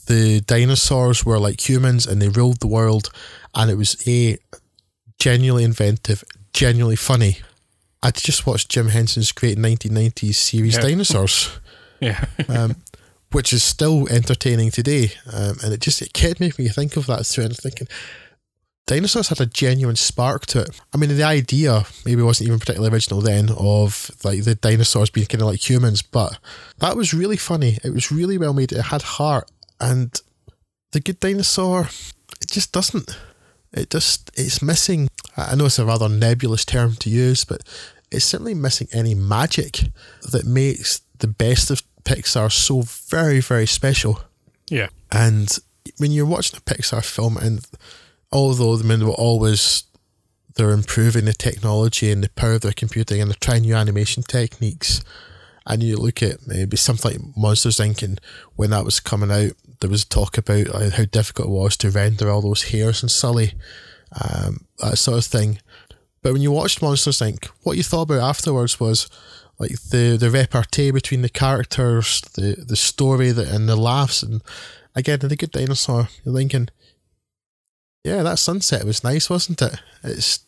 the 0.07 0.41
dinosaurs 0.41 1.25
were 1.25 1.39
like 1.39 1.67
humans 1.67 2.05
and 2.05 2.21
they 2.21 2.29
ruled 2.29 2.59
the 2.59 2.67
world, 2.67 3.09
and 3.55 3.69
it 3.69 3.75
was 3.75 3.95
a 4.07 4.37
genuinely 5.19 5.63
inventive, 5.63 6.23
genuinely 6.53 6.95
funny, 6.95 7.37
I'd 8.01 8.15
just 8.15 8.45
watched 8.45 8.69
Jim 8.69 8.89
Henson's 8.89 9.31
great 9.31 9.57
1990s 9.57 10.35
series 10.35 10.75
Yeah. 10.75 10.81
Dinosaurs 10.81 11.49
yeah, 12.01 12.25
um, 12.49 12.75
which 13.31 13.53
is 13.53 13.63
still 13.63 14.07
entertaining 14.09 14.71
today. 14.71 15.11
Um, 15.31 15.55
and 15.63 15.73
it 15.73 15.79
just 15.79 16.01
it 16.01 16.13
kept 16.13 16.39
making 16.39 16.65
me 16.65 16.69
think 16.69 16.97
of 16.97 17.05
that 17.07 17.25
through 17.25 17.45
and 17.45 17.55
thinking 17.57 17.87
dinosaurs 18.85 19.29
had 19.29 19.39
a 19.39 19.45
genuine 19.45 19.95
spark 19.95 20.45
to 20.47 20.61
it. 20.61 20.81
I 20.93 20.97
mean, 20.97 21.15
the 21.15 21.23
idea 21.23 21.85
maybe 22.05 22.21
wasn't 22.21 22.47
even 22.47 22.59
particularly 22.59 22.93
original 22.93 23.21
then 23.21 23.49
of 23.57 24.11
like 24.23 24.43
the 24.43 24.55
dinosaurs 24.55 25.09
being 25.09 25.27
kind 25.27 25.41
of 25.41 25.47
like 25.47 25.67
humans, 25.69 26.01
but 26.01 26.37
that 26.79 26.97
was 26.97 27.13
really 27.13 27.37
funny. 27.37 27.77
It 27.83 27.93
was 27.93 28.11
really 28.11 28.37
well 28.37 28.53
made. 28.53 28.71
It 28.71 28.81
had 28.81 29.01
heart, 29.01 29.49
and 29.83 30.21
the 30.91 30.99
good 30.99 31.19
dinosaur, 31.19 31.89
it 32.41 32.49
just 32.49 32.71
doesn't. 32.71 33.17
It 33.73 33.89
just 33.89 34.31
it's 34.35 34.61
missing. 34.61 35.09
I 35.35 35.55
know 35.55 35.65
it's 35.65 35.79
a 35.79 35.85
rather 35.85 36.07
nebulous 36.07 36.63
term 36.63 36.95
to 36.97 37.09
use, 37.09 37.43
but 37.43 37.63
it's 38.11 38.25
certainly 38.25 38.53
missing 38.53 38.87
any 38.93 39.15
magic 39.15 39.79
that 40.31 40.45
makes 40.45 41.01
the 41.17 41.27
best 41.27 41.71
of 41.71 41.81
Pixar 42.03 42.51
so 42.51 42.83
very 43.09 43.39
very 43.39 43.65
special. 43.65 44.21
yeah. 44.69 44.87
And 45.11 45.49
when 45.97 46.11
you're 46.11 46.25
watching 46.25 46.57
a 46.57 46.61
Pixar 46.61 47.03
film, 47.03 47.37
and 47.37 47.65
although 48.31 48.77
I 48.77 48.83
men 48.83 49.05
were 49.05 49.13
always 49.13 49.83
they're 50.55 50.71
improving 50.71 51.25
the 51.25 51.33
technology 51.33 52.11
and 52.11 52.23
the 52.23 52.29
power 52.29 52.53
of 52.53 52.61
their 52.61 52.73
computing, 52.73 53.21
and 53.21 53.29
they're 53.29 53.37
trying 53.41 53.63
new 53.63 53.75
animation 53.75 54.23
techniques. 54.23 55.03
And 55.65 55.81
you 55.81 55.97
look 55.97 56.21
at 56.21 56.45
maybe 56.45 56.75
something 56.75 57.11
like 57.11 57.37
Monsters 57.37 57.77
Inc. 57.77 58.03
and 58.03 58.19
when 58.55 58.71
that 58.71 58.85
was 58.85 58.99
coming 58.99 59.31
out, 59.31 59.53
there 59.79 59.89
was 59.89 60.03
talk 60.03 60.37
about 60.37 60.69
uh, 60.69 60.89
how 60.89 61.05
difficult 61.05 61.47
it 61.47 61.51
was 61.51 61.77
to 61.77 61.89
render 61.89 62.29
all 62.29 62.41
those 62.41 62.63
hairs 62.63 63.01
and 63.01 63.09
Sulley, 63.09 63.53
um, 64.21 64.65
that 64.79 64.97
sort 64.97 65.19
of 65.19 65.25
thing. 65.25 65.59
But 66.21 66.33
when 66.33 66.41
you 66.41 66.51
watched 66.51 66.81
Monsters 66.81 67.19
Inc., 67.19 67.47
what 67.63 67.77
you 67.77 67.83
thought 67.83 68.03
about 68.03 68.21
afterwards 68.21 68.79
was 68.79 69.09
like 69.59 69.71
the 69.89 70.17
the 70.17 70.31
repartee 70.31 70.91
between 70.91 71.21
the 71.21 71.29
characters, 71.29 72.21
the 72.35 72.55
the 72.65 72.75
story, 72.75 73.31
that 73.31 73.47
and 73.47 73.69
the 73.69 73.75
laughs, 73.75 74.23
and 74.23 74.41
again, 74.95 75.19
in 75.21 75.29
the 75.29 75.35
Good 75.35 75.51
Dinosaur, 75.51 76.09
you're 76.23 76.35
thinking, 76.35 76.69
yeah, 78.03 78.23
that 78.23 78.39
sunset 78.39 78.85
was 78.85 79.03
nice, 79.03 79.29
wasn't 79.29 79.61
it? 79.61 79.75
It's 80.03 80.45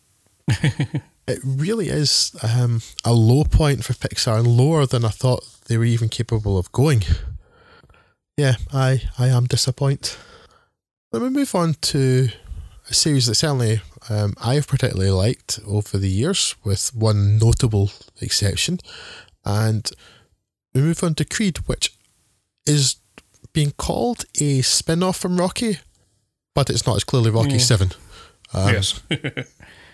it 1.28 1.40
really 1.44 1.90
is 1.90 2.36
um, 2.44 2.82
a 3.04 3.14
low 3.14 3.44
point 3.44 3.84
for 3.84 3.94
Pixar 3.94 4.38
and 4.40 4.48
lower 4.48 4.86
than 4.86 5.04
I 5.06 5.10
thought 5.10 5.44
they 5.68 5.78
were 5.78 5.86
even 5.86 6.10
capable 6.10 6.58
of 6.58 6.72
going. 6.72 7.04
Yeah, 8.38 8.56
I 8.74 9.04
I 9.18 9.28
am 9.30 9.46
disappointed. 9.46 10.16
Let 11.12 11.22
me 11.22 11.30
move 11.30 11.56
on 11.56 11.76
to 11.82 12.30
a 12.90 12.94
series 12.94 13.26
that 13.28 13.36
certainly 13.36 13.82
um, 14.10 14.34
I've 14.44 14.68
particularly 14.68 15.10
liked 15.12 15.60
over 15.66 15.98
the 15.98 16.10
years, 16.10 16.56
with 16.64 16.94
one 16.94 17.38
notable 17.38 17.92
exception, 18.22 18.80
and 19.46 19.90
we 20.74 20.82
move 20.82 21.04
on 21.04 21.16
to 21.16 21.26
Creed, 21.26 21.58
which 21.68 21.94
is 22.66 22.98
being 23.54 23.72
called 23.78 24.26
a 24.42 24.62
spin 24.62 25.02
off 25.02 25.18
from 25.18 25.38
Rocky, 25.38 25.80
but 26.54 26.70
it's 26.70 26.86
not. 26.86 26.96
It's 26.96 27.06
clearly 27.06 27.32
Rocky 27.32 27.52
Yeah. 27.54 27.58
7. 27.60 27.92
Um, 28.54 28.70
yes. 28.74 29.02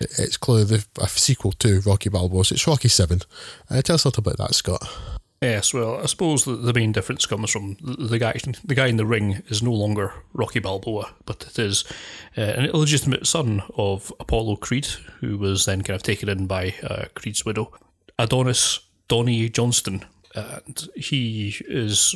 It's 0.01 0.37
clearly 0.37 0.79
a 0.99 1.07
sequel 1.07 1.51
to 1.53 1.81
Rocky 1.81 2.09
Balboa, 2.09 2.45
so 2.45 2.53
it's 2.53 2.67
Rocky 2.67 2.87
7. 2.87 3.21
Uh, 3.69 3.81
tell 3.81 3.95
us 3.95 4.05
a 4.05 4.07
little 4.07 4.23
bit 4.23 4.35
about 4.35 4.49
that, 4.49 4.55
Scott. 4.55 4.87
Yes, 5.41 5.73
well, 5.73 5.99
I 5.99 6.05
suppose 6.05 6.45
the, 6.45 6.55
the 6.55 6.73
main 6.73 6.91
difference 6.91 7.25
comes 7.25 7.49
from 7.49 7.75
the, 7.81 7.95
the 7.95 8.19
guy. 8.19 8.39
The 8.63 8.75
guy 8.75 8.87
in 8.87 8.97
the 8.97 9.07
ring 9.07 9.41
is 9.47 9.63
no 9.63 9.71
longer 9.71 10.13
Rocky 10.33 10.59
Balboa, 10.59 11.11
but 11.25 11.43
it 11.47 11.57
is 11.57 11.83
uh, 12.37 12.41
an 12.41 12.65
illegitimate 12.65 13.25
son 13.25 13.63
of 13.75 14.13
Apollo 14.19 14.57
Creed, 14.57 14.85
who 15.19 15.39
was 15.39 15.65
then 15.65 15.81
kind 15.81 15.95
of 15.95 16.03
taken 16.03 16.29
in 16.29 16.45
by 16.45 16.75
uh, 16.83 17.05
Creed's 17.15 17.43
widow, 17.43 17.71
Adonis 18.19 18.81
Donnie 19.07 19.49
Johnson, 19.49 20.05
and 20.35 20.87
he 20.95 21.55
is 21.67 22.15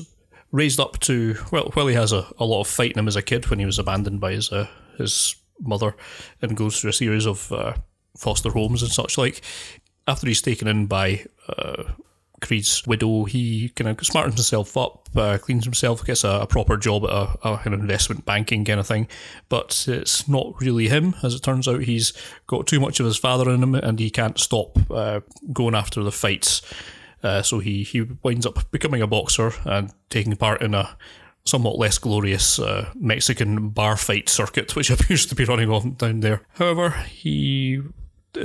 raised 0.51 0.79
up 0.79 0.99
to 0.99 1.35
well, 1.51 1.71
well, 1.75 1.87
he 1.87 1.95
has 1.95 2.11
a, 2.11 2.27
a 2.37 2.45
lot 2.45 2.61
of 2.61 2.67
fight 2.67 2.91
in 2.91 2.99
him 2.99 3.07
as 3.07 3.15
a 3.15 3.23
kid 3.23 3.49
when 3.49 3.57
he 3.57 3.65
was 3.65 3.79
abandoned 3.79 4.19
by 4.21 4.33
his 4.33 4.51
uh, 4.51 4.67
his 4.99 5.35
mother, 5.59 5.95
and 6.41 6.57
goes 6.57 6.79
through 6.79 6.91
a 6.91 6.93
series 6.93 7.25
of 7.25 7.51
uh, 7.51 7.73
foster 8.17 8.51
homes 8.51 8.81
and 8.81 8.91
such 8.91 9.17
like. 9.17 9.41
After 10.07 10.27
he's 10.27 10.41
taken 10.41 10.67
in 10.67 10.85
by 10.85 11.25
uh, 11.49 11.83
Creed's 12.41 12.85
widow, 12.85 13.23
he 13.23 13.69
kind 13.69 13.89
of 13.89 13.97
smartens 13.97 14.35
himself 14.35 14.77
up, 14.77 15.09
uh, 15.15 15.37
cleans 15.37 15.63
himself, 15.63 16.05
gets 16.05 16.23
a, 16.23 16.41
a 16.41 16.47
proper 16.47 16.77
job 16.77 17.05
at 17.05 17.09
a, 17.09 17.37
a 17.43 17.53
of 17.65 17.73
investment 17.73 18.25
banking 18.25 18.65
kind 18.65 18.79
of 18.79 18.87
thing. 18.87 19.07
But 19.49 19.85
it's 19.87 20.27
not 20.27 20.59
really 20.61 20.89
him, 20.89 21.15
as 21.23 21.33
it 21.33 21.41
turns 21.41 21.67
out. 21.67 21.83
He's 21.83 22.13
got 22.45 22.67
too 22.67 22.79
much 22.79 22.99
of 22.99 23.05
his 23.05 23.17
father 23.17 23.49
in 23.49 23.63
him, 23.63 23.75
and 23.75 23.99
he 23.99 24.09
can't 24.09 24.39
stop 24.39 24.77
uh, 24.91 25.21
going 25.53 25.75
after 25.75 26.03
the 26.03 26.11
fights. 26.11 26.61
Uh, 27.23 27.41
so 27.41 27.57
he 27.57 27.82
he 27.84 28.01
winds 28.21 28.45
up 28.45 28.69
becoming 28.69 29.01
a 29.01 29.07
boxer 29.07 29.51
and 29.63 29.91
taking 30.09 30.36
part 30.36 30.61
in 30.61 30.75
a 30.75 30.95
somewhat 31.45 31.77
less 31.77 31.97
glorious 31.97 32.59
uh, 32.59 32.89
Mexican 32.95 33.69
bar 33.69 33.97
fight 33.97 34.29
circuit, 34.29 34.75
which 34.75 34.89
appears 34.91 35.25
to 35.27 35.35
be 35.35 35.45
running 35.45 35.69
on 35.69 35.93
down 35.93 36.21
there. 36.21 36.41
However, 36.55 36.91
he 36.91 37.81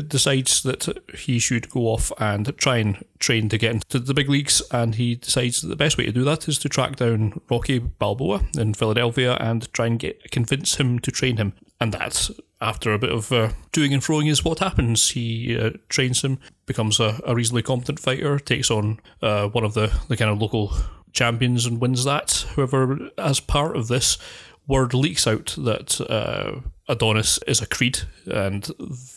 decides 0.09 0.63
that 0.63 0.87
he 1.19 1.39
should 1.39 1.69
go 1.71 1.87
off 1.87 2.13
and 2.19 2.57
try 2.57 2.77
and 2.77 3.05
train 3.19 3.49
to 3.49 3.59
get 3.59 3.73
into 3.73 3.99
the 3.99 4.15
big 4.15 4.29
leagues, 4.29 4.63
and 4.71 4.95
he 4.95 5.17
decides 5.17 5.61
that 5.61 5.69
the 5.69 5.77
best 5.77 5.99
way 5.99 6.07
to 6.07 6.13
do 6.13 6.25
that 6.25 6.49
is 6.49 6.59
to 6.59 6.69
track 6.69 6.97
down 6.97 7.41
Rocky 7.51 7.79
Balboa 7.79 8.43
in 8.57 8.75
Philadelphia 8.75 9.37
and 9.41 9.73
try 9.73 9.87
and 9.87 9.99
get 9.99 10.31
convince 10.31 10.77
him 10.77 10.99
to 11.01 11.11
train 11.11 11.37
him. 11.37 11.55
And 11.81 11.93
that, 11.93 12.31
after 12.61 12.93
a 12.93 12.99
bit 12.99 13.11
of 13.11 13.33
uh, 13.33 13.51
doing 13.73 13.95
and 13.95 14.05
throwing, 14.05 14.27
is 14.27 14.45
what 14.45 14.59
happens. 14.59 15.11
He 15.11 15.59
uh, 15.59 15.71
trains 15.89 16.23
him, 16.23 16.39
becomes 16.67 17.01
a, 17.01 17.19
a 17.27 17.35
reasonably 17.35 17.63
competent 17.63 17.99
fighter, 17.99 18.39
takes 18.39 18.71
on 18.71 19.01
uh, 19.23 19.49
one 19.49 19.65
of 19.65 19.75
the, 19.75 19.91
the 20.09 20.17
kind 20.17 20.31
of 20.31 20.41
local 20.41 20.73
champions 21.13 21.67
and 21.67 21.81
wins 21.81 22.05
that. 22.05 22.47
However, 22.57 23.11
as 23.19 23.41
part 23.41 23.77
of 23.77 23.89
this, 23.89 24.19
word 24.71 24.95
leaks 24.95 25.27
out 25.27 25.55
that 25.59 26.01
uh, 26.01 26.61
Adonis 26.89 27.39
is 27.47 27.61
a 27.61 27.67
Creed, 27.67 28.01
and 28.27 28.65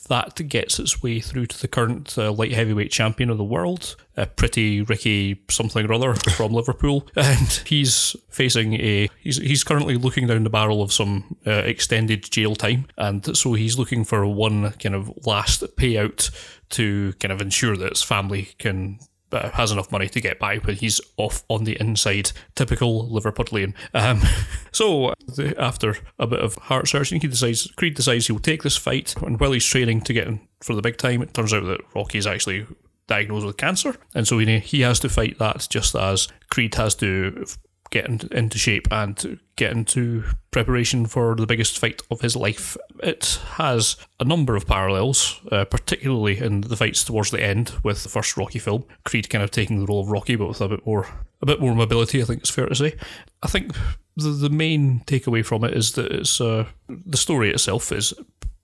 that 0.09 0.35
gets 0.47 0.79
its 0.79 1.01
way 1.03 1.19
through 1.19 1.45
to 1.45 1.61
the 1.61 1.67
current 1.67 2.17
uh, 2.17 2.31
light 2.31 2.53
heavyweight 2.53 2.91
champion 2.91 3.29
of 3.29 3.37
the 3.37 3.43
world, 3.43 3.95
a 4.17 4.25
pretty 4.25 4.81
Ricky 4.81 5.41
something 5.49 5.85
or 5.85 5.93
other 5.93 6.15
from 6.15 6.53
Liverpool, 6.53 7.07
and 7.15 7.51
he's 7.65 8.15
facing 8.29 8.73
a 8.75 9.09
he's 9.19 9.37
he's 9.37 9.63
currently 9.63 9.95
looking 9.95 10.27
down 10.27 10.43
the 10.43 10.49
barrel 10.49 10.81
of 10.81 10.91
some 10.91 11.37
uh, 11.45 11.51
extended 11.51 12.23
jail 12.23 12.55
time, 12.55 12.87
and 12.97 13.37
so 13.37 13.53
he's 13.53 13.77
looking 13.77 14.03
for 14.03 14.25
one 14.25 14.71
kind 14.73 14.95
of 14.95 15.11
last 15.25 15.63
payout 15.77 16.31
to 16.69 17.13
kind 17.19 17.31
of 17.31 17.41
ensure 17.41 17.77
that 17.77 17.89
his 17.89 18.03
family 18.03 18.49
can 18.57 18.99
uh, 19.33 19.49
has 19.51 19.71
enough 19.71 19.91
money 19.91 20.07
to 20.09 20.21
get 20.21 20.39
by 20.39 20.57
when 20.57 20.75
he's 20.75 21.01
off 21.17 21.43
on 21.49 21.63
the 21.63 21.77
inside. 21.79 22.31
Typical 22.55 23.09
Liverpudlian. 23.09 23.73
Um, 23.93 24.21
so 24.71 25.13
the, 25.27 25.55
after 25.59 25.97
a 26.19 26.27
bit 26.27 26.39
of 26.39 26.55
heart 26.55 26.87
searching, 26.87 27.21
he 27.21 27.27
decides 27.27 27.69
Creed 27.71 27.95
decides 27.95 28.27
he'll 28.27 28.39
take 28.39 28.63
this 28.63 28.77
fight, 28.77 29.15
and 29.21 29.39
while 29.39 29.51
he's 29.51 29.65
training 29.65 30.01
to 30.01 30.13
get 30.13 30.27
in 30.27 30.39
for 30.61 30.75
the 30.75 30.81
big 30.81 30.97
time, 30.97 31.21
it 31.21 31.33
turns 31.33 31.53
out 31.53 31.65
that 31.65 31.81
Rocky 31.95 32.17
is 32.17 32.27
actually 32.27 32.65
diagnosed 33.07 33.45
with 33.45 33.57
cancer, 33.57 33.95
and 34.15 34.27
so 34.27 34.37
he, 34.39 34.59
he 34.59 34.81
has 34.81 34.99
to 35.01 35.09
fight 35.09 35.39
that 35.39 35.67
just 35.69 35.95
as 35.95 36.27
Creed 36.49 36.75
has 36.75 36.95
to 36.95 37.45
get 37.93 38.07
in, 38.09 38.19
into 38.31 38.57
shape 38.57 38.87
and 38.91 39.39
get 39.55 39.71
into 39.71 40.23
preparation 40.49 41.05
for 41.05 41.35
the 41.35 41.45
biggest 41.45 41.77
fight 41.77 42.01
of 42.09 42.21
his 42.21 42.35
life. 42.35 42.75
It 43.03 43.39
has 43.51 43.95
a 44.19 44.25
number 44.25 44.55
of 44.55 44.65
parallels, 44.65 45.39
uh, 45.51 45.65
particularly 45.65 46.39
in 46.39 46.61
the 46.61 46.75
fights 46.75 47.03
towards 47.03 47.29
the 47.29 47.41
end 47.41 47.71
with 47.83 48.01
the 48.01 48.09
first 48.09 48.35
Rocky 48.35 48.57
film. 48.57 48.85
Creed 49.05 49.29
kind 49.29 49.43
of 49.43 49.51
taking 49.51 49.79
the 49.79 49.85
role 49.85 50.01
of 50.01 50.09
Rocky, 50.09 50.35
but 50.35 50.47
with 50.47 50.61
a 50.61 50.67
bit 50.67 50.85
more 50.85 51.07
a 51.41 51.45
bit 51.45 51.61
more 51.61 51.75
mobility. 51.75 52.19
I 52.21 52.25
think 52.25 52.41
it's 52.41 52.49
fair 52.49 52.65
to 52.65 52.75
say. 52.75 52.95
I 53.43 53.47
think 53.47 53.75
the 54.17 54.29
the 54.29 54.49
main 54.49 55.01
takeaway 55.05 55.45
from 55.45 55.63
it 55.63 55.75
is 55.75 55.91
that 55.91 56.11
it's 56.11 56.41
uh, 56.41 56.65
the 56.89 57.17
story 57.17 57.51
itself 57.51 57.91
is 57.91 58.13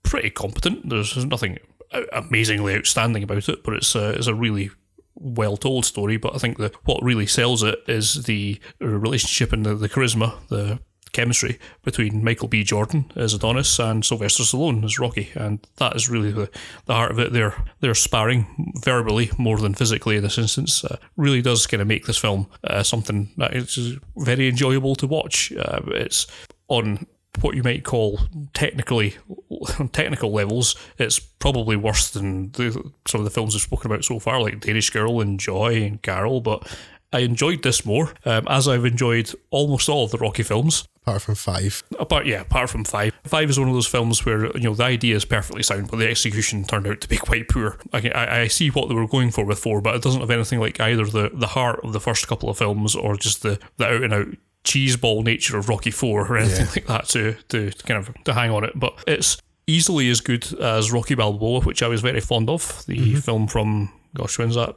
pretty 0.02 0.30
competent. 0.30 0.88
There's, 0.88 1.14
there's 1.14 1.26
nothing 1.26 1.58
amazingly 2.12 2.74
outstanding 2.74 3.22
about 3.22 3.48
it, 3.48 3.62
but 3.62 3.74
it's 3.74 3.94
it's 3.94 4.26
a 4.26 4.34
really 4.34 4.70
well 5.20 5.56
told 5.56 5.84
story, 5.84 6.16
but 6.16 6.34
I 6.34 6.38
think 6.38 6.58
that 6.58 6.74
what 6.86 7.02
really 7.02 7.26
sells 7.26 7.62
it 7.62 7.78
is 7.86 8.24
the 8.24 8.58
relationship 8.80 9.52
and 9.52 9.64
the, 9.64 9.74
the 9.74 9.88
charisma, 9.88 10.34
the 10.48 10.80
chemistry 11.12 11.58
between 11.82 12.24
Michael 12.24 12.48
B. 12.48 12.62
Jordan 12.62 13.10
as 13.16 13.34
Adonis 13.34 13.78
and 13.78 14.04
Sylvester 14.04 14.42
Stallone 14.42 14.84
as 14.84 14.98
Rocky, 14.98 15.30
and 15.34 15.66
that 15.76 15.96
is 15.96 16.08
really 16.08 16.30
the, 16.30 16.50
the 16.86 16.94
heart 16.94 17.10
of 17.10 17.18
it. 17.18 17.32
They're 17.32 17.54
they're 17.80 17.94
sparring 17.94 18.72
verbally 18.82 19.30
more 19.38 19.58
than 19.58 19.74
physically 19.74 20.16
in 20.16 20.22
this 20.22 20.38
instance. 20.38 20.84
Uh, 20.84 20.96
really 21.16 21.42
does 21.42 21.66
kind 21.66 21.80
of 21.80 21.88
make 21.88 22.06
this 22.06 22.18
film 22.18 22.46
uh, 22.64 22.82
something 22.82 23.30
that 23.36 23.54
is 23.54 23.98
very 24.16 24.48
enjoyable 24.48 24.94
to 24.96 25.06
watch. 25.06 25.52
Uh, 25.52 25.80
it's 25.88 26.26
on 26.68 27.06
what 27.40 27.54
you 27.54 27.62
might 27.62 27.84
call 27.84 28.20
technically 28.54 29.16
on 29.78 29.88
technical 29.92 30.32
levels, 30.32 30.74
it's 30.98 31.18
probably 31.18 31.76
worse 31.76 32.10
than 32.10 32.50
the, 32.52 32.92
some 33.06 33.20
of 33.20 33.24
the 33.24 33.30
films 33.30 33.54
we've 33.54 33.62
spoken 33.62 33.90
about 33.90 34.04
so 34.04 34.18
far, 34.18 34.40
like 34.40 34.60
Danish 34.60 34.90
Girl 34.90 35.20
and 35.20 35.38
Joy 35.38 35.82
and 35.82 36.02
Carol. 36.02 36.40
But 36.40 36.66
I 37.12 37.20
enjoyed 37.20 37.62
this 37.62 37.84
more, 37.84 38.12
um, 38.24 38.46
as 38.48 38.68
I've 38.68 38.84
enjoyed 38.84 39.32
almost 39.50 39.88
all 39.88 40.04
of 40.04 40.10
the 40.10 40.18
Rocky 40.18 40.42
films. 40.42 40.84
Apart 41.02 41.22
from 41.22 41.34
five. 41.34 41.82
Apart, 41.98 42.26
yeah, 42.26 42.42
apart 42.42 42.68
from 42.68 42.84
five. 42.84 43.18
Five 43.24 43.48
is 43.48 43.58
one 43.58 43.68
of 43.68 43.74
those 43.74 43.86
films 43.86 44.24
where 44.24 44.46
you 44.56 44.64
know 44.64 44.74
the 44.74 44.84
idea 44.84 45.16
is 45.16 45.24
perfectly 45.24 45.62
sound, 45.62 45.90
but 45.90 45.98
the 45.98 46.08
execution 46.08 46.64
turned 46.64 46.86
out 46.86 47.00
to 47.00 47.08
be 47.08 47.16
quite 47.18 47.48
poor. 47.48 47.78
I, 47.92 48.10
I, 48.10 48.40
I 48.40 48.46
see 48.48 48.68
what 48.68 48.88
they 48.88 48.94
were 48.94 49.08
going 49.08 49.30
for 49.30 49.44
with 49.44 49.58
four, 49.58 49.80
but 49.80 49.94
it 49.94 50.02
doesn't 50.02 50.20
have 50.20 50.30
anything 50.30 50.60
like 50.60 50.78
either 50.78 51.06
the, 51.06 51.30
the 51.32 51.48
heart 51.48 51.80
of 51.82 51.92
the 51.92 52.00
first 52.00 52.28
couple 52.28 52.50
of 52.50 52.58
films 52.58 52.94
or 52.94 53.16
just 53.16 53.42
the, 53.42 53.58
the 53.78 53.86
out 53.86 54.02
and 54.02 54.12
out 54.12 54.28
cheeseball 54.64 55.24
nature 55.24 55.56
of 55.56 55.68
Rocky 55.68 55.90
Four 55.90 56.26
or 56.26 56.36
anything 56.36 56.66
yeah. 56.66 56.72
like 56.72 56.86
that 56.86 57.08
to, 57.08 57.34
to 57.48 57.70
kind 57.84 57.98
of 57.98 58.14
to 58.24 58.34
hang 58.34 58.50
on 58.50 58.64
it. 58.64 58.72
But 58.78 59.02
it's 59.06 59.40
easily 59.66 60.10
as 60.10 60.20
good 60.20 60.52
as 60.60 60.92
Rocky 60.92 61.14
Balboa, 61.14 61.60
which 61.60 61.82
I 61.82 61.88
was 61.88 62.00
very 62.00 62.20
fond 62.20 62.50
of. 62.50 62.84
The 62.86 62.96
mm-hmm. 62.96 63.18
film 63.18 63.46
from 63.46 63.92
gosh, 64.14 64.38
when's 64.38 64.56
that? 64.56 64.76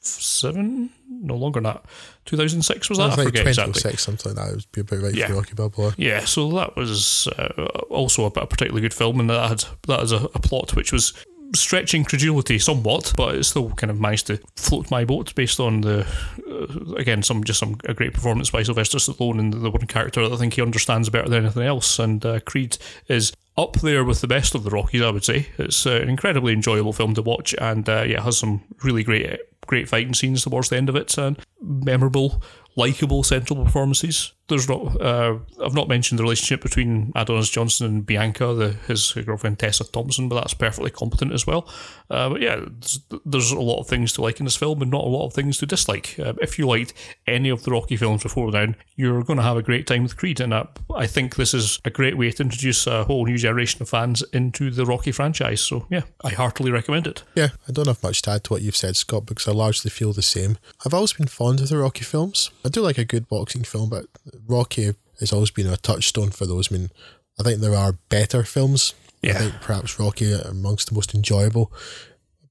Seven? 0.00 0.90
No 1.08 1.36
longer 1.36 1.60
than 1.60 1.74
that. 1.74 1.84
2006 2.24 2.88
was 2.88 2.98
that? 2.98 3.16
I, 3.18 3.22
I 3.22 3.24
forget 3.24 3.46
exactly. 3.46 3.92
something 3.96 4.34
like 4.34 4.44
that. 4.44 4.52
It 4.52 4.56
would 4.56 4.72
be 4.72 4.80
about 4.80 5.04
right 5.04 5.14
yeah. 5.14 5.28
for 5.28 5.34
Rocky 5.34 5.54
Balboa. 5.54 5.94
Yeah, 5.96 6.24
so 6.24 6.50
that 6.52 6.74
was 6.74 7.28
uh, 7.28 7.66
also 7.88 8.24
a, 8.24 8.26
a, 8.26 8.46
particularly 8.46 8.80
good 8.80 8.94
film, 8.94 9.20
and 9.20 9.30
that 9.30 9.48
had 9.48 9.64
that 9.86 10.00
has 10.00 10.10
a, 10.10 10.24
a 10.34 10.40
plot 10.40 10.74
which 10.74 10.92
was 10.92 11.12
stretching 11.54 12.04
credulity 12.04 12.58
somewhat, 12.58 13.12
but 13.16 13.34
it 13.34 13.44
still 13.44 13.70
kind 13.70 13.90
of 13.90 14.00
managed 14.00 14.26
to 14.28 14.38
float 14.56 14.90
my 14.90 15.04
boat 15.04 15.34
based 15.34 15.60
on 15.60 15.82
the 15.82 16.06
uh, 16.48 16.94
again 16.94 17.22
some 17.22 17.44
just 17.44 17.60
some 17.60 17.76
a 17.84 17.94
great 17.94 18.14
performance 18.14 18.50
by 18.50 18.62
Sylvester 18.62 18.98
Stallone 18.98 19.38
and 19.38 19.52
the 19.52 19.70
one 19.70 19.86
character 19.86 20.22
that 20.22 20.34
I 20.34 20.36
think 20.36 20.54
he 20.54 20.62
understands 20.62 21.08
better 21.10 21.28
than 21.28 21.44
anything 21.44 21.64
else. 21.64 21.98
And 21.98 22.24
uh, 22.24 22.40
Creed 22.40 22.78
is 23.08 23.32
up 23.56 23.74
there 23.80 24.04
with 24.04 24.20
the 24.20 24.26
best 24.26 24.54
of 24.54 24.64
the 24.64 24.70
Rockies, 24.70 25.02
I 25.02 25.10
would 25.10 25.24
say. 25.24 25.48
It's 25.58 25.86
uh, 25.86 26.00
an 26.02 26.08
incredibly 26.08 26.52
enjoyable 26.52 26.92
film 26.92 27.14
to 27.14 27.22
watch, 27.22 27.54
and 27.58 27.88
uh, 27.88 28.04
yeah, 28.06 28.22
has 28.22 28.38
some 28.38 28.62
really 28.82 29.02
great 29.02 29.38
great 29.66 29.88
fighting 29.88 30.14
scenes 30.14 30.42
towards 30.42 30.68
the 30.68 30.76
end 30.76 30.88
of 30.88 30.96
it 30.96 31.16
and 31.16 31.38
memorable 31.60 32.42
likable 32.76 33.22
central 33.22 33.64
performances. 33.64 34.32
There's 34.48 34.68
not. 34.68 35.00
Uh, 35.00 35.38
I've 35.64 35.74
not 35.74 35.88
mentioned 35.88 36.18
the 36.18 36.24
relationship 36.24 36.62
between 36.62 37.12
Adonis 37.14 37.48
Johnson 37.48 37.86
and 37.86 38.06
Bianca, 38.06 38.52
the, 38.54 38.72
his 38.86 39.12
girlfriend 39.12 39.58
Tessa 39.58 39.84
Thompson, 39.84 40.28
but 40.28 40.34
that's 40.34 40.54
perfectly 40.54 40.90
competent 40.90 41.32
as 41.32 41.46
well. 41.46 41.68
Uh, 42.10 42.30
but 42.30 42.40
yeah, 42.40 42.56
there's, 42.56 43.00
there's, 43.24 43.50
a 43.52 43.60
lot 43.60 43.80
of 43.80 43.86
things 43.86 44.12
to 44.12 44.22
like 44.22 44.40
in 44.40 44.44
this 44.44 44.56
film, 44.56 44.82
and 44.82 44.90
not 44.90 45.04
a 45.04 45.08
lot 45.08 45.26
of 45.26 45.32
things 45.32 45.58
to 45.58 45.66
dislike. 45.66 46.18
Uh, 46.18 46.34
if 46.42 46.58
you 46.58 46.66
liked 46.66 46.92
any 47.26 47.48
of 47.48 47.62
the 47.62 47.70
Rocky 47.70 47.96
films 47.96 48.22
before 48.22 48.50
then, 48.50 48.76
you're 48.96 49.22
going 49.22 49.38
to 49.38 49.42
have 49.42 49.56
a 49.56 49.62
great 49.62 49.86
time 49.86 50.02
with 50.02 50.16
Creed, 50.16 50.40
and 50.40 50.52
I 50.52 51.06
think 51.06 51.36
this 51.36 51.54
is 51.54 51.80
a 51.84 51.90
great 51.90 52.18
way 52.18 52.30
to 52.32 52.42
introduce 52.42 52.86
a 52.86 53.04
whole 53.04 53.24
new 53.24 53.38
generation 53.38 53.80
of 53.80 53.88
fans 53.88 54.22
into 54.32 54.70
the 54.70 54.84
Rocky 54.84 55.12
franchise. 55.12 55.60
So 55.60 55.86
yeah, 55.88 56.02
I 56.24 56.30
heartily 56.30 56.70
recommend 56.70 57.06
it. 57.06 57.22
Yeah, 57.34 57.50
I 57.68 57.72
don't 57.72 57.86
have 57.86 58.02
much 58.02 58.22
to 58.22 58.32
add 58.32 58.44
to 58.44 58.52
what 58.52 58.62
you've 58.62 58.76
said, 58.76 58.96
Scott, 58.96 59.26
because 59.26 59.48
I 59.48 59.52
largely 59.52 59.90
feel 59.90 60.12
the 60.12 60.22
same. 60.22 60.58
I've 60.84 60.94
always 60.94 61.12
been 61.12 61.28
fond 61.28 61.60
of 61.60 61.68
the 61.68 61.78
Rocky 61.78 62.04
films. 62.04 62.50
I 62.64 62.68
do 62.68 62.82
like 62.82 62.98
a 62.98 63.04
good 63.04 63.28
boxing 63.28 63.64
film, 63.64 63.88
but 63.88 64.06
Rocky 64.46 64.94
has 65.20 65.32
always 65.32 65.50
been 65.50 65.66
a 65.66 65.76
touchstone 65.76 66.30
for 66.30 66.46
those. 66.46 66.72
I 66.72 66.76
mean, 66.76 66.90
I 67.38 67.42
think 67.42 67.60
there 67.60 67.76
are 67.76 67.92
better 68.08 68.44
films. 68.44 68.94
Yeah. 69.22 69.34
I 69.34 69.38
think 69.38 69.54
perhaps 69.60 69.98
Rocky 70.00 70.32
amongst 70.32 70.88
the 70.88 70.94
most 70.94 71.14
enjoyable 71.14 71.72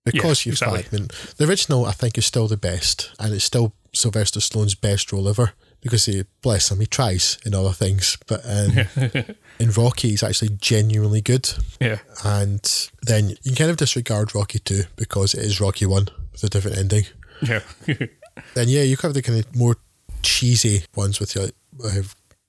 because 0.05 0.45
yeah, 0.45 0.49
you've 0.49 0.61
exactly. 0.61 0.85
I 0.91 1.01
mean, 1.01 1.09
the 1.37 1.47
original 1.47 1.85
I 1.85 1.91
think 1.91 2.17
is 2.17 2.25
still 2.25 2.47
the 2.47 2.57
best, 2.57 3.11
and 3.19 3.33
it's 3.33 3.43
still 3.43 3.73
Sylvester 3.93 4.39
Stallone's 4.39 4.75
best 4.75 5.11
role 5.11 5.27
ever 5.27 5.53
because 5.81 6.05
he 6.05 6.23
bless 6.41 6.71
him 6.71 6.79
he 6.79 6.85
tries 6.85 7.37
in 7.45 7.53
other 7.53 7.71
things, 7.71 8.17
but 8.27 8.41
um, 8.45 9.25
in 9.59 9.71
Rocky 9.71 10.09
he's 10.09 10.23
actually 10.23 10.49
genuinely 10.49 11.21
good. 11.21 11.51
Yeah, 11.79 11.99
and 12.23 12.89
then 13.01 13.29
you 13.29 13.37
can 13.43 13.55
kind 13.55 13.71
of 13.71 13.77
disregard 13.77 14.33
Rocky 14.33 14.59
two 14.59 14.83
because 14.95 15.33
it 15.33 15.43
is 15.43 15.61
Rocky 15.61 15.85
one 15.85 16.07
with 16.31 16.43
a 16.43 16.49
different 16.49 16.77
ending. 16.77 17.05
Yeah. 17.41 17.61
then 17.85 18.69
yeah, 18.69 18.83
you 18.83 18.97
have 19.01 19.13
the 19.13 19.21
kind 19.21 19.39
of 19.39 19.55
more 19.55 19.77
cheesy 20.21 20.83
ones 20.95 21.19
with 21.19 21.35
your 21.35 21.49
uh, 21.83 22.03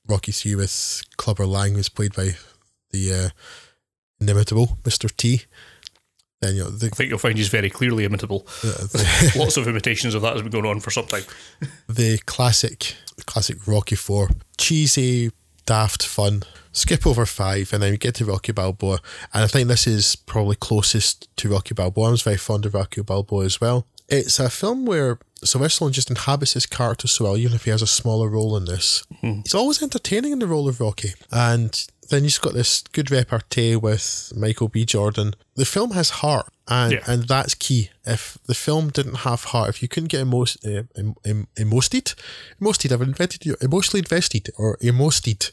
Rocky 0.09 0.55
with 0.55 1.03
Clubber 1.17 1.47
Lang, 1.47 1.75
was 1.75 1.89
played 1.89 2.15
by 2.15 2.37
the 2.91 3.13
uh, 3.13 3.29
inimitable 4.21 4.79
Mr. 4.83 5.15
T. 5.15 5.43
Then 6.41 6.57
you 6.57 6.65
know, 6.65 6.71
the, 6.71 6.87
I 6.87 6.91
think 6.91 7.09
you'll 7.09 7.19
find 7.19 7.39
he's 7.39 7.49
very 7.49 7.71
clearly 7.71 8.05
imitable. 8.05 8.47
Uh, 8.65 8.73
the, 8.73 9.33
Lots 9.39 9.57
of 9.57 9.69
imitations 9.69 10.15
of 10.15 10.23
that 10.23 10.33
has 10.33 10.43
been 10.43 10.51
going 10.51 10.67
on 10.67 10.81
for 10.81 10.91
some 10.91 11.07
time. 11.07 11.23
the 11.89 12.19
classic, 12.27 12.97
classic 13.27 13.67
Rocky 13.67 13.95
Four, 13.95 14.31
cheesy, 14.59 15.31
daft 15.67 16.05
fun. 16.05 16.43
Skip 16.73 17.07
over 17.07 17.27
five, 17.27 17.73
and 17.73 17.83
then 17.83 17.93
we 17.93 17.99
get 17.99 18.15
to 18.17 18.25
Rocky 18.25 18.51
Balboa, 18.51 18.99
and 19.35 19.45
I 19.45 19.47
think 19.47 19.69
this 19.69 19.87
is 19.87 20.17
probably 20.17 20.57
closest 20.57 21.29
to 21.37 21.51
Rocky 21.51 21.75
Balboa. 21.75 22.09
I 22.09 22.11
was 22.11 22.23
very 22.23 22.39
fond 22.39 22.65
of 22.65 22.73
Rocky 22.73 23.03
Balboa 23.03 23.45
as 23.45 23.61
well. 23.61 23.87
It's 24.13 24.39
a 24.39 24.51
film 24.51 24.85
where 24.85 25.19
Sylvester 25.43 25.85
Stallone 25.85 25.93
just 25.93 26.11
inhabits 26.11 26.53
his 26.53 26.67
character 26.67 27.09
so 27.09 27.25
well, 27.25 27.37
even 27.37 27.55
if 27.55 27.65
he 27.65 27.71
has 27.71 27.83
a 27.83 27.87
smaller 27.87 28.29
role 28.29 28.57
in 28.57 28.67
this. 28.67 29.05
Mm-hmm. 29.15 29.41
He's 29.41 29.55
always 29.55 29.83
entertaining 29.83 30.33
in 30.33 30.39
the 30.39 30.47
role 30.47 30.69
of 30.69 30.81
Rocky. 30.81 31.15
And 31.31 31.87
then 32.11 32.25
you've 32.25 32.41
got 32.41 32.53
this 32.53 32.83
good 32.93 33.11
repartee 33.11 33.75
with 33.75 34.33
Michael 34.37 34.69
B. 34.69 34.85
Jordan. 34.85 35.35
The 35.57 35.65
film 35.65 35.93
has 35.93 36.11
heart, 36.11 36.53
and 36.69 36.93
yeah. 36.93 37.05
and 37.07 37.27
that's 37.27 37.55
key. 37.55 37.91
If 38.05 38.39
the 38.47 38.55
film 38.55 38.91
didn't 38.91 39.19
have 39.19 39.45
heart, 39.45 39.71
if 39.71 39.83
you 39.83 39.89
couldn't 39.89 40.11
get 40.11 40.21
emo- 40.21 40.43
uh, 40.43 40.83
em- 40.97 41.17
em- 41.25 41.49
emoted, 41.57 42.15
emoted, 42.61 42.93
I've 42.93 43.03
invented 43.03 43.47
emotionally 43.63 44.01
invested 44.01 44.51
or 44.59 44.77
emoted 44.79 45.51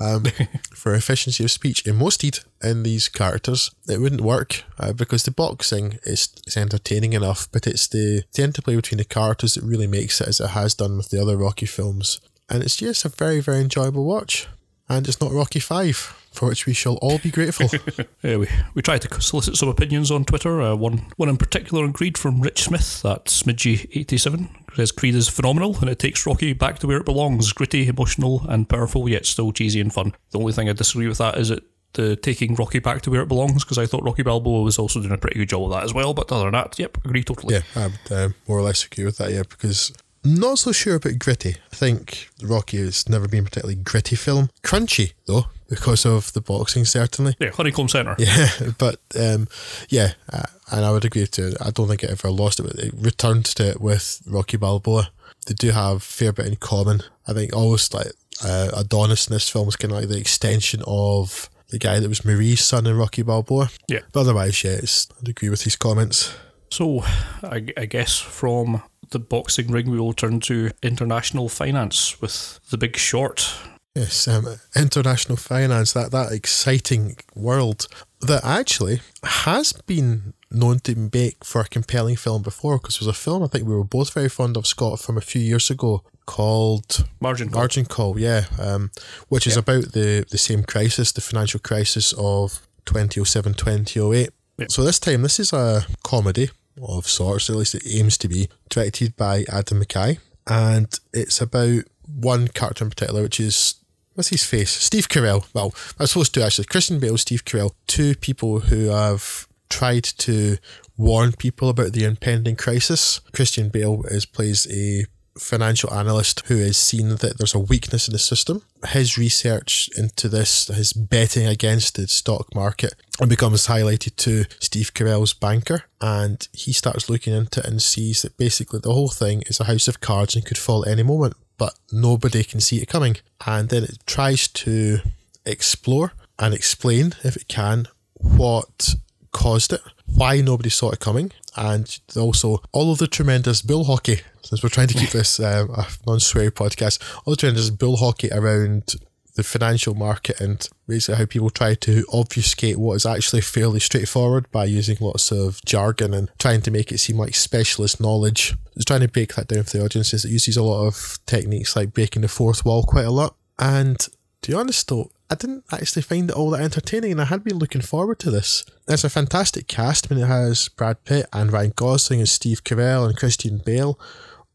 um, 0.00 0.24
for 0.74 0.94
efficiency 0.94 1.44
of 1.44 1.50
speech, 1.50 1.84
emoted 1.84 2.44
in 2.62 2.82
these 2.82 3.08
characters, 3.08 3.70
it 3.88 4.00
wouldn't 4.00 4.20
work 4.20 4.64
uh, 4.78 4.92
because 4.92 5.22
the 5.22 5.30
boxing 5.30 5.98
is, 6.04 6.28
is 6.46 6.56
entertaining 6.56 7.12
enough, 7.12 7.48
but 7.52 7.66
it's 7.66 7.88
the, 7.88 8.22
the 8.34 8.42
interplay 8.42 8.76
between 8.76 8.98
the 8.98 9.04
characters 9.04 9.54
that 9.54 9.64
really 9.64 9.86
makes 9.86 10.20
it 10.20 10.28
as 10.28 10.40
it 10.40 10.50
has 10.50 10.74
done 10.74 10.96
with 10.96 11.10
the 11.10 11.20
other 11.20 11.36
Rocky 11.36 11.66
films. 11.66 12.20
And 12.48 12.62
it's 12.62 12.76
just 12.76 13.04
a 13.04 13.10
very, 13.10 13.40
very 13.40 13.60
enjoyable 13.60 14.04
watch. 14.04 14.46
and 14.88 15.06
it's 15.06 15.20
not 15.20 15.32
Rocky 15.32 15.60
Five, 15.60 16.14
for 16.38 16.48
which 16.48 16.66
we 16.66 16.72
shall 16.72 16.96
all 16.96 17.18
be 17.18 17.30
grateful. 17.30 17.68
Yeah, 18.22 18.36
we, 18.36 18.48
we 18.74 18.82
tried 18.82 19.02
to 19.02 19.20
solicit 19.20 19.56
some 19.56 19.68
opinions 19.68 20.10
on 20.10 20.24
Twitter. 20.24 20.60
Uh, 20.60 20.74
one 20.74 21.06
one 21.16 21.28
in 21.28 21.36
particular 21.36 21.84
on 21.84 21.92
Creed 21.92 22.18
from 22.18 22.40
Rich 22.40 22.62
Smith, 22.64 23.04
at 23.04 23.26
Smidgy87, 23.26 24.48
says 24.74 24.92
Creed 24.92 25.14
is 25.14 25.28
phenomenal 25.28 25.76
and 25.80 25.88
it 25.88 25.98
takes 25.98 26.26
Rocky 26.26 26.52
back 26.52 26.80
to 26.80 26.86
where 26.86 26.98
it 26.98 27.04
belongs 27.04 27.52
gritty, 27.52 27.86
emotional, 27.86 28.44
and 28.48 28.68
powerful, 28.68 29.08
yet 29.08 29.24
still 29.24 29.52
cheesy 29.52 29.80
and 29.80 29.92
fun. 29.92 30.14
The 30.30 30.38
only 30.38 30.52
thing 30.52 30.68
I 30.68 30.72
disagree 30.72 31.06
with 31.08 31.18
that 31.18 31.38
is 31.38 31.50
it 31.50 31.62
the 31.94 32.16
taking 32.16 32.54
Rocky 32.54 32.80
back 32.80 33.02
to 33.02 33.10
where 33.10 33.22
it 33.22 33.28
belongs 33.28 33.64
because 33.64 33.78
I 33.78 33.86
thought 33.86 34.04
Rocky 34.04 34.22
Balboa 34.22 34.62
was 34.62 34.78
also 34.78 35.00
doing 35.00 35.12
a 35.12 35.18
pretty 35.18 35.38
good 35.38 35.48
job 35.48 35.64
of 35.64 35.70
that 35.70 35.84
as 35.84 35.94
well. 35.94 36.12
But 36.12 36.30
other 36.32 36.44
than 36.44 36.52
that, 36.52 36.78
yep, 36.78 36.96
agree 37.04 37.22
totally. 37.22 37.54
yeah, 37.54 37.62
I 37.74 37.86
would 37.86 38.12
uh, 38.12 38.28
more 38.46 38.58
or 38.58 38.62
less 38.62 38.84
agree 38.84 39.04
with 39.04 39.18
that. 39.18 39.32
Yeah, 39.32 39.42
because 39.48 39.92
not 40.34 40.58
so 40.58 40.72
sure 40.72 40.96
about 40.96 41.18
gritty. 41.18 41.56
I 41.72 41.76
think 41.76 42.28
Rocky 42.42 42.78
has 42.78 43.08
never 43.08 43.28
been 43.28 43.40
a 43.40 43.44
particularly 43.44 43.76
gritty 43.76 44.16
film. 44.16 44.50
Crunchy 44.62 45.12
though, 45.26 45.46
because 45.68 46.04
of 46.06 46.32
the 46.32 46.40
boxing 46.40 46.84
certainly. 46.84 47.34
Yeah, 47.38 47.50
Honeycomb 47.50 47.88
Center. 47.88 48.16
Yeah, 48.18 48.48
but 48.78 49.00
um, 49.18 49.48
yeah, 49.88 50.12
uh, 50.32 50.42
and 50.70 50.84
I 50.84 50.90
would 50.90 51.04
agree 51.04 51.26
to 51.26 51.48
it. 51.48 51.56
I 51.60 51.70
don't 51.70 51.88
think 51.88 52.04
it 52.04 52.10
ever 52.10 52.30
lost 52.30 52.60
it, 52.60 52.64
but 52.64 52.76
it 52.76 52.92
returned 52.96 53.46
to 53.46 53.70
it 53.70 53.80
with 53.80 54.22
Rocky 54.26 54.56
Balboa. 54.56 55.10
They 55.46 55.54
do 55.54 55.70
have 55.70 55.96
a 55.96 56.00
fair 56.00 56.32
bit 56.32 56.46
in 56.46 56.56
common. 56.56 57.02
I 57.26 57.32
think 57.32 57.54
almost 57.54 57.94
like 57.94 58.12
uh, 58.44 58.70
Adonis 58.76 59.26
in 59.28 59.32
this 59.32 59.48
film 59.48 59.68
is 59.68 59.76
kind 59.76 59.92
of 59.92 60.00
like 60.00 60.08
the 60.08 60.18
extension 60.18 60.82
of 60.86 61.48
the 61.70 61.78
guy 61.78 62.00
that 62.00 62.08
was 62.08 62.24
Marie's 62.24 62.64
son 62.64 62.86
in 62.86 62.96
Rocky 62.96 63.22
Balboa. 63.22 63.70
Yeah. 63.88 64.00
But 64.12 64.20
otherwise, 64.20 64.62
yeah, 64.64 64.72
it's, 64.72 65.08
I'd 65.20 65.28
agree 65.28 65.48
with 65.50 65.62
his 65.62 65.76
comments. 65.76 66.34
So, 66.78 67.02
I, 67.42 67.66
I 67.76 67.86
guess 67.86 68.20
from 68.20 68.84
the 69.10 69.18
boxing 69.18 69.66
ring, 69.66 69.90
we 69.90 69.98
will 69.98 70.12
turn 70.12 70.38
to 70.42 70.70
international 70.80 71.48
finance 71.48 72.20
with 72.20 72.60
The 72.70 72.78
Big 72.78 72.96
Short. 72.96 73.52
Yes, 73.96 74.28
um, 74.28 74.46
international 74.76 75.38
finance, 75.38 75.92
that, 75.94 76.12
that 76.12 76.30
exciting 76.30 77.16
world 77.34 77.88
that 78.20 78.44
actually 78.44 79.00
has 79.24 79.72
been 79.72 80.34
known 80.52 80.78
to 80.84 80.94
make 80.94 81.44
for 81.44 81.62
a 81.62 81.64
compelling 81.64 82.14
film 82.14 82.42
before 82.42 82.78
because 82.78 83.00
there's 83.00 83.08
a 83.08 83.12
film 83.12 83.42
I 83.42 83.48
think 83.48 83.66
we 83.66 83.74
were 83.74 83.82
both 83.82 84.14
very 84.14 84.28
fond 84.28 84.56
of, 84.56 84.64
Scott, 84.64 85.00
from 85.00 85.18
a 85.18 85.20
few 85.20 85.42
years 85.42 85.70
ago 85.70 86.04
called 86.26 87.04
Margin 87.20 87.48
Call. 87.48 87.58
Margin 87.58 87.86
Call, 87.86 88.20
yeah, 88.20 88.44
um, 88.56 88.92
which 89.26 89.48
is 89.48 89.56
about 89.56 89.94
the, 89.94 90.24
the 90.30 90.38
same 90.38 90.62
crisis, 90.62 91.10
the 91.10 91.22
financial 91.22 91.58
crisis 91.58 92.12
of 92.16 92.60
2007 92.84 93.54
2008. 93.54 94.30
Yeah. 94.58 94.66
So 94.68 94.84
this 94.84 95.00
time, 95.00 95.22
this 95.22 95.40
is 95.40 95.52
a 95.52 95.84
comedy 96.04 96.50
of 96.82 97.08
sorts, 97.08 97.50
at 97.50 97.56
least 97.56 97.74
it 97.74 97.86
aims 97.86 98.18
to 98.18 98.28
be, 98.28 98.48
directed 98.68 99.16
by 99.16 99.44
Adam 99.50 99.82
McKay. 99.82 100.18
And 100.46 100.98
it's 101.12 101.40
about 101.40 101.84
one 102.06 102.48
character 102.48 102.84
in 102.84 102.90
particular, 102.90 103.22
which 103.22 103.40
is, 103.40 103.76
what's 104.14 104.28
his 104.30 104.44
face? 104.44 104.70
Steve 104.70 105.08
Carell. 105.08 105.46
Well, 105.54 105.74
I 105.98 106.04
was 106.04 106.12
supposed 106.12 106.34
to 106.34 106.44
actually. 106.44 106.64
Christian 106.66 106.98
Bale, 106.98 107.18
Steve 107.18 107.44
Carell, 107.44 107.72
two 107.86 108.14
people 108.14 108.60
who 108.60 108.88
have 108.88 109.46
tried 109.68 110.04
to 110.04 110.56
warn 110.96 111.32
people 111.32 111.68
about 111.68 111.92
the 111.92 112.04
impending 112.04 112.56
crisis. 112.56 113.20
Christian 113.32 113.68
Bale 113.68 114.02
is 114.06 114.24
plays 114.26 114.66
a 114.70 115.04
financial 115.38 115.92
analyst 115.92 116.42
who 116.46 116.58
has 116.58 116.76
seen 116.76 117.08
that 117.16 117.38
there's 117.38 117.54
a 117.54 117.58
weakness 117.58 118.08
in 118.08 118.12
the 118.12 118.18
system. 118.18 118.62
His 118.88 119.18
research 119.18 119.88
into 119.96 120.28
this, 120.28 120.66
his 120.68 120.92
betting 120.92 121.46
against 121.46 121.96
the 121.96 122.06
stock 122.08 122.54
market, 122.54 122.94
and 123.20 123.28
becomes 123.28 123.66
highlighted 123.66 124.16
to 124.16 124.44
Steve 124.60 124.94
Carell's 124.94 125.34
banker. 125.34 125.84
And 126.00 126.46
he 126.52 126.72
starts 126.72 127.10
looking 127.10 127.34
into 127.34 127.60
it 127.60 127.66
and 127.66 127.82
sees 127.82 128.22
that 128.22 128.36
basically 128.36 128.80
the 128.80 128.92
whole 128.92 129.08
thing 129.08 129.42
is 129.46 129.60
a 129.60 129.64
house 129.64 129.88
of 129.88 130.00
cards 130.00 130.34
and 130.34 130.44
could 130.44 130.58
fall 130.58 130.84
at 130.84 130.92
any 130.92 131.02
moment, 131.02 131.34
but 131.56 131.74
nobody 131.90 132.44
can 132.44 132.60
see 132.60 132.76
it 132.76 132.88
coming. 132.88 133.16
And 133.46 133.68
then 133.68 133.84
it 133.84 133.98
tries 134.06 134.48
to 134.48 134.98
explore 135.44 136.12
and 136.38 136.54
explain, 136.54 137.14
if 137.24 137.36
it 137.36 137.48
can, 137.48 137.88
what 138.14 138.94
caused 139.32 139.72
it, 139.72 139.80
why 140.06 140.40
nobody 140.40 140.70
saw 140.70 140.90
it 140.90 141.00
coming, 141.00 141.32
and 141.56 141.98
also 142.16 142.62
all 142.72 142.92
of 142.92 142.98
the 142.98 143.06
tremendous 143.06 143.62
bull 143.62 143.84
hockey. 143.84 144.20
Since 144.48 144.62
we're 144.62 144.70
trying 144.70 144.88
to 144.88 144.94
keep 144.94 145.10
this 145.10 145.38
um, 145.40 145.68
a 145.72 145.86
non-swear 146.06 146.50
podcast, 146.50 147.02
all 147.26 147.32
the 147.32 147.36
tremendous 147.36 147.68
bull 147.68 147.98
hockey 147.98 148.30
around 148.32 148.94
the 149.34 149.42
financial 149.42 149.94
market 149.94 150.40
and 150.40 150.66
basically 150.86 151.16
how 151.18 151.26
people 151.26 151.50
try 151.50 151.74
to 151.74 152.06
obfuscate 152.10 152.78
what 152.78 152.94
is 152.94 153.04
actually 153.04 153.42
fairly 153.42 153.78
straightforward 153.78 154.50
by 154.50 154.64
using 154.64 154.96
lots 155.02 155.30
of 155.30 155.62
jargon 155.66 156.14
and 156.14 156.30
trying 156.38 156.62
to 156.62 156.70
make 156.70 156.90
it 156.90 156.96
seem 156.96 157.18
like 157.18 157.34
specialist 157.34 158.00
knowledge. 158.00 158.56
It's 158.74 158.86
trying 158.86 159.00
to 159.00 159.08
break 159.08 159.34
that 159.34 159.48
down 159.48 159.64
for 159.64 159.76
the 159.76 159.84
audiences. 159.84 160.24
It 160.24 160.30
uses 160.30 160.56
a 160.56 160.62
lot 160.62 160.86
of 160.86 161.18
techniques 161.26 161.76
like 161.76 161.92
breaking 161.92 162.22
the 162.22 162.28
fourth 162.28 162.64
wall 162.64 162.84
quite 162.84 163.04
a 163.04 163.10
lot. 163.10 163.36
And 163.58 163.98
to 163.98 164.50
be 164.50 164.54
honest 164.54 164.88
though, 164.88 165.10
I 165.30 165.34
didn't 165.34 165.64
actually 165.70 166.02
find 166.02 166.30
it 166.30 166.36
all 166.36 166.48
that 166.50 166.62
entertaining, 166.62 167.12
and 167.12 167.20
I 167.20 167.26
had 167.26 167.44
been 167.44 167.58
looking 167.58 167.82
forward 167.82 168.18
to 168.20 168.30
this. 168.30 168.64
It's 168.88 169.04
a 169.04 169.10
fantastic 169.10 169.66
cast. 169.66 170.10
I 170.10 170.14
mean, 170.14 170.24
it 170.24 170.28
has 170.28 170.68
Brad 170.70 171.04
Pitt 171.04 171.26
and 171.34 171.52
Ryan 171.52 171.74
Gosling 171.76 172.20
and 172.20 172.28
Steve 172.28 172.64
Carell 172.64 173.06
and 173.06 173.14
Christian 173.14 173.58
Bale, 173.58 174.00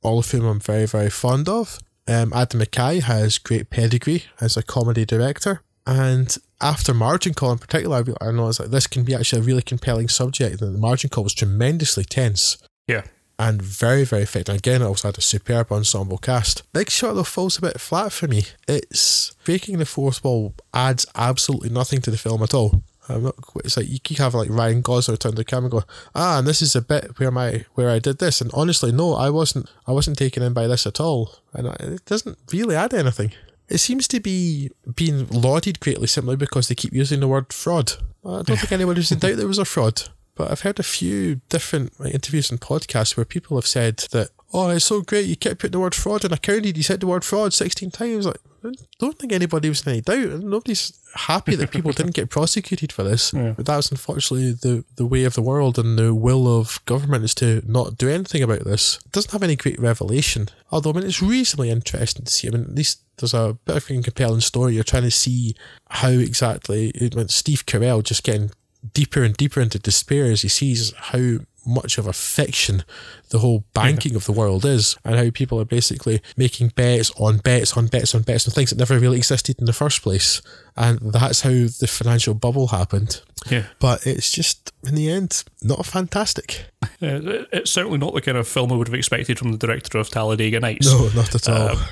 all 0.03 0.19
of 0.19 0.29
whom 0.31 0.45
I'm 0.45 0.59
very, 0.59 0.85
very 0.85 1.09
fond 1.09 1.47
of. 1.49 1.79
Um, 2.07 2.33
Adam 2.33 2.59
McKay 2.61 3.01
has 3.01 3.37
great 3.37 3.69
pedigree 3.69 4.23
as 4.41 4.57
a 4.57 4.63
comedy 4.63 5.05
director, 5.05 5.61
and 5.87 6.35
after 6.61 6.93
Margin 6.93 7.33
Call 7.33 7.51
in 7.53 7.57
particular, 7.59 7.97
I 7.97 7.99
re- 8.01 8.15
I 8.21 8.31
know 8.31 8.47
like 8.47 8.69
this 8.69 8.87
can 8.87 9.03
be 9.03 9.15
actually 9.15 9.41
a 9.41 9.45
really 9.45 9.61
compelling 9.61 10.07
subject. 10.09 10.61
And 10.61 10.75
the 10.75 10.79
Margin 10.79 11.09
Call 11.09 11.23
was 11.25 11.33
tremendously 11.33 12.03
tense 12.05 12.57
Yeah. 12.87 13.03
and 13.39 13.61
very, 13.61 14.03
very 14.05 14.23
effective. 14.23 14.55
Again, 14.55 14.81
it 14.81 14.85
also 14.85 15.09
had 15.09 15.17
a 15.17 15.21
superb 15.21 15.71
ensemble 15.71 16.17
cast. 16.17 16.63
Big 16.73 16.89
Short 16.89 17.15
though 17.15 17.23
falls 17.23 17.57
a 17.57 17.61
bit 17.61 17.81
flat 17.81 18.11
for 18.13 18.27
me. 18.27 18.45
It's 18.67 19.33
breaking 19.45 19.77
the 19.77 19.85
fourth 19.85 20.23
wall 20.23 20.53
adds 20.73 21.05
absolutely 21.15 21.69
nothing 21.69 21.99
to 22.01 22.11
the 22.11 22.17
film 22.17 22.43
at 22.43 22.53
all. 22.53 22.83
I'm 23.09 23.23
not, 23.23 23.35
it's 23.65 23.77
like 23.77 23.89
you 23.89 23.99
keep 23.99 24.17
have 24.19 24.33
like 24.33 24.49
Ryan 24.49 24.81
Gosling 24.81 25.17
turn 25.17 25.31
to 25.33 25.37
the 25.37 25.43
camera 25.43 25.65
and 25.65 25.71
go, 25.71 25.83
ah, 26.15 26.39
and 26.39 26.47
this 26.47 26.61
is 26.61 26.75
a 26.75 26.81
bit 26.81 27.19
where 27.19 27.31
my 27.31 27.65
where 27.75 27.89
I 27.89 27.99
did 27.99 28.19
this, 28.19 28.41
and 28.41 28.49
honestly, 28.53 28.91
no, 28.91 29.13
I 29.13 29.29
wasn't, 29.29 29.69
I 29.87 29.91
wasn't 29.91 30.17
taken 30.17 30.41
in 30.43 30.53
by 30.53 30.67
this 30.67 30.87
at 30.87 30.99
all, 30.99 31.35
and 31.53 31.67
I- 31.67 31.75
it 31.79 32.05
doesn't 32.05 32.37
really 32.51 32.75
add 32.75 32.93
anything. 32.93 33.31
It 33.69 33.79
seems 33.79 34.07
to 34.09 34.19
be 34.19 34.71
being 34.95 35.27
lauded 35.29 35.79
greatly 35.79 36.07
simply 36.07 36.35
because 36.35 36.67
they 36.67 36.75
keep 36.75 36.93
using 36.93 37.19
the 37.21 37.27
word 37.27 37.51
fraud. 37.53 37.93
I 38.25 38.41
don't 38.43 38.57
think 38.59 38.71
anybody's 38.71 39.11
in 39.11 39.19
doubt 39.19 39.37
there 39.37 39.47
was 39.47 39.57
a 39.59 39.65
fraud. 39.65 40.03
But 40.35 40.49
I've 40.51 40.61
heard 40.61 40.79
a 40.79 40.83
few 40.83 41.41
different 41.49 41.99
like, 41.99 42.13
interviews 42.13 42.49
and 42.49 42.59
podcasts 42.59 43.15
where 43.15 43.23
people 43.25 43.55
have 43.55 43.67
said 43.67 43.97
that, 44.11 44.29
oh, 44.51 44.69
it's 44.69 44.85
so 44.85 45.01
great, 45.01 45.27
you 45.27 45.35
kept 45.35 45.59
putting 45.59 45.73
the 45.73 45.79
word 45.79 45.93
fraud 45.93 46.25
in. 46.25 46.33
I 46.33 46.37
counted, 46.37 46.75
you 46.75 46.81
said 46.83 46.99
the 47.01 47.07
word 47.07 47.23
fraud 47.23 47.53
16 47.53 47.91
times. 47.91 48.25
Like, 48.25 48.39
I 48.65 48.71
don't 48.99 49.17
think 49.19 49.31
anybody 49.31 49.69
was 49.69 49.85
in 49.85 49.91
any 49.93 50.01
doubt. 50.01 50.39
Nobody's 50.39 50.91
happy 51.13 51.55
that 51.55 51.71
people 51.71 51.91
didn't 51.93 52.15
get 52.15 52.29
prosecuted 52.29 52.91
for 52.91 53.03
this. 53.03 53.33
But 53.53 53.65
that's 53.65 53.91
unfortunately 53.91 54.51
the, 54.51 54.83
the 54.95 55.05
way 55.05 55.23
of 55.23 55.33
the 55.33 55.41
world 55.41 55.77
and 55.77 55.97
the 55.97 56.13
will 56.13 56.59
of 56.59 56.83
government 56.85 57.23
is 57.23 57.35
to 57.35 57.61
not 57.65 57.97
do 57.97 58.09
anything 58.09 58.43
about 58.43 58.63
this. 58.63 58.99
It 59.05 59.11
doesn't 59.11 59.31
have 59.31 59.43
any 59.43 59.55
great 59.55 59.79
revelation. 59.79 60.49
Although, 60.71 60.91
I 60.91 60.93
mean, 60.93 61.05
it's 61.05 61.21
reasonably 61.21 61.69
interesting 61.69 62.25
to 62.25 62.31
see. 62.31 62.47
I 62.47 62.51
mean, 62.51 62.63
at 62.63 62.75
least 62.75 63.01
there's 63.17 63.33
a 63.33 63.57
bit 63.65 63.77
of 63.77 63.89
a 63.89 64.01
compelling 64.01 64.41
story. 64.41 64.73
You're 64.73 64.83
trying 64.83 65.03
to 65.03 65.11
see 65.11 65.55
how 65.89 66.09
exactly 66.09 66.91
I 66.99 67.15
mean, 67.15 67.27
Steve 67.27 67.65
Carell 67.65 68.03
just 68.03 68.23
getting 68.23 68.51
deeper 68.93 69.23
and 69.23 69.35
deeper 69.37 69.61
into 69.61 69.79
despair 69.79 70.25
as 70.25 70.41
he 70.41 70.49
sees 70.49 70.93
how 70.97 71.37
much 71.65 71.97
of 71.97 72.07
a 72.07 72.13
fiction 72.13 72.83
the 73.29 73.39
whole 73.39 73.63
banking 73.73 74.15
of 74.15 74.25
the 74.25 74.31
world 74.31 74.65
is 74.65 74.97
and 75.03 75.15
how 75.15 75.29
people 75.31 75.59
are 75.59 75.65
basically 75.65 76.21
making 76.37 76.69
bets 76.69 77.11
on 77.19 77.37
bets 77.37 77.75
on 77.75 77.87
bets 77.87 78.13
on 78.13 78.21
bets 78.21 78.47
on 78.47 78.53
things 78.53 78.69
that 78.69 78.77
never 78.77 78.99
really 78.99 79.17
existed 79.17 79.57
in 79.59 79.65
the 79.65 79.73
first 79.73 80.01
place. 80.01 80.41
And 80.75 80.99
that's 81.13 81.41
how 81.41 81.49
the 81.49 81.87
financial 81.87 82.33
bubble 82.33 82.67
happened. 82.67 83.21
Yeah. 83.49 83.65
But 83.79 84.05
it's 84.07 84.31
just, 84.31 84.71
in 84.85 84.95
the 84.95 85.09
end, 85.09 85.43
not 85.61 85.85
fantastic. 85.85 86.65
Uh, 87.01 87.43
it's 87.51 87.71
certainly 87.71 87.97
not 87.97 88.13
the 88.13 88.21
kind 88.21 88.37
of 88.37 88.47
film 88.47 88.71
I 88.71 88.75
would 88.77 88.87
have 88.87 88.93
expected 88.93 89.37
from 89.37 89.51
the 89.51 89.57
director 89.57 89.97
of 89.97 90.09
Talladega 90.09 90.61
Nights. 90.61 90.89
No, 90.89 91.09
not 91.09 91.35
at 91.35 91.49
all. 91.49 91.69
Um, 91.71 91.83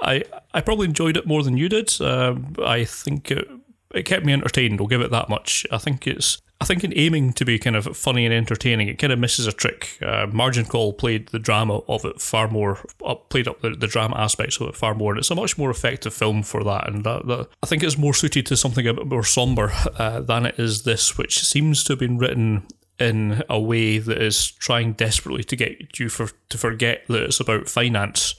I 0.00 0.22
I 0.54 0.60
probably 0.60 0.86
enjoyed 0.86 1.16
it 1.16 1.26
more 1.26 1.42
than 1.42 1.56
you 1.56 1.68
did. 1.68 2.00
Um, 2.00 2.54
I 2.64 2.84
think 2.84 3.30
it, 3.30 3.48
it 3.92 4.04
kept 4.04 4.24
me 4.24 4.32
entertained. 4.32 4.80
I'll 4.80 4.86
give 4.86 5.00
it 5.00 5.10
that 5.10 5.28
much. 5.28 5.66
I 5.72 5.78
think 5.78 6.06
it's. 6.06 6.40
I 6.60 6.64
think 6.64 6.84
in 6.84 6.92
aiming 6.96 7.34
to 7.34 7.44
be 7.44 7.58
kind 7.58 7.76
of 7.76 7.96
funny 7.96 8.24
and 8.24 8.34
entertaining, 8.34 8.88
it 8.88 8.98
kind 8.98 9.12
of 9.12 9.18
misses 9.18 9.46
a 9.46 9.52
trick. 9.52 9.98
Uh, 10.00 10.26
Margin 10.32 10.64
Call 10.64 10.94
played 10.94 11.28
the 11.28 11.38
drama 11.38 11.78
of 11.88 12.04
it 12.04 12.20
far 12.20 12.48
more, 12.48 12.78
up, 13.04 13.28
played 13.28 13.46
up 13.46 13.60
the, 13.60 13.70
the 13.70 13.86
drama 13.86 14.16
aspects 14.16 14.58
of 14.58 14.68
it 14.68 14.74
far 14.74 14.94
more, 14.94 15.12
and 15.12 15.18
it's 15.18 15.30
a 15.30 15.34
much 15.34 15.58
more 15.58 15.70
effective 15.70 16.14
film 16.14 16.42
for 16.42 16.64
that. 16.64 16.88
And 16.88 17.04
that, 17.04 17.26
that 17.26 17.48
I 17.62 17.66
think 17.66 17.82
it's 17.82 17.98
more 17.98 18.14
suited 18.14 18.46
to 18.46 18.56
something 18.56 18.86
a 18.86 18.94
bit 18.94 19.06
more 19.06 19.24
somber 19.24 19.72
uh, 19.98 20.20
than 20.20 20.46
it 20.46 20.58
is 20.58 20.82
this, 20.82 21.18
which 21.18 21.40
seems 21.40 21.84
to 21.84 21.92
have 21.92 22.00
been 22.00 22.18
written 22.18 22.66
in 22.98 23.42
a 23.50 23.60
way 23.60 23.98
that 23.98 24.22
is 24.22 24.50
trying 24.52 24.92
desperately 24.94 25.44
to 25.44 25.56
get 25.56 25.98
you 25.98 26.08
for 26.08 26.30
to 26.48 26.58
forget 26.58 27.04
that 27.08 27.22
it's 27.24 27.40
about 27.40 27.68
finance. 27.68 28.34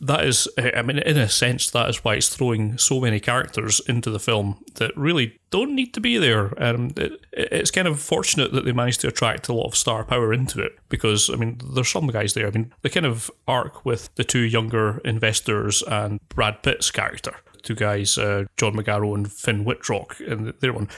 That 0.00 0.24
is, 0.24 0.48
I 0.58 0.82
mean, 0.82 0.98
in 0.98 1.16
a 1.16 1.28
sense, 1.28 1.70
that 1.70 1.88
is 1.88 2.04
why 2.04 2.14
it's 2.14 2.28
throwing 2.28 2.76
so 2.76 3.00
many 3.00 3.20
characters 3.20 3.80
into 3.88 4.10
the 4.10 4.18
film 4.18 4.62
that 4.74 4.96
really 4.96 5.38
don't 5.50 5.74
need 5.74 5.94
to 5.94 6.00
be 6.00 6.18
there. 6.18 6.52
Um, 6.62 6.92
it, 6.96 7.12
it's 7.32 7.70
kind 7.70 7.88
of 7.88 8.00
fortunate 8.00 8.52
that 8.52 8.64
they 8.64 8.72
managed 8.72 9.00
to 9.02 9.08
attract 9.08 9.48
a 9.48 9.54
lot 9.54 9.66
of 9.66 9.76
star 9.76 10.04
power 10.04 10.32
into 10.32 10.60
it 10.60 10.72
because, 10.88 11.30
I 11.30 11.36
mean, 11.36 11.60
there's 11.72 11.88
some 11.88 12.08
guys 12.08 12.34
there. 12.34 12.48
I 12.48 12.50
mean, 12.50 12.72
the 12.82 12.90
kind 12.90 13.06
of 13.06 13.30
arc 13.48 13.84
with 13.84 14.14
the 14.16 14.24
two 14.24 14.40
younger 14.40 14.98
investors 15.04 15.82
and 15.86 16.20
Brad 16.28 16.62
Pitt's 16.62 16.90
character 16.90 17.36
two 17.64 17.74
guys, 17.74 18.16
uh, 18.18 18.44
John 18.56 18.74
Magaro 18.74 19.14
and 19.14 19.32
Finn 19.32 19.64
Wittrock, 19.64 20.20
in 20.20 20.52
their 20.60 20.72
one. 20.72 20.88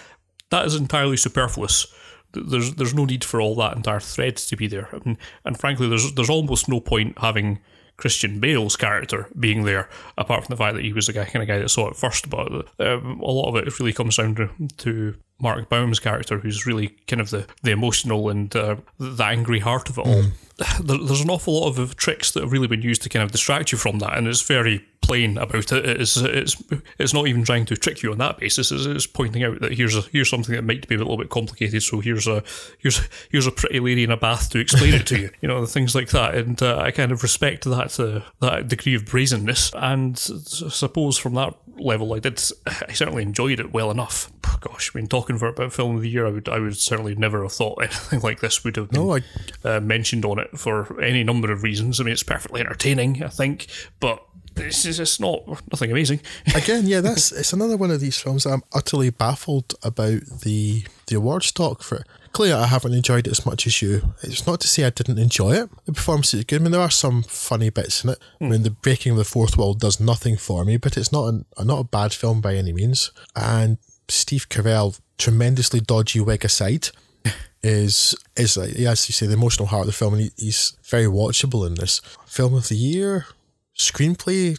That 0.51 0.67
is 0.67 0.75
entirely 0.75 1.17
superfluous. 1.17 1.87
There's 2.45 2.75
there's 2.75 2.95
no 2.95 3.05
need 3.05 3.25
for 3.25 3.41
all 3.41 3.55
that 3.57 3.77
entire 3.77 4.01
thread 4.01 4.37
to 4.37 4.57
be 4.57 4.67
there, 4.67 4.89
and, 4.93 5.17
and 5.45 5.59
frankly, 5.59 5.89
there's 5.89 6.13
there's 6.15 6.31
almost 6.31 6.69
no 6.69 6.81
point 6.81 7.19
having 7.19 7.61
Christian 7.97 8.41
Bale's 8.41 8.77
character 8.77 9.29
being 9.39 9.65
there, 9.65 9.89
apart 10.19 10.45
from 10.45 10.53
the 10.53 10.57
fact 10.57 10.77
that 10.77 10.85
he 10.85 10.93
was 10.93 11.07
the 11.07 11.13
guy, 11.13 11.25
kind 11.25 11.43
of 11.43 11.49
guy 11.49 11.59
that 11.59 11.71
saw 11.71 11.89
it 11.89 11.97
first. 11.97 12.29
But 12.29 12.53
um, 12.79 13.21
a 13.21 13.31
lot 13.31 13.49
of 13.49 13.57
it 13.57 13.79
really 13.79 13.93
comes 13.93 14.17
down 14.17 14.35
to, 14.35 14.51
to 14.79 15.15
Mark 15.39 15.69
Baum's 15.69 16.01
character, 16.01 16.39
who's 16.39 16.67
really 16.67 16.89
kind 17.07 17.21
of 17.21 17.31
the, 17.31 17.47
the 17.63 17.71
emotional 17.71 18.29
and 18.29 18.55
uh, 18.57 18.77
the 18.99 19.25
angry 19.25 19.61
heart 19.61 19.89
of 19.89 19.99
it 19.99 20.07
all. 20.07 20.25
Mm. 20.57 21.07
There's 21.07 21.21
an 21.21 21.29
awful 21.29 21.61
lot 21.61 21.79
of 21.79 21.97
tricks 21.97 22.31
that 22.31 22.43
have 22.43 22.51
really 22.51 22.67
been 22.67 22.81
used 22.81 23.03
to 23.03 23.11
kind 23.11 23.23
of 23.23 23.31
distract 23.31 23.73
you 23.73 23.79
from 23.79 23.99
that, 23.99 24.17
and 24.17 24.27
it's 24.27 24.41
very 24.41 24.87
plain 25.03 25.37
about 25.37 25.71
it. 25.71 25.85
It's 26.01 26.17
it's 26.17 26.57
it's 26.99 27.13
not 27.13 27.27
even 27.27 27.45
trying 27.45 27.67
to 27.67 27.77
trick 27.77 28.03
you 28.03 28.11
on 28.11 28.19
that 28.19 28.39
basis. 28.39 28.73
It's, 28.73 28.87
it's 28.87 29.07
pointing 29.07 29.45
out 29.45 29.61
that 29.61 29.75
here's 29.75 29.95
a 29.95 30.01
here's 30.01 30.31
something 30.31 30.55
that 30.55 30.65
might 30.65 30.89
be 30.89 30.95
a 30.95 30.99
little 30.99 31.17
bit 31.19 31.29
complicated. 31.29 31.83
So 31.83 32.01
here's 32.01 32.27
a 32.27 32.43
here's 32.79 33.07
here's 33.31 33.47
a 33.47 33.53
pretty 33.53 33.81
lady 33.81 34.05
in 34.05 34.11
a 34.11 34.17
bath 34.17 34.49
to 34.51 34.59
explain 34.59 34.95
it 34.95 35.07
to 35.09 35.19
you. 35.21 35.31
You 35.43 35.49
know 35.49 35.67
things 35.67 35.95
like 35.95 36.09
that, 36.09 36.35
and 36.35 36.61
uh, 36.63 36.79
I 36.79 36.91
kind 36.91 37.13
of 37.13 37.23
respect 37.23 37.65
that 37.65 38.01
uh, 38.01 38.23
that 38.41 38.69
degree 38.69 38.95
of 38.95 39.05
brazenness. 39.05 39.71
And 39.75 40.15
I 40.15 40.69
suppose 40.71 41.19
from 41.19 41.35
that 41.35 41.55
level, 41.79 42.13
I 42.15 42.19
did 42.19 42.41
I 42.67 42.93
certainly 42.93 43.23
enjoyed 43.23 43.61
it 43.61 43.73
well 43.73 43.91
enough. 43.91 44.31
Gosh, 44.61 44.91
I 44.95 44.99
mean, 44.99 45.07
talking 45.07 45.39
for 45.39 45.49
about 45.49 45.73
film 45.73 45.97
of 45.97 46.03
the 46.03 46.11
year, 46.11 46.27
I 46.27 46.31
would 46.31 46.49
I 46.49 46.59
would 46.59 46.77
certainly 46.77 47.15
never 47.15 47.43
have 47.43 47.53
thought 47.53 47.79
anything 47.83 48.21
like 48.21 48.41
this 48.41 48.65
would 48.65 48.77
have 48.77 48.91
been 48.91 49.07
no, 49.07 49.17
I... 49.17 49.23
uh, 49.65 49.81
mentioned 49.81 50.25
on 50.25 50.39
it 50.39 50.59
for 50.59 51.01
any 51.01 51.25
number 51.25 51.53
of 51.53 51.63
reasons. 51.63 52.01
I 52.01 52.05
mean, 52.05 52.13
it's 52.13 52.23
perfectly 52.23 52.61
entertaining, 52.61 53.23
I 53.23 53.29
think, 53.29 53.67
but 54.01 54.23
this 54.55 54.85
is 54.85 54.87
it's 54.87 54.97
just 54.99 55.21
not 55.21 55.47
nothing 55.71 55.91
amazing. 55.91 56.21
Again, 56.55 56.87
yeah, 56.87 57.01
that's 57.01 57.33
it's 57.33 57.53
another 57.53 57.77
one 57.77 57.91
of 57.91 58.01
these 58.01 58.19
films 58.19 58.47
I'm 58.47 58.63
utterly 58.73 59.11
baffled 59.11 59.75
about 59.83 60.23
the 60.43 60.85
the 61.07 61.17
award 61.17 61.43
talk 61.55 61.83
for. 61.83 61.97
it. 61.97 62.07
Clearly, 62.33 62.53
I 62.53 62.67
haven't 62.67 62.93
enjoyed 62.93 63.27
it 63.27 63.31
as 63.31 63.47
much 63.47 63.67
as 63.67 63.81
you. 63.81 64.13
It's 64.23 64.47
not 64.47 64.61
to 64.61 64.69
say 64.69 64.85
I 64.85 64.91
didn't 64.91 65.19
enjoy 65.19 65.53
it. 65.53 65.71
The 65.87 65.93
performance 65.93 66.35
is 66.35 66.45
good. 66.45 66.61
I 66.61 66.65
mean, 66.65 66.73
there 66.73 66.81
are 66.81 66.91
some 66.91 67.23
funny 67.23 67.71
bits 67.71 68.05
in 68.05 68.11
it. 68.11 68.19
Mm. 68.41 68.47
I 68.47 68.51
mean, 68.51 68.63
the 68.63 68.71
breaking 68.71 69.13
of 69.13 69.19
the 69.19 69.25
fourth 69.25 69.57
wall 69.57 69.75
does 69.75 70.01
nothing 70.01 70.37
for 70.37 70.65
me, 70.65 70.77
but 70.77 70.97
it's 70.97 71.13
not 71.13 71.33
a, 71.57 71.65
not 71.65 71.81
a 71.81 71.85
bad 71.85 72.13
film 72.13 72.41
by 72.41 72.55
any 72.55 72.73
means. 72.73 73.11
And 73.35 73.79
Steve 74.09 74.49
Carell, 74.49 75.01
tremendously 75.17 75.81
dodgy 75.81 76.21
wig 76.21 76.45
aside, 76.45 76.89
is 77.63 78.15
is 78.37 78.57
like, 78.57 78.77
as 78.77 79.09
you 79.09 79.13
say, 79.15 79.27
the 79.27 79.33
emotional 79.33 79.69
heart 79.69 79.83
of 79.83 79.87
the 79.87 79.93
film, 79.93 80.15
and 80.15 80.23
he, 80.25 80.31
he's 80.37 80.77
very 80.85 81.07
watchable 81.07 81.67
in 81.67 81.75
this. 81.75 82.01
Film 82.27 82.55
of 82.55 82.69
the 82.69 82.77
year, 82.77 83.27
screenplay 83.79 84.59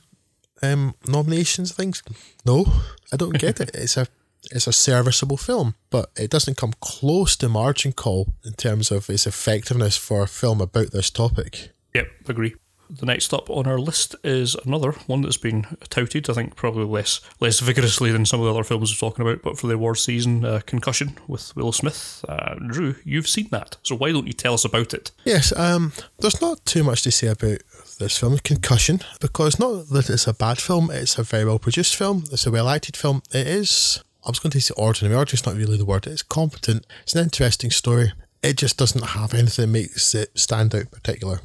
um, 0.61 0.95
nominations 1.07 1.71
things. 1.71 2.03
No, 2.45 2.65
I 3.11 3.17
don't 3.17 3.37
get 3.37 3.59
it. 3.59 3.71
It's 3.75 3.97
a 3.97 4.07
it's 4.51 4.67
a 4.67 4.73
serviceable 4.73 5.37
film, 5.37 5.75
but 5.89 6.11
it 6.15 6.29
doesn't 6.29 6.57
come 6.57 6.73
close 6.79 7.35
to 7.37 7.49
margin 7.49 7.93
call 7.93 8.33
in 8.45 8.53
terms 8.53 8.91
of 8.91 9.09
its 9.09 9.27
effectiveness 9.27 9.97
for 9.97 10.23
a 10.23 10.27
film 10.27 10.61
about 10.61 10.91
this 10.91 11.09
topic. 11.09 11.71
Yep, 11.93 12.07
agree. 12.27 12.55
The 12.89 13.05
next 13.05 13.33
up 13.33 13.49
on 13.49 13.67
our 13.67 13.79
list 13.79 14.15
is 14.23 14.55
another 14.65 14.91
one 15.07 15.21
that's 15.21 15.37
been 15.37 15.65
touted, 15.89 16.29
I 16.29 16.33
think 16.33 16.55
probably 16.55 16.85
less 16.85 17.19
less 17.41 17.59
vigorously 17.59 18.11
than 18.11 18.25
some 18.25 18.39
of 18.39 18.45
the 18.45 18.53
other 18.53 18.63
films 18.63 18.91
we're 18.91 19.09
talking 19.09 19.27
about, 19.27 19.41
but 19.41 19.57
for 19.57 19.67
the 19.67 19.73
award 19.73 19.97
season, 19.97 20.45
uh, 20.45 20.61
Concussion 20.65 21.17
with 21.27 21.53
Will 21.55 21.73
Smith. 21.73 22.23
Uh, 22.29 22.55
Drew, 22.55 22.95
you've 23.03 23.27
seen 23.27 23.49
that, 23.51 23.75
so 23.83 23.95
why 23.95 24.11
don't 24.13 24.27
you 24.27 24.33
tell 24.33 24.53
us 24.53 24.63
about 24.63 24.93
it? 24.93 25.11
Yes, 25.25 25.51
um, 25.57 25.91
there's 26.19 26.41
not 26.41 26.65
too 26.65 26.83
much 26.83 27.01
to 27.03 27.11
say 27.11 27.27
about 27.27 27.59
this 27.99 28.17
film, 28.17 28.37
Concussion, 28.39 29.01
because 29.19 29.59
not 29.59 29.89
that 29.89 30.09
it's 30.09 30.27
a 30.27 30.33
bad 30.33 30.59
film, 30.59 30.89
it's 30.89 31.17
a 31.17 31.23
very 31.23 31.43
well 31.43 31.59
produced 31.59 31.95
film, 31.95 32.23
it's 32.31 32.45
a 32.45 32.51
well 32.51 32.69
acted 32.69 32.95
film. 32.95 33.21
It 33.33 33.47
is, 33.47 34.01
I 34.27 34.29
was 34.29 34.39
going 34.39 34.51
to 34.51 34.59
say 34.59 34.73
ordinary, 34.75 35.15
ordinary 35.15 35.35
is 35.35 35.45
not 35.45 35.55
really 35.55 35.77
the 35.77 35.85
word, 35.85 36.05
it's 36.05 36.21
competent, 36.21 36.85
it's 37.03 37.15
an 37.15 37.23
interesting 37.23 37.71
story. 37.71 38.11
It 38.43 38.57
just 38.57 38.77
doesn't 38.77 39.01
have 39.01 39.33
anything 39.33 39.63
that 39.63 39.71
makes 39.71 40.13
it 40.13 40.37
stand 40.37 40.75
out 40.75 40.91
particular. 40.91 41.39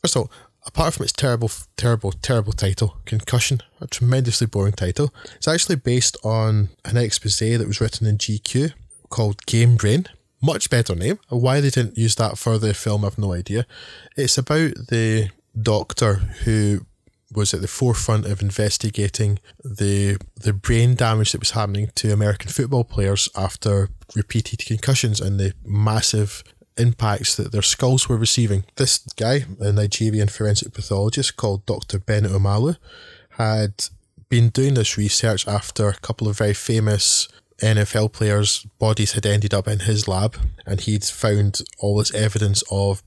First 0.00 0.14
of 0.14 0.22
all, 0.22 0.30
apart 0.64 0.94
from 0.94 1.02
its 1.02 1.12
terrible, 1.12 1.50
terrible, 1.76 2.12
terrible 2.12 2.52
title, 2.52 2.96
Concussion, 3.06 3.60
a 3.80 3.88
tremendously 3.88 4.46
boring 4.46 4.74
title, 4.74 5.12
it's 5.34 5.48
actually 5.48 5.76
based 5.76 6.16
on 6.22 6.68
an 6.84 6.96
expose 6.96 7.40
that 7.40 7.66
was 7.66 7.80
written 7.80 8.06
in 8.06 8.18
GQ 8.18 8.72
called 9.10 9.44
Game 9.46 9.74
Brain. 9.74 10.06
Much 10.40 10.70
better 10.70 10.94
name. 10.94 11.18
Why 11.30 11.60
they 11.60 11.70
didn't 11.70 11.98
use 11.98 12.14
that 12.14 12.38
for 12.38 12.56
the 12.56 12.72
film, 12.72 13.04
I've 13.04 13.18
no 13.18 13.32
idea. 13.32 13.66
It's 14.16 14.38
about 14.38 14.74
the 14.90 15.30
doctor 15.60 16.14
who 16.44 16.86
was 17.32 17.52
at 17.52 17.60
the 17.60 17.68
forefront 17.68 18.26
of 18.26 18.40
investigating 18.40 19.38
the 19.62 20.18
the 20.36 20.52
brain 20.52 20.94
damage 20.94 21.32
that 21.32 21.40
was 21.40 21.50
happening 21.50 21.90
to 21.94 22.12
American 22.12 22.50
football 22.50 22.84
players 22.84 23.28
after 23.36 23.90
repeated 24.14 24.64
concussions 24.64 25.20
and 25.20 25.38
the 25.38 25.52
massive 25.64 26.42
impacts 26.78 27.36
that 27.36 27.52
their 27.52 27.62
skulls 27.62 28.08
were 28.08 28.16
receiving. 28.16 28.64
This 28.76 28.98
guy, 29.16 29.44
a 29.60 29.72
Nigerian 29.72 30.28
forensic 30.28 30.72
pathologist 30.72 31.36
called 31.36 31.66
Dr. 31.66 31.98
Ben 31.98 32.24
Omalu, 32.24 32.76
had 33.30 33.88
been 34.28 34.50
doing 34.50 34.74
this 34.74 34.96
research 34.96 35.46
after 35.46 35.88
a 35.88 35.94
couple 35.94 36.28
of 36.28 36.38
very 36.38 36.54
famous 36.54 37.28
NFL 37.60 38.12
players' 38.12 38.66
bodies 38.78 39.12
had 39.12 39.26
ended 39.26 39.52
up 39.52 39.66
in 39.66 39.80
his 39.80 40.06
lab, 40.06 40.36
and 40.64 40.80
he'd 40.80 41.04
found 41.04 41.60
all 41.80 41.96
this 41.96 42.14
evidence 42.14 42.62
of 42.70 43.02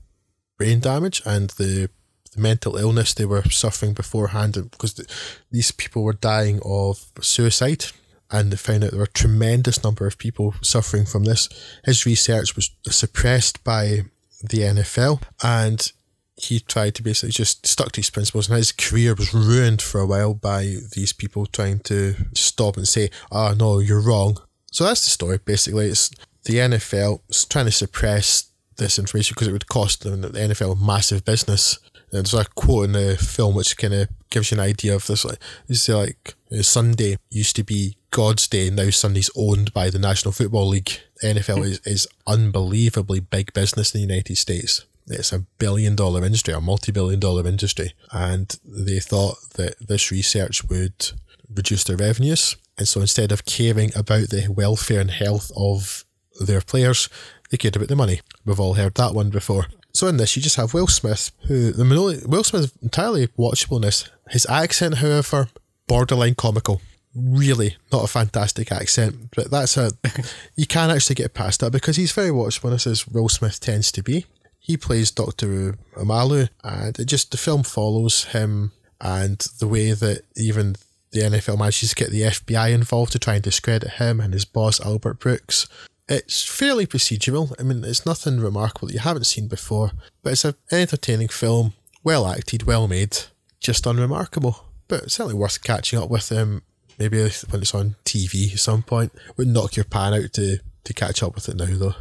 brain 0.58 0.80
damage 0.80 1.22
and 1.24 1.50
the 1.50 1.88
the 2.34 2.40
mental 2.40 2.76
illness 2.76 3.14
they 3.14 3.24
were 3.24 3.42
suffering 3.44 3.92
beforehand 3.92 4.54
because 4.70 4.94
the, 4.94 5.06
these 5.50 5.70
people 5.70 6.02
were 6.02 6.12
dying 6.12 6.60
of 6.64 7.06
suicide 7.20 7.86
and 8.30 8.50
they 8.50 8.56
found 8.56 8.82
out 8.82 8.90
there 8.90 8.98
were 8.98 9.04
a 9.04 9.08
tremendous 9.08 9.84
number 9.84 10.06
of 10.06 10.18
people 10.18 10.54
suffering 10.62 11.04
from 11.04 11.24
this. 11.24 11.48
His 11.84 12.06
research 12.06 12.56
was 12.56 12.70
suppressed 12.86 13.62
by 13.62 14.02
the 14.42 14.58
NFL 14.58 15.22
and 15.42 15.92
he 16.36 16.58
tried 16.60 16.94
to 16.94 17.02
basically 17.02 17.32
just 17.32 17.66
stuck 17.66 17.92
to 17.92 18.00
his 18.00 18.10
principles 18.10 18.48
and 18.48 18.56
his 18.56 18.72
career 18.72 19.14
was 19.14 19.34
ruined 19.34 19.82
for 19.82 20.00
a 20.00 20.06
while 20.06 20.34
by 20.34 20.76
these 20.94 21.12
people 21.12 21.44
trying 21.46 21.80
to 21.80 22.14
stop 22.34 22.76
and 22.76 22.88
say, 22.88 23.10
oh, 23.30 23.54
no, 23.56 23.78
you're 23.78 24.00
wrong. 24.00 24.38
So 24.72 24.84
that's 24.84 25.04
the 25.04 25.10
story 25.10 25.38
basically. 25.44 25.86
It's 25.88 26.10
the 26.44 26.54
NFL 26.54 27.20
trying 27.50 27.66
to 27.66 27.72
suppress 27.72 28.51
this 28.76 28.98
information 28.98 29.34
because 29.34 29.48
it 29.48 29.52
would 29.52 29.68
cost 29.68 30.02
them 30.02 30.20
the 30.20 30.28
NFL 30.28 30.72
a 30.72 30.84
massive 30.84 31.24
business 31.24 31.78
and 32.12 32.26
there's 32.26 32.34
a 32.34 32.44
quote 32.44 32.84
in 32.86 32.92
the 32.92 33.16
film 33.16 33.54
which 33.54 33.76
kind 33.76 33.94
of 33.94 34.08
gives 34.28 34.50
you 34.50 34.58
an 34.58 34.64
idea 34.64 34.94
of 34.94 35.06
this. 35.06 35.24
Like, 35.24 35.38
you 35.66 35.74
it's 35.74 35.88
like 35.88 36.34
Sunday 36.60 37.16
used 37.30 37.56
to 37.56 37.64
be 37.64 37.96
God's 38.10 38.46
day, 38.46 38.68
now 38.68 38.90
Sunday's 38.90 39.30
owned 39.34 39.72
by 39.72 39.88
the 39.88 39.98
National 39.98 40.32
Football 40.32 40.68
League. 40.68 41.00
NFL 41.22 41.64
is, 41.64 41.80
is 41.86 42.08
unbelievably 42.26 43.20
big 43.20 43.54
business 43.54 43.94
in 43.94 44.00
the 44.00 44.06
United 44.06 44.36
States. 44.36 44.84
It's 45.06 45.32
a 45.32 45.46
billion 45.58 45.96
dollar 45.96 46.24
industry, 46.24 46.52
a 46.52 46.60
multi 46.60 46.92
billion 46.92 47.18
dollar 47.18 47.46
industry. 47.46 47.94
And 48.12 48.54
they 48.64 49.00
thought 49.00 49.36
that 49.54 49.76
this 49.80 50.10
research 50.10 50.64
would 50.64 51.12
reduce 51.52 51.84
their 51.84 51.96
revenues. 51.96 52.56
And 52.76 52.86
so 52.86 53.00
instead 53.00 53.32
of 53.32 53.46
caring 53.46 53.92
about 53.96 54.28
the 54.28 54.48
welfare 54.48 55.00
and 55.00 55.10
health 55.10 55.50
of 55.56 56.04
their 56.40 56.60
players, 56.60 57.08
they 57.52 57.58
cared 57.58 57.76
about 57.76 57.88
the 57.88 57.94
money. 57.94 58.22
We've 58.46 58.58
all 58.58 58.74
heard 58.74 58.94
that 58.94 59.14
one 59.14 59.28
before. 59.28 59.66
So 59.92 60.08
in 60.08 60.16
this, 60.16 60.34
you 60.34 60.42
just 60.42 60.56
have 60.56 60.72
Will 60.72 60.86
Smith, 60.86 61.30
who 61.46 61.70
the 61.70 62.24
Will 62.26 62.42
Smith 62.42 62.72
entirely 62.82 63.28
watchable 63.28 63.76
in 63.76 63.82
this. 63.82 64.08
His 64.30 64.46
accent, 64.46 64.96
however, 64.96 65.48
borderline 65.86 66.34
comical. 66.34 66.80
Really 67.14 67.76
not 67.92 68.04
a 68.04 68.06
fantastic 68.06 68.72
accent, 68.72 69.28
but 69.36 69.50
that's 69.50 69.76
a 69.76 69.92
you 70.56 70.66
can 70.66 70.90
actually 70.90 71.16
get 71.16 71.34
past 71.34 71.60
that 71.60 71.70
because 71.72 71.96
he's 71.96 72.12
very 72.12 72.30
watchable. 72.30 72.70
This 72.70 72.86
as 72.86 73.06
Will 73.06 73.28
Smith 73.28 73.60
tends 73.60 73.92
to 73.92 74.02
be. 74.02 74.24
He 74.58 74.78
plays 74.78 75.10
Doctor 75.10 75.76
Omalu, 75.94 76.48
and 76.64 76.98
it 76.98 77.04
just 77.04 77.32
the 77.32 77.36
film 77.36 77.64
follows 77.64 78.24
him 78.24 78.72
and 78.98 79.38
the 79.58 79.68
way 79.68 79.92
that 79.92 80.22
even 80.36 80.76
the 81.10 81.20
NFL 81.20 81.58
manages 81.58 81.90
to 81.90 81.96
get 81.96 82.10
the 82.10 82.22
FBI 82.22 82.72
involved 82.72 83.12
to 83.12 83.18
try 83.18 83.34
and 83.34 83.42
discredit 83.42 83.90
him 83.94 84.20
and 84.20 84.32
his 84.32 84.46
boss 84.46 84.80
Albert 84.80 85.18
Brooks. 85.18 85.68
It's 86.08 86.44
fairly 86.44 86.86
procedural. 86.86 87.54
I 87.58 87.62
mean, 87.62 87.84
it's 87.84 88.04
nothing 88.04 88.40
remarkable 88.40 88.88
that 88.88 88.94
you 88.94 89.00
haven't 89.00 89.24
seen 89.24 89.48
before, 89.48 89.92
but 90.22 90.32
it's 90.32 90.44
an 90.44 90.54
entertaining 90.70 91.28
film, 91.28 91.74
well 92.02 92.26
acted, 92.26 92.64
well 92.64 92.88
made, 92.88 93.16
just 93.60 93.86
unremarkable. 93.86 94.64
But 94.88 95.10
certainly 95.10 95.34
worth 95.34 95.62
catching 95.62 95.98
up 95.98 96.10
with 96.10 96.28
them. 96.28 96.54
Um, 96.54 96.62
maybe 96.98 97.18
when 97.18 97.62
it's 97.62 97.74
on 97.74 97.96
TV 98.04 98.52
at 98.52 98.58
some 98.58 98.82
point. 98.82 99.12
Would 99.36 99.48
knock 99.48 99.76
your 99.76 99.84
pan 99.84 100.14
out 100.14 100.32
to, 100.34 100.58
to 100.84 100.94
catch 100.94 101.22
up 101.22 101.34
with 101.34 101.48
it 101.48 101.56
now, 101.56 101.66
though. 101.70 101.94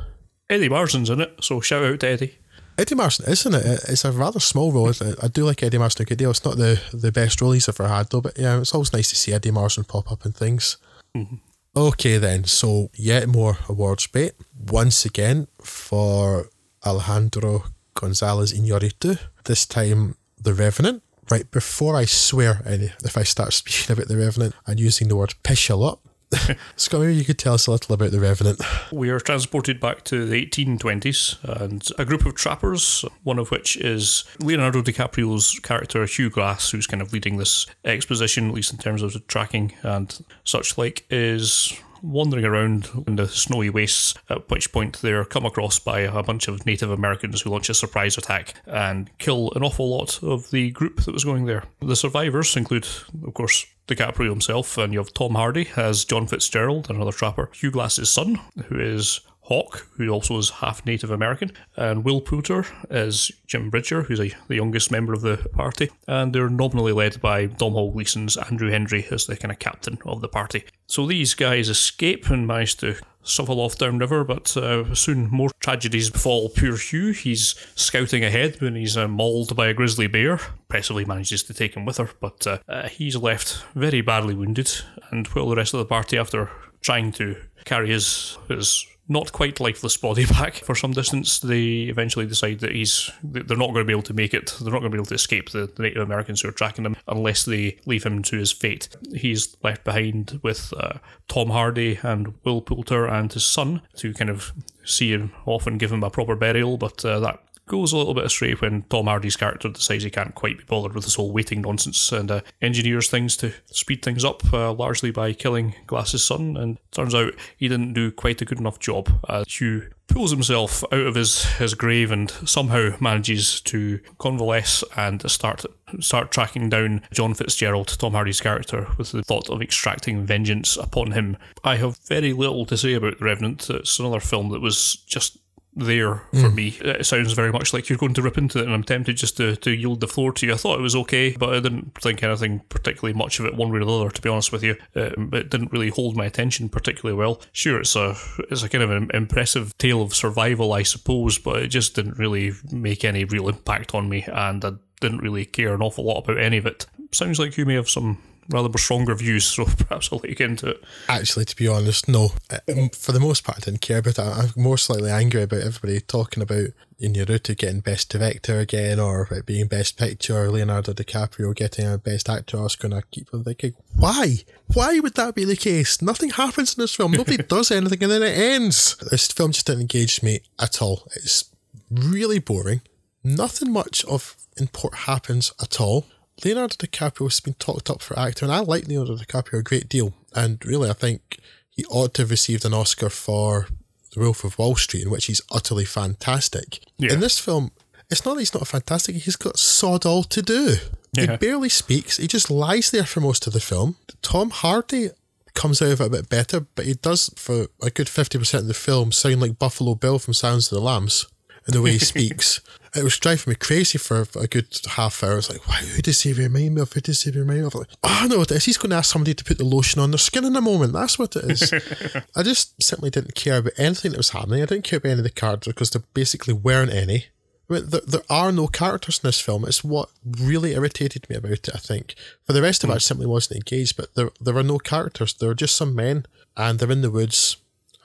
Eddie 0.49 0.69
Marsan's 0.69 1.09
in 1.09 1.21
it, 1.21 1.35
so 1.41 1.61
shout 1.61 1.83
out 1.83 1.99
to 2.01 2.07
Eddie. 2.07 2.37
Eddie 2.77 2.95
Marsan, 2.95 3.27
isn't 3.27 3.53
it? 3.53 3.65
It's 3.87 4.05
a 4.05 4.11
rather 4.11 4.39
small 4.39 4.71
role. 4.71 4.91
I 5.21 5.27
do 5.27 5.45
like 5.45 5.63
Eddie 5.63 5.77
Marsan 5.77 6.01
a 6.01 6.05
good 6.05 6.17
deal. 6.17 6.31
It's 6.31 6.43
not 6.43 6.57
the, 6.57 6.81
the 6.93 7.11
best 7.11 7.39
role 7.41 7.51
he's 7.51 7.69
ever 7.69 7.87
had, 7.87 8.09
though, 8.09 8.21
but 8.21 8.37
yeah, 8.37 8.59
it's 8.59 8.73
always 8.73 8.93
nice 8.93 9.09
to 9.09 9.15
see 9.15 9.33
Eddie 9.33 9.51
Marsan 9.51 9.87
pop 9.87 10.11
up 10.11 10.25
in 10.25 10.31
things. 10.31 10.77
Mm-hmm. 11.15 11.35
Okay, 11.75 12.17
then. 12.17 12.43
So, 12.45 12.89
yet 12.95 13.27
more 13.27 13.57
awards 13.69 14.07
bait. 14.07 14.33
Once 14.67 15.05
again 15.05 15.47
for 15.61 16.49
Alejandro 16.85 17.63
Gonzalez 17.93 18.53
Iñárritu. 18.53 19.17
This 19.45 19.65
time, 19.65 20.15
The 20.41 20.53
Revenant 20.53 21.03
Right, 21.31 21.49
before 21.49 21.95
I 21.95 22.03
swear 22.03 22.61
any, 22.65 22.91
if 23.05 23.17
I 23.17 23.23
start 23.23 23.53
speaking 23.53 23.93
about 23.93 24.09
The 24.09 24.17
Revenant 24.17 24.53
and 24.67 24.79
using 24.81 25.07
the 25.07 25.15
word 25.15 25.33
pish 25.43 25.69
a 25.69 25.77
lot, 25.77 25.99
Scott, 26.75 27.01
maybe 27.01 27.15
you 27.15 27.25
could 27.25 27.37
tell 27.37 27.53
us 27.53 27.67
a 27.67 27.71
little 27.71 27.93
about 27.93 28.11
The 28.11 28.19
Revenant. 28.19 28.61
We 28.91 29.09
are 29.09 29.19
transported 29.19 29.79
back 29.79 30.03
to 30.05 30.25
the 30.25 30.45
1820s 30.45 31.43
and 31.61 31.85
a 31.97 32.05
group 32.05 32.25
of 32.25 32.35
trappers, 32.35 33.03
one 33.23 33.39
of 33.39 33.51
which 33.51 33.75
is 33.77 34.23
Leonardo 34.39 34.81
DiCaprio's 34.81 35.59
character 35.59 36.05
Hugh 36.05 36.29
Glass, 36.29 36.71
who's 36.71 36.87
kind 36.87 37.01
of 37.01 37.13
leading 37.13 37.37
this 37.37 37.65
exposition, 37.83 38.49
at 38.49 38.53
least 38.53 38.71
in 38.71 38.77
terms 38.77 39.01
of 39.01 39.13
the 39.13 39.19
tracking 39.21 39.73
and 39.83 40.23
such 40.43 40.77
like, 40.77 41.05
is 41.09 41.73
wandering 42.01 42.45
around 42.45 42.89
in 43.07 43.15
the 43.15 43.27
snowy 43.27 43.69
wastes, 43.69 44.13
at 44.29 44.49
which 44.49 44.71
point 44.71 45.01
they're 45.01 45.25
come 45.25 45.45
across 45.45 45.79
by 45.79 46.01
a 46.01 46.23
bunch 46.23 46.47
of 46.47 46.65
Native 46.65 46.91
Americans 46.91 47.41
who 47.41 47.49
launch 47.49 47.69
a 47.69 47.73
surprise 47.73 48.17
attack 48.17 48.55
and 48.65 49.09
kill 49.17 49.51
an 49.55 49.63
awful 49.63 49.89
lot 49.89 50.21
of 50.23 50.51
the 50.51 50.71
group 50.71 51.03
that 51.03 51.13
was 51.13 51.23
going 51.23 51.45
there. 51.45 51.63
The 51.81 51.95
survivors 51.95 52.55
include, 52.55 52.87
of 53.25 53.33
course, 53.33 53.65
DiCaprio 53.87 54.29
himself, 54.29 54.77
and 54.77 54.93
you 54.93 54.99
have 54.99 55.13
Tom 55.13 55.35
Hardy 55.35 55.69
as 55.75 56.05
John 56.05 56.27
Fitzgerald, 56.27 56.89
another 56.89 57.11
trapper, 57.11 57.49
Hugh 57.53 57.71
Glass's 57.71 58.09
son, 58.09 58.39
who 58.67 58.79
is 58.79 59.21
Hawk, 59.51 59.85
who 59.97 60.07
also 60.07 60.37
is 60.37 60.49
half 60.49 60.85
Native 60.85 61.11
American, 61.11 61.51
and 61.75 62.05
Will 62.05 62.21
Poulter 62.21 62.65
as 62.89 63.29
Jim 63.47 63.69
Bridger, 63.69 64.03
who's 64.03 64.21
a, 64.21 64.31
the 64.47 64.55
youngest 64.55 64.91
member 64.91 65.11
of 65.11 65.19
the 65.19 65.35
party, 65.51 65.89
and 66.07 66.31
they're 66.31 66.49
nominally 66.49 66.93
led 66.93 67.19
by 67.19 67.47
Domhnall 67.47 67.91
Gleeson's 67.91 68.37
Andrew 68.37 68.71
Henry 68.71 69.05
as 69.11 69.25
the 69.25 69.35
kind 69.35 69.51
of 69.51 69.59
captain 69.59 69.97
of 70.05 70.21
the 70.21 70.29
party. 70.29 70.63
So 70.87 71.05
these 71.05 71.33
guys 71.33 71.67
escape 71.67 72.29
and 72.29 72.47
manage 72.47 72.77
to 72.77 72.95
shuffle 73.25 73.59
off 73.59 73.77
downriver, 73.77 74.23
but 74.23 74.55
uh, 74.55 74.95
soon 74.95 75.29
more 75.29 75.49
tragedies 75.59 76.09
befall 76.09 76.47
poor 76.47 76.77
Hugh. 76.77 77.11
He's 77.11 77.53
scouting 77.75 78.23
ahead 78.23 78.61
when 78.61 78.77
he's 78.77 78.95
uh, 78.95 79.09
mauled 79.09 79.53
by 79.57 79.67
a 79.67 79.73
grizzly 79.73 80.07
bear. 80.07 80.39
Impressively 80.69 81.03
manages 81.03 81.43
to 81.43 81.53
take 81.53 81.75
him 81.75 81.83
with 81.83 81.97
her, 81.97 82.09
but 82.21 82.47
uh, 82.47 82.59
uh, 82.69 82.87
he's 82.87 83.17
left 83.17 83.65
very 83.75 83.99
badly 83.99 84.33
wounded, 84.33 84.71
and 85.11 85.27
while 85.27 85.49
the 85.49 85.57
rest 85.57 85.73
of 85.73 85.79
the 85.79 85.85
party, 85.85 86.17
after 86.17 86.49
trying 86.79 87.11
to 87.11 87.35
carry 87.65 87.89
his 87.89 88.37
his 88.47 88.87
not 89.11 89.31
quite 89.31 89.59
lifeless 89.59 89.97
body 90.07 90.25
back 90.25 90.55
for 90.55 90.75
some 90.75 90.91
distance. 90.91 91.39
They 91.39 91.83
eventually 91.83 92.25
decide 92.25 92.59
that 92.59 92.71
he's 92.71 93.11
they're 93.23 93.57
not 93.57 93.73
going 93.73 93.81
to 93.81 93.85
be 93.85 93.93
able 93.93 94.01
to 94.03 94.13
make 94.13 94.33
it. 94.33 94.55
They're 94.59 94.71
not 94.71 94.79
going 94.79 94.91
to 94.91 94.95
be 94.95 94.99
able 94.99 95.05
to 95.07 95.15
escape 95.15 95.51
the, 95.51 95.67
the 95.67 95.83
Native 95.83 96.03
Americans 96.03 96.41
who 96.41 96.49
are 96.49 96.53
tracking 96.53 96.83
them 96.83 96.95
unless 97.07 97.45
they 97.45 97.77
leave 97.85 98.03
him 98.03 98.23
to 98.23 98.37
his 98.37 98.51
fate. 98.51 98.89
He's 99.13 99.55
left 99.63 99.83
behind 99.83 100.39
with 100.41 100.73
uh, 100.77 100.99
Tom 101.27 101.49
Hardy 101.49 101.99
and 102.01 102.33
Will 102.43 102.61
Poulter 102.61 103.05
and 103.05 103.31
his 103.31 103.45
son 103.45 103.81
to 103.97 104.13
kind 104.13 104.29
of 104.29 104.53
see 104.83 105.11
him 105.11 105.31
off 105.45 105.67
and 105.67 105.79
give 105.79 105.91
him 105.91 106.03
a 106.03 106.09
proper 106.09 106.35
burial, 106.35 106.77
but 106.77 107.03
uh, 107.05 107.19
that 107.19 107.43
goes 107.71 107.93
a 107.93 107.97
little 107.97 108.13
bit 108.13 108.25
astray 108.25 108.51
when 108.51 108.81
Tom 108.89 109.05
Hardy's 109.05 109.37
character 109.37 109.69
decides 109.69 110.03
he 110.03 110.09
can't 110.09 110.35
quite 110.35 110.57
be 110.57 110.63
bothered 110.65 110.93
with 110.93 111.05
this 111.05 111.15
whole 111.15 111.31
waiting 111.31 111.61
nonsense 111.61 112.11
and 112.11 112.29
uh, 112.29 112.41
engineers 112.61 113.09
things 113.09 113.37
to 113.37 113.53
speed 113.67 114.03
things 114.03 114.25
up, 114.25 114.43
uh, 114.53 114.73
largely 114.73 115.09
by 115.09 115.31
killing 115.31 115.73
Glass's 115.87 116.21
son. 116.21 116.57
And 116.57 116.77
turns 116.91 117.15
out 117.15 117.33
he 117.55 117.69
didn't 117.69 117.93
do 117.93 118.11
quite 118.11 118.41
a 118.41 118.45
good 118.45 118.59
enough 118.59 118.77
job. 118.77 119.09
Uh, 119.23 119.45
Hugh 119.47 119.89
pulls 120.09 120.31
himself 120.31 120.83
out 120.91 121.07
of 121.07 121.15
his, 121.15 121.45
his 121.53 121.73
grave 121.73 122.11
and 122.11 122.29
somehow 122.45 122.97
manages 122.99 123.61
to 123.61 124.01
convalesce 124.17 124.83
and 124.97 125.31
start 125.31 125.65
start 126.01 126.29
tracking 126.29 126.69
down 126.69 127.01
John 127.13 127.33
Fitzgerald, 127.33 127.87
Tom 127.87 128.11
Hardy's 128.11 128.41
character, 128.41 128.87
with 128.97 129.13
the 129.13 129.23
thought 129.23 129.49
of 129.49 129.61
extracting 129.61 130.25
vengeance 130.25 130.75
upon 130.75 131.11
him. 131.11 131.37
I 131.63 131.77
have 131.77 131.97
very 131.99 132.33
little 132.33 132.65
to 132.65 132.75
say 132.75 132.95
about 132.95 133.19
The 133.19 133.25
Revenant. 133.25 133.69
It's 133.69 133.97
another 133.97 134.19
film 134.19 134.49
that 134.49 134.61
was 134.61 134.95
just 135.07 135.37
there 135.73 136.15
for 136.31 136.49
mm. 136.49 136.53
me. 136.53 136.67
It 136.81 137.05
sounds 137.05 137.31
very 137.33 137.51
much 137.51 137.73
like 137.73 137.87
you're 137.87 137.97
going 137.97 138.13
to 138.15 138.21
rip 138.21 138.37
into 138.37 138.59
it, 138.59 138.65
and 138.65 138.73
I'm 138.73 138.83
tempted 138.83 139.17
just 139.17 139.37
to, 139.37 139.55
to 139.57 139.71
yield 139.71 140.01
the 140.01 140.07
floor 140.07 140.33
to 140.33 140.45
you. 140.45 140.53
I 140.53 140.57
thought 140.57 140.79
it 140.79 140.83
was 140.83 140.95
okay, 140.95 141.35
but 141.37 141.53
I 141.53 141.59
didn't 141.59 141.95
think 141.95 142.23
anything 142.23 142.61
particularly 142.69 143.17
much 143.17 143.39
of 143.39 143.45
it 143.45 143.55
one 143.55 143.71
way 143.71 143.79
or 143.79 143.85
the 143.85 143.91
other, 143.91 144.09
to 144.09 144.21
be 144.21 144.29
honest 144.29 144.51
with 144.51 144.63
you. 144.63 144.75
Um, 144.95 145.29
it 145.33 145.49
didn't 145.49 145.71
really 145.71 145.89
hold 145.89 146.17
my 146.17 146.25
attention 146.25 146.69
particularly 146.69 147.17
well. 147.17 147.41
Sure, 147.51 147.79
it's 147.79 147.95
a 147.95 148.15
it's 148.49 148.63
a 148.63 148.69
kind 148.69 148.83
of 148.83 148.91
an 148.91 149.09
impressive 149.13 149.77
tale 149.77 150.01
of 150.01 150.13
survival, 150.13 150.73
I 150.73 150.83
suppose, 150.83 151.37
but 151.37 151.61
it 151.61 151.67
just 151.67 151.95
didn't 151.95 152.17
really 152.17 152.51
make 152.71 153.05
any 153.05 153.23
real 153.23 153.47
impact 153.47 153.95
on 153.95 154.09
me, 154.09 154.25
and 154.27 154.63
I 154.65 154.73
didn't 154.99 155.19
really 155.19 155.45
care 155.45 155.73
an 155.73 155.81
awful 155.81 156.03
lot 156.03 156.19
about 156.19 156.37
any 156.39 156.57
of 156.57 156.65
it. 156.65 156.85
Sounds 157.11 157.39
like 157.39 157.57
you 157.57 157.65
may 157.65 157.75
have 157.75 157.89
some 157.89 158.21
rather 158.49 158.77
stronger 158.77 159.15
views, 159.15 159.45
so 159.45 159.65
perhaps 159.77 160.09
I'll 160.11 160.19
let 160.19 160.29
you 160.29 160.35
get 160.35 160.49
into 160.49 160.69
it. 160.69 160.83
Actually, 161.07 161.45
to 161.45 161.55
be 161.55 161.67
honest, 161.67 162.07
no. 162.07 162.31
Um, 162.69 162.89
for 162.89 163.11
the 163.11 163.19
most 163.19 163.43
part, 163.43 163.59
I 163.59 163.61
didn't 163.61 163.81
care 163.81 163.99
about 163.99 164.17
it. 164.17 164.19
I'm 164.19 164.61
more 164.61 164.77
slightly 164.77 165.11
angry 165.11 165.43
about 165.43 165.61
everybody 165.61 166.01
talking 166.01 166.43
about 166.43 166.67
Iñárritu 167.01 167.57
getting 167.57 167.79
Best 167.79 168.09
Director 168.09 168.59
again, 168.59 168.99
or 168.99 169.27
it 169.31 169.45
being 169.45 169.67
Best 169.67 169.97
Picture, 169.97 170.49
Leonardo 170.49 170.93
DiCaprio 170.93 171.55
getting 171.55 171.91
a 171.91 171.97
Best 171.97 172.29
Actor 172.29 172.57
Oscar, 172.57 172.87
and 172.87 172.95
I 172.95 173.01
keep 173.11 173.33
on 173.33 173.43
thinking, 173.43 173.73
why? 173.95 174.37
Why 174.73 174.99
would 174.99 175.15
that 175.15 175.35
be 175.35 175.45
the 175.45 175.55
case? 175.55 176.01
Nothing 176.01 176.29
happens 176.29 176.75
in 176.75 176.81
this 176.81 176.95
film. 176.95 177.13
Nobody 177.13 177.37
does 177.49 177.71
anything, 177.71 178.03
and 178.03 178.11
then 178.11 178.23
it 178.23 178.37
ends. 178.37 178.97
This 179.09 179.27
film 179.27 179.51
just 179.51 179.65
didn't 179.67 179.81
engage 179.81 180.21
me 180.21 180.41
at 180.59 180.81
all. 180.81 181.07
It's 181.15 181.45
really 181.89 182.39
boring. 182.39 182.81
Nothing 183.23 183.71
much 183.71 184.03
of 184.05 184.35
import 184.57 184.95
happens 184.95 185.53
at 185.61 185.79
all. 185.79 186.05
Leonardo 186.43 186.75
DiCaprio 186.75 187.25
has 187.25 187.39
been 187.39 187.53
talked 187.55 187.89
up 187.89 188.01
for 188.01 188.17
actor, 188.17 188.45
and 188.45 188.53
I 188.53 188.59
like 188.59 188.87
Leonardo 188.87 189.15
DiCaprio 189.15 189.59
a 189.59 189.63
great 189.63 189.89
deal. 189.89 190.13
And 190.33 190.63
really, 190.65 190.89
I 190.89 190.93
think 190.93 191.39
he 191.69 191.85
ought 191.85 192.13
to 192.15 192.23
have 192.23 192.31
received 192.31 192.65
an 192.65 192.73
Oscar 192.73 193.09
for 193.09 193.67
The 194.13 194.19
Wolf 194.21 194.43
of 194.43 194.57
Wall 194.57 194.75
Street, 194.75 195.03
in 195.03 195.09
which 195.11 195.25
he's 195.25 195.41
utterly 195.51 195.85
fantastic. 195.85 196.79
Yeah. 196.97 197.13
In 197.13 197.19
this 197.19 197.39
film, 197.39 197.71
it's 198.09 198.25
not 198.25 198.35
that 198.35 198.41
he's 198.41 198.53
not 198.53 198.67
fantastic, 198.67 199.15
he's 199.15 199.35
got 199.35 199.59
sod 199.59 200.05
all 200.05 200.23
to 200.23 200.41
do. 200.41 200.75
Yeah. 201.13 201.31
He 201.31 201.37
barely 201.37 201.69
speaks, 201.69 202.17
he 202.17 202.27
just 202.27 202.49
lies 202.49 202.91
there 202.91 203.05
for 203.05 203.19
most 203.19 203.45
of 203.47 203.53
the 203.53 203.59
film. 203.59 203.97
Tom 204.21 204.49
Hardy 204.49 205.09
comes 205.53 205.81
out 205.81 205.91
of 205.91 206.01
it 206.01 206.07
a 206.07 206.09
bit 206.09 206.29
better, 206.29 206.61
but 206.61 206.85
he 206.85 206.93
does, 206.93 207.29
for 207.35 207.67
a 207.81 207.89
good 207.89 208.07
50% 208.07 208.53
of 208.55 208.67
the 208.67 208.73
film, 208.73 209.11
sound 209.11 209.41
like 209.41 209.59
Buffalo 209.59 209.95
Bill 209.95 210.19
from 210.19 210.33
Silence 210.33 210.71
of 210.71 210.77
the 210.77 210.83
Lambs 210.83 211.27
in 211.67 211.73
the 211.73 211.81
way 211.81 211.91
he 211.91 211.99
speaks. 211.99 212.61
It 212.93 213.03
was 213.03 213.17
driving 213.17 213.51
me 213.51 213.55
crazy 213.55 213.97
for 213.97 214.25
a 214.35 214.47
good 214.47 214.67
half 214.91 215.23
hour. 215.23 215.33
I 215.33 215.35
was 215.35 215.49
like, 215.49 215.65
wow, 215.65 215.75
who 215.75 216.01
does 216.01 216.21
he 216.21 216.33
remind 216.33 216.75
me 216.75 216.81
of? 216.81 216.91
Who 216.91 216.99
does 216.99 217.23
he 217.23 217.31
remind 217.31 217.61
me 217.61 217.65
of? 217.65 217.75
Like, 217.75 217.87
oh, 218.03 218.19
I 218.23 218.27
know 218.27 218.39
what 218.39 218.51
it 218.51 218.57
is. 218.57 218.65
He's 218.65 218.77
going 218.77 218.89
to 218.89 218.97
ask 218.97 219.13
somebody 219.13 219.33
to 219.33 219.43
put 219.45 219.57
the 219.57 219.63
lotion 219.63 220.01
on 220.01 220.11
their 220.11 220.17
skin 220.17 220.43
in 220.43 220.55
a 220.57 220.61
moment. 220.61 220.91
That's 220.91 221.17
what 221.17 221.35
it 221.37 221.45
is. 221.45 221.73
I 222.35 222.43
just 222.43 222.81
simply 222.83 223.09
didn't 223.09 223.35
care 223.35 223.57
about 223.57 223.73
anything 223.77 224.11
that 224.11 224.17
was 224.17 224.31
happening. 224.31 224.61
I 224.61 224.65
didn't 224.65 224.83
care 224.83 224.97
about 224.97 225.09
any 225.09 225.19
of 225.19 225.23
the 225.23 225.29
characters 225.29 225.73
because 225.73 225.91
there 225.91 226.03
basically 226.13 226.53
weren't 226.53 226.91
any. 226.91 227.27
I 227.69 227.75
mean, 227.75 227.85
there, 227.87 228.01
there 228.05 228.23
are 228.29 228.51
no 228.51 228.67
characters 228.67 229.21
in 229.23 229.27
this 229.27 229.39
film. 229.39 229.63
It's 229.63 229.85
what 229.85 230.09
really 230.25 230.73
irritated 230.73 231.29
me 231.29 231.37
about 231.37 231.51
it, 231.51 231.69
I 231.73 231.77
think. 231.77 232.15
For 232.45 232.51
the 232.51 232.61
rest 232.61 232.83
of 232.83 232.89
it, 232.89 232.93
I 232.93 232.95
hmm. 232.95 232.99
simply 232.99 233.25
wasn't 233.25 233.57
engaged, 233.57 233.95
but 233.95 234.13
there, 234.15 234.31
there 234.41 234.57
are 234.57 234.63
no 234.63 234.79
characters. 234.79 235.33
There 235.33 235.49
are 235.49 235.55
just 235.55 235.77
some 235.77 235.95
men, 235.95 236.25
and 236.57 236.77
they're 236.77 236.91
in 236.91 237.01
the 237.01 237.09
woods, 237.09 237.55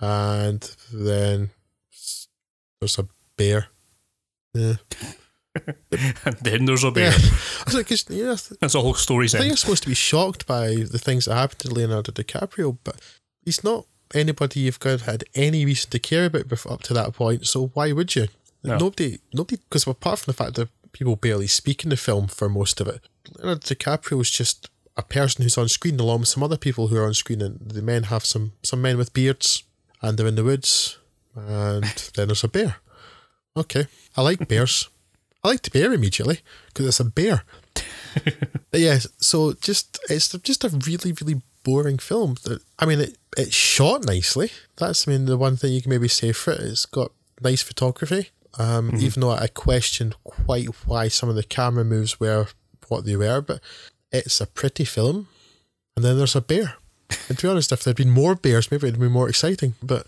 and 0.01 0.61
then 0.93 1.51
there's 2.81 2.99
a 3.01 3.09
bear 3.37 3.67
yeah. 4.57 4.77
and 6.25 6.37
then 6.43 6.65
there's 6.65 6.85
a 6.85 6.91
bear. 6.91 7.11
Yeah. 7.11 7.19
I 7.21 7.63
was 7.67 7.75
like, 7.75 7.91
yeah, 8.11 8.37
that's 8.61 8.75
a 8.75 8.81
whole 8.81 8.95
story. 8.95 9.27
I 9.27 9.29
think 9.29 9.51
I'm 9.51 9.57
supposed 9.57 9.83
to 9.85 9.89
be 9.89 9.95
shocked 9.95 10.47
by 10.47 10.69
the 10.69 10.99
things 10.99 11.25
that 11.25 11.35
happened 11.35 11.61
to 11.61 11.73
Leonardo 11.73 12.13
DiCaprio, 12.13 12.79
but 12.85 13.01
he's 13.45 13.65
not 13.65 13.87
anybody 14.15 14.61
you've 14.61 14.81
got 14.81 15.03
had 15.03 15.25
any 15.35 15.65
reason 15.65 15.91
to 15.91 15.99
care 15.99 16.27
about 16.27 16.49
before, 16.49 16.73
up 16.73 16.83
to 16.83 16.95
that 16.95 17.15
point. 17.15 17.47
So 17.47 17.69
why 17.75 17.93
would 17.93 18.15
you? 18.15 18.29
No. 18.63 18.79
Nobody, 18.79 19.21
nobody, 19.33 19.61
because 19.69 19.87
apart 19.87 20.21
from 20.21 20.33
the 20.33 20.37
fact 20.37 20.55
that 20.57 20.69
people 20.93 21.17
barely 21.17 21.47
speak 21.47 21.85
in 21.85 21.91
the 21.91 21.97
film 21.97 22.27
for 22.27 22.49
most 22.49 22.81
of 22.81 22.89
it, 22.89 23.01
Leonardo 23.37 23.61
DiCaprio 23.61 24.21
is 24.21 24.31
just 24.31 24.71
a 24.97 25.03
person 25.03 25.43
who's 25.43 25.59
on 25.59 25.69
screen 25.69 26.01
along 26.01 26.21
with 26.21 26.29
some 26.29 26.43
other 26.43 26.57
people 26.57 26.89
who 26.89 26.97
are 26.97 27.07
on 27.07 27.15
screen, 27.15 27.43
and 27.43 27.61
the 27.61 27.83
men 27.83 28.05
have 28.05 28.25
some 28.25 28.53
some 28.63 28.83
men 28.83 28.97
with 28.97 29.13
beards, 29.13 29.63
and 30.03 30.19
they're 30.19 30.27
in 30.27 30.37
the 30.37 30.45
woods, 30.45 30.99
and 31.35 31.85
then 32.15 32.29
there's 32.29 32.45
a 32.45 32.49
bear. 32.49 32.77
Okay. 33.57 33.87
I 34.17 34.23
like 34.23 34.49
bears. 34.49 34.89
I 35.43 35.49
like 35.49 35.63
the 35.63 35.71
bear 35.71 35.93
immediately 35.93 36.41
because 36.69 36.87
it's 36.87 37.01
a 37.01 37.05
bear. 37.05 37.45
but 38.71 38.81
yeah, 38.81 38.99
so 39.19 39.53
just 39.55 39.99
it's 40.09 40.29
just 40.29 40.65
a 40.65 40.69
really 40.87 41.13
really 41.13 41.43
boring 41.63 41.99
film. 41.99 42.37
I 42.79 42.87
mean, 42.87 43.01
it 43.01 43.19
it's 43.37 43.55
shot 43.55 44.05
nicely. 44.05 44.51
That's 44.77 45.07
I 45.07 45.13
mean 45.13 45.27
the 45.27 45.37
one 45.37 45.57
thing 45.57 45.73
you 45.73 45.83
can 45.83 45.91
maybe 45.91 46.09
say 46.09 46.33
for 46.33 46.53
it. 46.53 46.61
It's 46.61 46.87
got 46.87 47.13
nice 47.41 47.63
photography. 47.63 48.31
Um, 48.59 48.91
mm-hmm. 48.91 49.05
Even 49.05 49.21
though 49.21 49.33
I 49.33 49.49
questioned 49.49 50.15
quite 50.25 50.67
why 50.87 51.09
some 51.09 51.29
of 51.29 51.35
the 51.35 51.43
camera 51.43 51.85
moves 51.85 52.19
were 52.19 52.47
what 52.89 53.05
they 53.05 53.17
were, 53.17 53.41
but 53.41 53.61
it's 54.11 54.41
a 54.41 54.47
pretty 54.47 54.85
film. 54.85 55.29
And 55.95 56.05
then 56.05 56.17
there's 56.17 56.37
a 56.37 56.41
bear. 56.41 56.77
And 57.29 57.39
to 57.39 57.47
be 57.47 57.51
honest, 57.51 57.73
if 57.73 57.85
there'd 57.85 57.97
been 57.97 58.11
more 58.11 58.35
bears, 58.35 58.71
maybe 58.71 58.89
it'd 58.89 59.01
be 59.01 59.09
more 59.09 59.29
exciting. 59.29 59.75
But 59.83 60.07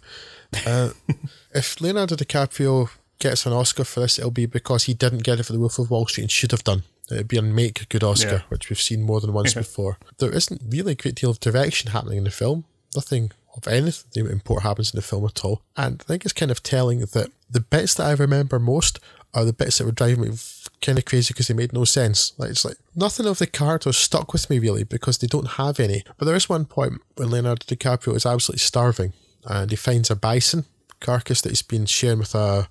uh, 0.67 0.91
if 1.55 1.81
Leonardo 1.81 2.17
DiCaprio 2.17 2.91
gets 3.19 3.47
an 3.47 3.53
Oscar 3.53 3.85
for 3.85 4.01
this, 4.01 4.19
it'll 4.19 4.31
be 4.31 4.47
because 4.47 4.85
he 4.85 4.95
didn't 4.95 5.25
get 5.25 5.41
it 5.41 5.45
for 5.45 5.53
The 5.53 5.59
Wolf 5.59 5.79
of 5.79 5.91
Wall 5.91 6.07
Street 6.07 6.25
and 6.25 6.31
should 6.31 6.53
have 6.53 6.65
done. 6.65 6.83
It'd 7.11 7.29
be 7.29 7.39
a 7.39 7.43
make 7.43 7.89
good 7.89 8.05
Oscar, 8.05 8.29
yeah. 8.29 8.43
which 8.49 8.69
we've 8.69 8.81
seen 8.81 9.03
more 9.03 9.21
than 9.21 9.33
once 9.33 9.55
before. 9.55 9.99
There 10.19 10.33
isn't 10.33 10.63
really 10.69 10.93
a 10.93 10.97
great 10.97 11.15
deal 11.15 11.31
of 11.31 11.41
direction 11.41 11.91
happening 11.91 12.19
in 12.19 12.25
the 12.25 12.31
film. 12.31 12.65
Nothing 12.95 13.33
of 13.57 13.67
anything 13.67 14.27
important 14.27 14.69
happens 14.69 14.93
in 14.93 14.99
the 14.99 15.03
film 15.03 15.25
at 15.25 15.45
all. 15.45 15.63
And 15.77 16.03
I 16.03 16.05
think 16.05 16.25
it's 16.25 16.35
kind 16.35 16.51
of 16.51 16.63
telling 16.63 17.01
that 17.01 17.33
the 17.51 17.61
bits 17.61 17.95
that 17.95 18.07
I 18.07 18.13
remember 18.13 18.59
most 18.59 19.01
are 19.35 19.45
the 19.45 19.53
bits 19.53 19.79
that 19.79 19.85
were 19.85 19.93
driving 19.93 20.21
me 20.21 20.37
kind 20.81 20.99
of 20.99 21.05
crazy 21.05 21.33
because 21.33 21.49
they 21.49 21.55
made 21.55 21.73
no 21.73 21.85
sense. 21.85 22.33
Like 22.39 22.51
it's 22.51 22.65
like 22.65 22.77
nothing 22.95 23.27
of 23.27 23.39
the 23.39 23.47
characters 23.47 23.97
stuck 23.97 24.33
with 24.33 24.49
me 24.49 24.59
really 24.59 24.85
because 24.85 25.19
they 25.19 25.27
don't 25.27 25.53
have 25.53 25.81
any. 25.81 26.05
But 26.17 26.27
there 26.27 26.37
is 26.37 26.49
one 26.49 26.67
point 26.67 27.01
when 27.17 27.31
Leonardo 27.31 27.65
DiCaprio 27.67 28.17
is 28.17 28.27
absolutely 28.27 28.61
starving 28.61 29.13
and 29.45 29.71
he 29.71 29.77
finds 29.77 30.11
a 30.11 30.17
bison 30.17 30.67
carcass 31.01 31.41
that 31.43 31.51
he's 31.51 31.63
been 31.63 31.87
sharing 31.87 32.19
with 32.19 32.35
a 32.35 32.69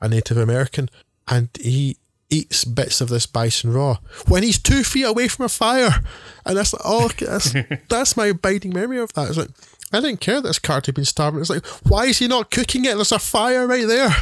a 0.00 0.08
Native 0.08 0.36
American 0.36 0.88
and 1.26 1.48
he 1.60 1.96
eats 2.30 2.64
bits 2.64 3.00
of 3.00 3.08
this 3.08 3.26
bison 3.26 3.72
raw 3.72 3.96
when 4.26 4.42
he's 4.42 4.58
two 4.58 4.82
feet 4.82 5.04
away 5.04 5.28
from 5.28 5.46
a 5.46 5.48
fire. 5.48 6.02
And 6.44 6.56
that's 6.56 6.72
like, 6.72 6.82
oh, 6.84 7.08
that's, 7.18 7.54
that's 7.88 8.16
my 8.16 8.26
abiding 8.26 8.72
memory 8.72 8.98
of 8.98 9.12
that. 9.14 9.28
It's 9.28 9.38
like, 9.38 9.50
I 9.92 10.00
didn't 10.00 10.20
care 10.20 10.40
that 10.40 10.48
this 10.48 10.58
character 10.58 10.90
had 10.90 10.96
been 10.96 11.04
starving. 11.04 11.40
It's 11.40 11.50
like, 11.50 11.66
why 11.88 12.06
is 12.06 12.18
he 12.18 12.28
not 12.28 12.50
cooking 12.50 12.84
it? 12.84 12.94
There's 12.94 13.12
a 13.12 13.18
fire 13.18 13.66
right 13.66 13.86
there. 13.86 14.14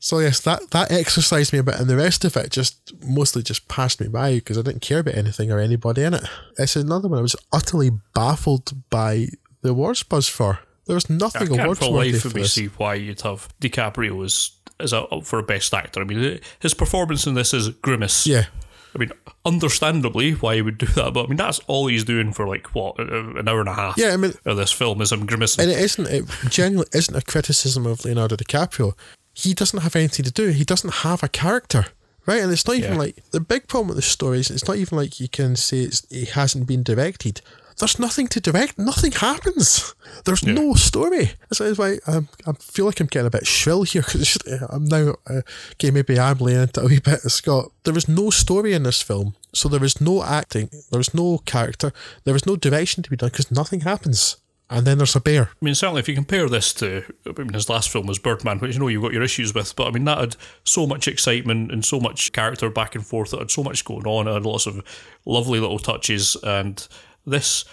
So 0.00 0.18
yes, 0.18 0.40
that, 0.40 0.72
that 0.72 0.90
exercised 0.90 1.52
me 1.52 1.60
a 1.60 1.62
bit, 1.62 1.76
and 1.76 1.88
the 1.88 1.96
rest 1.96 2.24
of 2.24 2.36
it 2.36 2.50
just 2.50 2.92
mostly 3.06 3.40
just 3.40 3.68
passed 3.68 4.00
me 4.00 4.08
by 4.08 4.34
because 4.34 4.58
I 4.58 4.62
didn't 4.62 4.82
care 4.82 4.98
about 4.98 5.14
anything 5.14 5.52
or 5.52 5.60
anybody 5.60 6.02
in 6.02 6.12
it. 6.12 6.24
It's 6.58 6.74
another 6.74 7.06
one 7.06 7.20
I 7.20 7.22
was 7.22 7.36
utterly 7.52 7.90
baffled 8.12 8.72
by 8.90 9.28
the 9.60 9.70
awards 9.70 10.02
buzz 10.02 10.26
for. 10.26 10.58
There 10.86 10.94
was 10.94 11.08
nothing 11.08 11.52
I 11.52 11.56
can't 11.56 11.78
for 11.78 11.90
life 11.90 12.22
for 12.22 12.28
me 12.28 12.42
this. 12.42 12.52
see 12.54 12.66
why 12.66 12.94
you'd 12.94 13.20
have 13.22 13.48
DiCaprio 13.60 14.24
as 14.24 14.50
as 14.80 14.92
a, 14.92 15.02
up 15.02 15.24
for 15.24 15.38
a 15.38 15.42
best 15.44 15.72
actor. 15.74 16.00
I 16.00 16.04
mean, 16.04 16.40
his 16.60 16.74
performance 16.74 17.26
in 17.26 17.34
this 17.34 17.54
is 17.54 17.68
grimace. 17.68 18.26
Yeah, 18.26 18.46
I 18.94 18.98
mean, 18.98 19.12
understandably 19.44 20.32
why 20.32 20.56
he 20.56 20.62
would 20.62 20.78
do 20.78 20.86
that, 20.86 21.12
but 21.14 21.24
I 21.24 21.28
mean 21.28 21.36
that's 21.36 21.60
all 21.68 21.86
he's 21.86 22.04
doing 22.04 22.32
for 22.32 22.48
like 22.48 22.74
what 22.74 22.98
uh, 22.98 23.04
uh, 23.04 23.34
an 23.38 23.48
hour 23.48 23.60
and 23.60 23.68
a 23.68 23.74
half. 23.74 23.96
yeah. 23.96 24.08
I 24.12 24.16
mean, 24.16 24.32
of 24.44 24.56
this 24.56 24.72
film 24.72 25.00
is 25.00 25.12
him 25.12 25.26
grimacing. 25.26 25.62
And 25.62 25.70
it 25.70 25.78
isn't, 25.78 26.06
it 26.08 26.24
genuinely 26.48 26.88
isn't 26.92 27.14
a 27.14 27.22
criticism 27.22 27.86
of 27.86 28.04
Leonardo 28.04 28.36
DiCaprio. 28.36 28.94
He 29.34 29.54
doesn't 29.54 29.80
have 29.80 29.94
anything 29.96 30.24
to 30.24 30.30
do. 30.32 30.48
He 30.48 30.64
doesn't 30.64 30.92
have 30.96 31.22
a 31.22 31.28
character, 31.28 31.86
right? 32.26 32.42
And 32.42 32.50
it's 32.52 32.66
not 32.66 32.76
even 32.76 32.92
Yeah. 32.94 32.98
like 32.98 33.30
the 33.30 33.40
big 33.40 33.68
problem 33.68 33.88
with 33.88 33.96
the 33.96 34.02
story 34.02 34.40
is 34.40 34.50
it's 34.50 34.66
not 34.66 34.76
even 34.76 34.98
like 34.98 35.20
you 35.20 35.28
can 35.28 35.54
say 35.56 35.80
it's, 35.80 36.06
he 36.10 36.24
hasn't 36.26 36.66
been 36.66 36.82
directed. 36.82 37.40
There's 37.82 37.98
nothing 37.98 38.28
to 38.28 38.40
direct. 38.40 38.78
Nothing 38.78 39.10
happens. 39.10 39.92
There's 40.24 40.44
no 40.44 40.74
story. 40.74 41.32
That's 41.50 41.76
why 41.76 41.98
um, 42.06 42.28
I 42.46 42.52
feel 42.52 42.86
like 42.86 43.00
I'm 43.00 43.08
getting 43.08 43.26
a 43.26 43.30
bit 43.30 43.44
shrill 43.44 43.82
here 43.82 44.02
because 44.02 44.38
I'm 44.70 44.84
now, 44.84 45.16
uh, 45.28 45.40
okay, 45.72 45.90
maybe 45.90 46.16
I'm 46.16 46.38
laying 46.38 46.62
into 46.62 46.80
a 46.80 46.86
wee 46.86 47.00
bit 47.00 47.24
of 47.24 47.32
Scott. 47.32 47.72
There 47.82 47.98
is 47.98 48.08
no 48.08 48.30
story 48.30 48.72
in 48.72 48.84
this 48.84 49.02
film. 49.02 49.34
So 49.52 49.68
there 49.68 49.82
is 49.82 50.00
no 50.00 50.22
acting. 50.22 50.70
There 50.92 51.00
is 51.00 51.12
no 51.12 51.38
character. 51.38 51.92
There 52.22 52.36
is 52.36 52.46
no 52.46 52.54
direction 52.54 53.02
to 53.02 53.10
be 53.10 53.16
done 53.16 53.30
because 53.30 53.50
nothing 53.50 53.80
happens. 53.80 54.36
And 54.70 54.86
then 54.86 54.98
there's 54.98 55.16
a 55.16 55.20
bear. 55.20 55.50
I 55.60 55.64
mean, 55.64 55.74
certainly 55.74 55.98
if 55.98 56.08
you 56.08 56.14
compare 56.14 56.48
this 56.48 56.72
to, 56.74 57.02
I 57.26 57.32
mean, 57.36 57.52
his 57.52 57.68
last 57.68 57.90
film 57.90 58.06
was 58.06 58.20
Birdman, 58.20 58.60
which 58.60 58.74
you 58.74 58.80
know 58.80 58.86
you've 58.86 59.02
got 59.02 59.12
your 59.12 59.24
issues 59.24 59.54
with, 59.54 59.74
but 59.74 59.88
I 59.88 59.90
mean, 59.90 60.04
that 60.04 60.18
had 60.18 60.36
so 60.62 60.86
much 60.86 61.08
excitement 61.08 61.72
and 61.72 61.84
so 61.84 61.98
much 61.98 62.30
character 62.30 62.70
back 62.70 62.94
and 62.94 63.04
forth. 63.04 63.34
It 63.34 63.40
had 63.40 63.50
so 63.50 63.64
much 63.64 63.84
going 63.84 64.06
on. 64.06 64.28
It 64.28 64.34
had 64.34 64.46
lots 64.46 64.66
of 64.66 64.82
lovely 65.26 65.58
little 65.58 65.80
touches. 65.80 66.36
And 66.44 66.86
this, 67.26 67.64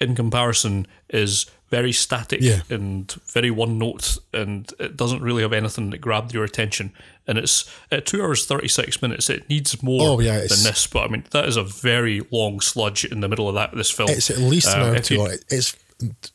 in 0.00 0.14
comparison, 0.14 0.86
is 1.08 1.46
very 1.68 1.92
static 1.92 2.40
Yeah. 2.42 2.62
and 2.68 3.10
very 3.26 3.50
one 3.50 3.78
note, 3.78 4.18
and 4.32 4.72
it 4.80 4.96
doesn't 4.96 5.22
really 5.22 5.42
have 5.42 5.52
anything 5.52 5.90
that 5.90 5.98
grabbed 5.98 6.34
your 6.34 6.42
attention. 6.42 6.92
And 7.28 7.38
it's 7.38 7.64
at 7.92 8.06
two 8.06 8.20
hours, 8.22 8.44
36 8.44 9.00
minutes. 9.02 9.30
It 9.30 9.48
needs 9.48 9.80
more 9.82 10.00
Oh, 10.16 10.20
yeah, 10.20 10.38
than 10.38 10.64
this, 10.64 10.88
but 10.88 11.04
I 11.04 11.08
mean, 11.08 11.24
that 11.30 11.46
is 11.46 11.56
a 11.56 11.62
very 11.62 12.22
long 12.32 12.60
sludge 12.60 13.04
in 13.04 13.20
the 13.20 13.28
middle 13.28 13.48
of 13.48 13.54
that 13.54 13.72
this 13.74 13.90
film. 13.90 14.10
It's 14.10 14.30
at 14.30 14.38
least 14.38 14.68
an 14.68 14.80
Uh, 14.80 14.84
hour 14.86 14.94
if 14.96 15.04
too 15.04 15.18
long. 15.18 15.36
It's 15.48 15.76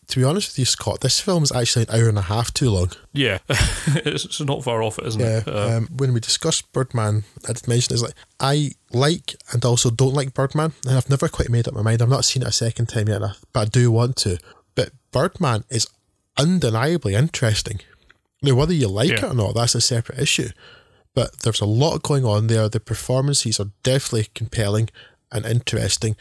to 0.07 0.19
be 0.19 0.23
honest 0.23 0.49
with 0.51 0.59
you, 0.59 0.65
Scott. 0.65 1.01
This 1.01 1.19
film 1.19 1.43
is 1.43 1.51
actually 1.51 1.85
an 1.89 1.99
hour 1.99 2.09
and 2.09 2.17
a 2.17 2.21
half 2.23 2.53
too 2.53 2.69
long. 2.69 2.91
Yeah, 3.13 3.39
it's, 3.49 4.25
it's 4.25 4.41
not 4.41 4.63
far 4.63 4.81
off 4.83 4.99
it, 4.99 5.05
isn't 5.07 5.21
Yeah. 5.21 5.37
it? 5.39 5.47
Uh, 5.47 5.77
um, 5.77 5.87
when 5.95 6.13
we 6.13 6.19
discussed 6.19 6.71
Birdman, 6.71 7.23
I 7.47 7.53
did 7.53 7.67
mention 7.67 7.93
is 7.95 8.01
like 8.03 8.13
I 8.39 8.71
like 8.91 9.35
and 9.51 9.63
also 9.65 9.89
don't 9.89 10.13
like 10.13 10.33
Birdman, 10.33 10.73
and 10.87 10.95
I've 10.97 11.09
never 11.09 11.27
quite 11.27 11.49
made 11.49 11.67
up 11.67 11.73
my 11.73 11.81
mind. 11.81 12.01
I've 12.01 12.09
not 12.09 12.25
seen 12.25 12.43
it 12.43 12.47
a 12.49 12.51
second 12.51 12.87
time 12.87 13.07
yet, 13.09 13.21
but 13.53 13.59
I 13.59 13.65
do 13.65 13.91
want 13.91 14.15
to. 14.17 14.37
But 14.75 14.91
Birdman 15.11 15.63
is 15.69 15.87
undeniably 16.37 17.15
interesting. 17.15 17.79
Now, 18.41 18.55
whether 18.55 18.73
you 18.73 18.87
like 18.87 19.09
it 19.11 19.23
or 19.23 19.33
not, 19.33 19.55
that's 19.55 19.75
a 19.75 19.81
separate 19.81 20.19
issue. 20.19 20.49
But 21.13 21.39
there's 21.39 21.61
a 21.61 21.65
lot 21.65 22.03
going 22.03 22.25
on 22.25 22.47
there. 22.47 22.67
The 22.67 22.79
performances 22.81 23.59
are 23.59 23.71
definitely 23.83 24.27
compelling 24.35 24.89
and 25.31 25.45
interesting. 25.45 26.15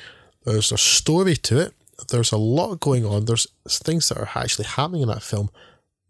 There's 0.45 0.71
a 0.73 0.79
story 0.79 1.35
to 1.37 1.59
it. 1.59 1.75
There's 2.09 2.33
a 2.33 2.37
lot 2.37 2.81
going 2.81 3.05
on. 3.05 3.25
There's 3.25 3.47
things 3.69 4.09
that 4.09 4.19
are 4.19 4.31
actually 4.35 4.67
happening 4.67 5.03
in 5.03 5.09
that 5.09 5.23
film. 5.23 5.51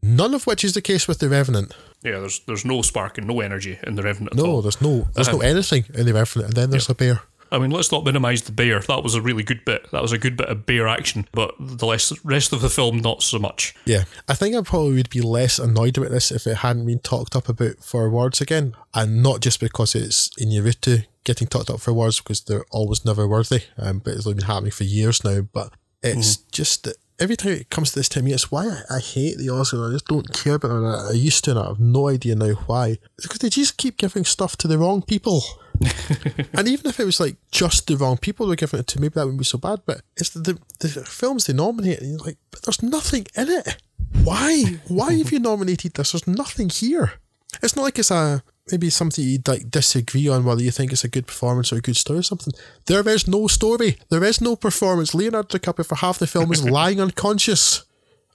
None 0.03 0.35
of 0.35 0.47
which 0.47 0.65
is 0.65 0.75
the 0.75 0.83
case 0.83 1.09
with 1.09 1.19
The 1.19 1.29
Revenant. 1.29 1.73
yeah, 2.03 2.19
there's 2.21 2.41
there's 2.47 2.65
no 2.65 2.83
spark 2.83 3.17
and 3.19 3.27
no 3.27 3.41
energy 3.41 3.79
in 3.87 3.95
the 3.95 4.03
Revenant 4.03 4.33
at 4.33 4.37
No, 4.45 4.47
all. 4.47 4.63
there's 4.63 4.81
no 4.83 5.09
there's 5.15 5.29
no 5.29 5.39
uh-huh. 5.41 5.49
anything 5.49 5.85
in 5.95 6.05
The 6.07 6.13
Revenant. 6.13 6.49
And 6.51 6.57
then 6.57 6.71
there's 6.71 6.91
a 6.91 6.95
bear. 6.95 7.23
I 7.53 7.59
mean, 7.59 7.71
let's 7.71 7.93
not 7.93 8.05
minimise 8.05 8.43
the 8.43 8.53
bear. 8.53 8.81
That 8.81 9.03
was 9.03 9.15
a 9.15 9.23
really 9.23 9.43
good 9.43 9.65
bit. 9.65 9.91
That 9.93 10.03
was 10.03 10.13
a 10.13 10.19
good 10.19 10.37
bit 10.37 10.49
of 10.49 10.67
bear 10.67 10.89
action, 10.89 11.27
but 11.33 11.55
the 11.59 11.87
rest, 11.87 12.13
rest 12.25 12.53
of 12.53 12.61
the 12.61 12.69
film, 12.69 12.99
not 12.99 13.23
so 13.23 13.39
much. 13.39 13.75
Yeah. 13.85 14.05
I 14.29 14.35
think 14.35 14.55
I 14.57 14.63
probably 14.63 14.95
would 14.95 15.11
be 15.11 15.21
less 15.21 15.59
annoyed 15.59 15.99
about 15.99 16.11
this 16.11 16.31
if 16.31 16.47
it 16.47 16.59
hadn't 16.59 16.87
been 16.87 16.99
talked 16.99 17.37
up 17.37 17.49
about 17.49 17.83
for 17.83 18.07
awards 18.07 18.41
again. 18.41 18.75
And 18.93 19.23
not 19.23 19.41
just 19.41 19.61
because 19.61 19.95
it's 19.95 20.31
in 20.39 20.49
Iñárritu 20.49 21.07
getting 21.25 21.49
talked 21.49 21.71
up 21.71 21.81
for 21.81 21.91
awards 21.91 22.21
because 22.21 22.41
they're 22.43 22.67
always 22.71 23.05
never 23.05 23.27
worthy. 23.27 23.63
Um, 23.79 23.99
but 24.01 24.15
it's 24.15 24.27
been 24.27 24.39
happening 24.39 24.73
for 24.73 24.85
years 24.85 25.25
now. 25.25 25.41
But 25.41 25.73
it's 26.03 26.37
just 26.37 26.85
that 26.85 26.97
every 27.19 27.37
time 27.37 27.53
it 27.53 27.71
comes 27.71 27.91
to 27.91 27.99
this 27.99 28.09
time 28.09 28.27
it's 28.27 28.51
why 28.51 28.67
I, 28.67 28.97
I 28.97 28.99
hate 29.01 29.39
the 29.39 29.47
Oscars. 29.49 29.89
I 29.89 29.93
just 29.93 30.07
don't 30.07 30.33
care 30.33 30.55
about 30.55 30.69
them. 30.69 30.85
I, 30.85 31.09
I 31.11 31.13
used 31.13 31.45
to 31.45 31.53
and 31.53 31.61
I 31.61 31.69
have 31.69 31.81
no 31.81 32.09
idea 32.09 32.35
now 32.35 32.53
why. 32.67 32.99
It's 33.17 33.27
because 33.27 33.39
they 33.39 33.49
just 33.49 33.77
keep 33.77 33.97
giving 33.97 34.25
stuff 34.25 34.57
to 34.59 34.69
the 34.69 34.79
wrong 34.79 35.03
people. 35.03 35.43
and 36.55 36.69
even 36.69 36.87
if 36.87 37.01
it 37.01 37.05
was 37.05 37.21
like 37.21 37.37
just 37.51 37.87
the 37.87 37.97
wrong 37.97 38.17
people 38.17 38.47
were 38.47 38.57
giving 38.57 38.81
it 38.81 38.87
to, 38.89 39.01
maybe 39.01 39.15
that 39.15 39.25
wouldn't 39.25 39.39
be 39.39 39.45
so 39.45 39.59
bad. 39.59 39.83
But 39.85 40.03
it's 40.17 40.31
the, 40.31 40.59
the, 40.81 40.89
the 40.89 41.05
films 41.05 41.47
they 41.47 41.53
nominate, 41.53 42.01
and 42.01 42.11
you're 42.11 42.21
like, 42.21 42.39
but 42.51 42.63
there's 42.63 42.83
nothing 42.83 43.27
in 43.37 43.49
it. 43.49 43.77
Why? 44.23 44.81
Why 44.89 45.15
have 45.15 45.33
you 45.33 45.39
nominated 45.39 45.95
this? 45.95 46.13
There's 46.13 46.27
nothing 46.27 46.69
here. 46.69 47.15
It's 47.63 47.77
not 47.77 47.83
like 47.83 47.99
it's 47.99 48.11
a 48.11 48.43
maybe 48.71 48.89
something 48.89 49.25
you 49.25 49.39
like 49.47 49.71
disagree 49.71 50.29
on 50.29 50.45
whether 50.45 50.63
you 50.63 50.71
think 50.71 50.93
it's 50.93 51.05
a 51.05 51.09
good 51.09 51.27
performance 51.27 51.73
or 51.73 51.77
a 51.77 51.81
good 51.81 51.97
story 51.97 52.21
or 52.21 52.23
something. 52.23 52.53
There 52.87 53.07
is 53.09 53.29
no 53.29 53.47
story. 53.47 53.99
There 54.11 54.25
is 54.25 54.41
no 54.41 54.57
performance. 54.57 55.15
Leonardo 55.15 55.59
DiCaprio 55.59 55.87
for 55.87 55.97
half 55.97 56.19
the 56.19 56.27
film 56.27 56.53
is 56.53 56.69
lying 56.69 57.01
unconscious. 57.01 57.85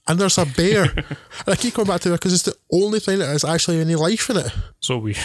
And 0.07 0.19
there's 0.19 0.37
a 0.39 0.45
bear. 0.45 0.83
and 0.95 1.47
I 1.47 1.55
keep 1.55 1.75
coming 1.75 1.87
back 1.87 2.01
to 2.01 2.09
it 2.09 2.13
because 2.13 2.33
it's 2.33 2.43
the 2.43 2.55
only 2.71 2.99
thing 2.99 3.19
that 3.19 3.27
has 3.27 3.45
actually 3.45 3.79
any 3.79 3.95
life 3.95 4.29
in 4.29 4.37
it. 4.37 4.51
So 4.79 4.97
we 4.97 5.15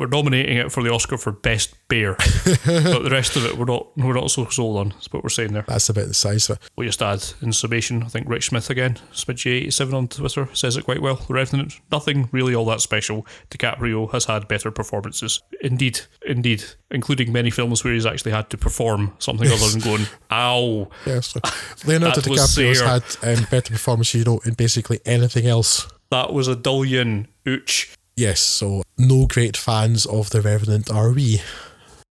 we're 0.00 0.06
nominating 0.06 0.56
it 0.56 0.72
for 0.72 0.82
the 0.82 0.90
Oscar 0.90 1.18
for 1.18 1.30
best 1.30 1.74
bear, 1.88 2.14
but 2.64 3.02
the 3.02 3.10
rest 3.12 3.36
of 3.36 3.44
it 3.44 3.58
we're 3.58 3.66
not 3.66 3.86
we're 3.96 4.14
not 4.14 4.30
so 4.30 4.46
sold 4.46 4.78
on. 4.78 4.88
That's 4.90 5.12
what 5.12 5.22
we're 5.22 5.28
saying 5.28 5.52
there. 5.52 5.64
That's 5.68 5.88
about 5.90 6.08
the 6.08 6.14
size 6.14 6.48
of 6.48 6.56
it. 6.56 6.70
We'll 6.76 6.88
just 6.88 7.02
add 7.02 7.22
in 7.42 7.52
summation. 7.52 8.02
I 8.02 8.06
think 8.08 8.28
Rich 8.28 8.46
Smith 8.46 8.70
again, 8.70 8.98
Smidgey87 9.12 9.92
on 9.92 10.08
Twitter 10.08 10.48
says 10.54 10.76
it 10.76 10.84
quite 10.84 11.02
well. 11.02 11.16
The 11.16 11.34
Revenant, 11.34 11.80
nothing 11.92 12.28
really 12.32 12.54
all 12.54 12.64
that 12.66 12.80
special. 12.80 13.26
DiCaprio 13.50 14.10
has 14.12 14.24
had 14.24 14.48
better 14.48 14.70
performances. 14.70 15.42
Indeed, 15.60 16.00
indeed, 16.26 16.64
including 16.90 17.32
many 17.32 17.50
films 17.50 17.84
where 17.84 17.92
he's 17.92 18.06
actually 18.06 18.32
had 18.32 18.48
to 18.50 18.58
perform 18.58 19.12
something 19.18 19.48
other 19.48 19.68
than 19.68 19.80
going, 19.80 20.06
"Ow." 20.32 20.88
Yeah, 21.04 21.20
so 21.20 21.40
Leonardo 21.86 22.22
DiCaprio's 22.22 22.80
had 22.80 23.38
um, 23.38 23.46
better 23.50 23.72
performance, 23.72 24.14
you 24.14 24.24
know, 24.24 24.40
in 24.44 24.54
basically 24.54 25.00
anything 25.04 25.46
else. 25.46 25.86
That 26.10 26.32
was 26.32 26.48
a 26.48 26.56
dullion. 26.56 27.28
Ooch. 27.46 27.94
Yes, 28.20 28.40
so 28.40 28.82
no 28.98 29.26
great 29.26 29.56
fans 29.56 30.04
of 30.04 30.28
The 30.28 30.42
Revenant 30.42 30.90
are 30.90 31.10
we? 31.10 31.40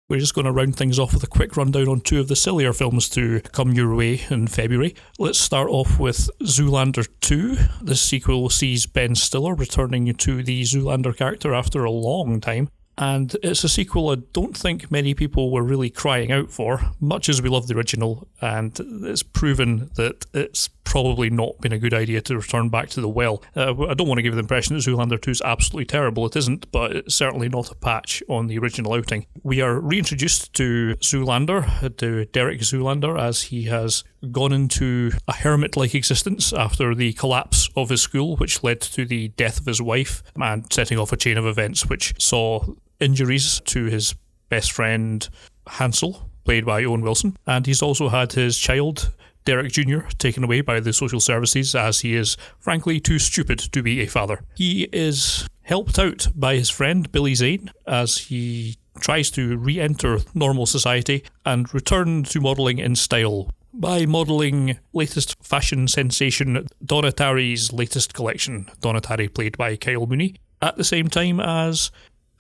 We're 0.10 0.20
just 0.20 0.36
going 0.36 0.44
to 0.44 0.52
round 0.52 0.76
things 0.76 1.00
off 1.00 1.14
with 1.14 1.24
a 1.24 1.28
quick 1.28 1.56
rundown 1.56 1.88
on 1.88 2.02
two 2.02 2.20
of 2.20 2.28
the 2.28 2.36
sillier 2.36 2.74
films 2.74 3.08
to 3.12 3.40
come 3.54 3.72
your 3.72 3.96
way 3.96 4.20
in 4.30 4.48
February. 4.48 4.96
Let's 5.18 5.40
start 5.40 5.70
off 5.70 5.98
with 5.98 6.30
Zoolander 6.42 7.08
2. 7.22 7.56
This 7.82 8.02
sequel 8.02 8.50
sees 8.50 8.86
Ben 8.86 9.16
Stiller 9.16 9.56
returning 9.56 10.14
to 10.14 10.44
the 10.44 10.64
Zoolander 10.64 11.16
character 11.16 11.54
after 11.54 11.86
a 11.86 11.92
long 11.92 12.42
time. 12.42 12.68
And 12.98 13.34
it's 13.42 13.64
a 13.64 13.70
sequel 13.70 14.10
I 14.10 14.16
don't 14.34 14.58
think 14.58 14.92
many 14.92 15.14
people 15.14 15.52
were 15.54 15.64
really 15.64 15.90
crying 15.90 16.34
out 16.34 16.52
for, 16.52 16.82
much 17.00 17.30
as 17.30 17.42
we 17.42 17.48
love 17.48 17.68
the 17.68 17.78
original. 17.78 18.28
And 18.42 18.78
it's 19.06 19.24
proven 19.24 19.90
that 19.96 20.26
it's 20.34 20.70
probably 20.84 21.30
not 21.30 21.60
been 21.60 21.72
a 21.72 21.80
good 21.80 21.94
idea 21.94 22.22
to 22.22 22.38
return 22.38 22.70
back 22.70 22.90
to 22.90 23.02
the 23.02 23.10
well. 23.10 23.44
Uh, 23.56 23.88
I 23.88 23.94
don't 23.94 24.08
want 24.08 24.20
to 24.20 24.22
give 24.22 24.34
the 24.34 24.40
impression 24.40 24.76
that 24.76 24.84
Zoolander 24.84 25.22
2 25.22 25.32
is 25.32 25.42
absolutely 25.42 25.86
terrible. 25.86 26.26
It 26.26 26.36
isn't, 26.36 26.72
but 26.72 26.96
it's 26.96 27.16
certainly 27.16 27.50
not 27.50 27.72
a 27.72 27.76
patch 27.76 28.22
on 28.28 28.48
the 28.48 28.58
original 28.58 28.94
outing. 28.94 29.26
We 29.44 29.62
are 29.62 29.80
reintroduced 29.80 30.54
to 30.54 30.96
Zoolander, 31.00 31.98
to 31.98 32.26
Derek 32.26 32.62
Zoolander, 32.62 33.20
as 33.20 33.44
he 33.44 33.64
has 33.64 34.04
gone 34.32 34.54
into 34.54 35.12
a 35.28 35.34
hermit 35.34 35.76
like 35.76 35.96
existence 35.96 36.54
after 36.54 36.96
the 36.96 37.14
collapse 37.14 37.70
of 37.76 37.90
his 37.90 38.02
school, 38.02 38.38
which 38.38 38.64
led 38.64 38.82
to 38.82 39.06
the 39.06 39.30
death 39.30 39.60
of 39.60 39.66
his 39.66 39.82
wife 39.82 40.24
and 40.36 40.72
setting 40.72 40.98
off 40.98 41.12
a 41.12 41.18
chain 41.18 41.38
of 41.38 41.46
events 41.46 41.88
which 41.88 42.14
saw 42.22 42.66
injuries 43.00 43.62
to 43.66 43.86
his 43.86 44.16
best 44.50 44.72
friend 44.72 45.28
Hansel, 45.68 46.30
played 46.44 46.66
by 46.66 46.84
Owen 46.84 47.02
Wilson, 47.02 47.38
and 47.48 47.66
he's 47.66 47.82
also 47.82 48.10
had 48.10 48.34
his 48.34 48.58
child 48.58 49.12
Derek 49.46 49.72
Jr. 49.72 50.02
taken 50.18 50.44
away 50.44 50.62
by 50.62 50.80
the 50.80 50.94
social 50.94 51.20
services 51.20 51.76
as 51.76 52.02
he 52.02 52.16
is, 52.16 52.38
frankly, 52.60 53.00
too 53.00 53.20
stupid 53.20 53.60
to 53.60 53.84
be 53.84 54.02
a 54.02 54.08
father. 54.08 54.42
He 54.56 54.90
is 54.94 55.48
helped 55.64 55.98
out 55.98 56.28
by 56.36 56.56
his 56.56 56.70
friend 56.70 57.12
Billy 57.12 57.36
Zane 57.36 57.72
as 57.88 58.18
he 58.18 58.78
tries 59.00 59.32
to 59.32 59.58
re 59.58 59.80
enter 59.80 60.20
normal 60.34 60.66
society 60.66 61.24
and 61.46 61.74
return 61.74 62.24
to 62.24 62.40
modelling 62.40 62.78
in 62.78 62.96
style 62.96 63.50
by 63.74 64.06
modelling 64.06 64.78
latest 64.94 65.36
fashion 65.44 65.88
sensation 65.88 66.68
Don 66.86 67.04
Atari's 67.04 67.74
latest 67.74 68.14
collection, 68.14 68.70
Don 68.82 68.96
Atari 68.96 69.34
played 69.34 69.58
by 69.58 69.76
Kyle 69.76 70.06
Mooney, 70.06 70.36
at 70.62 70.78
the 70.78 70.84
same 70.84 71.08
time 71.08 71.40
as 71.40 71.90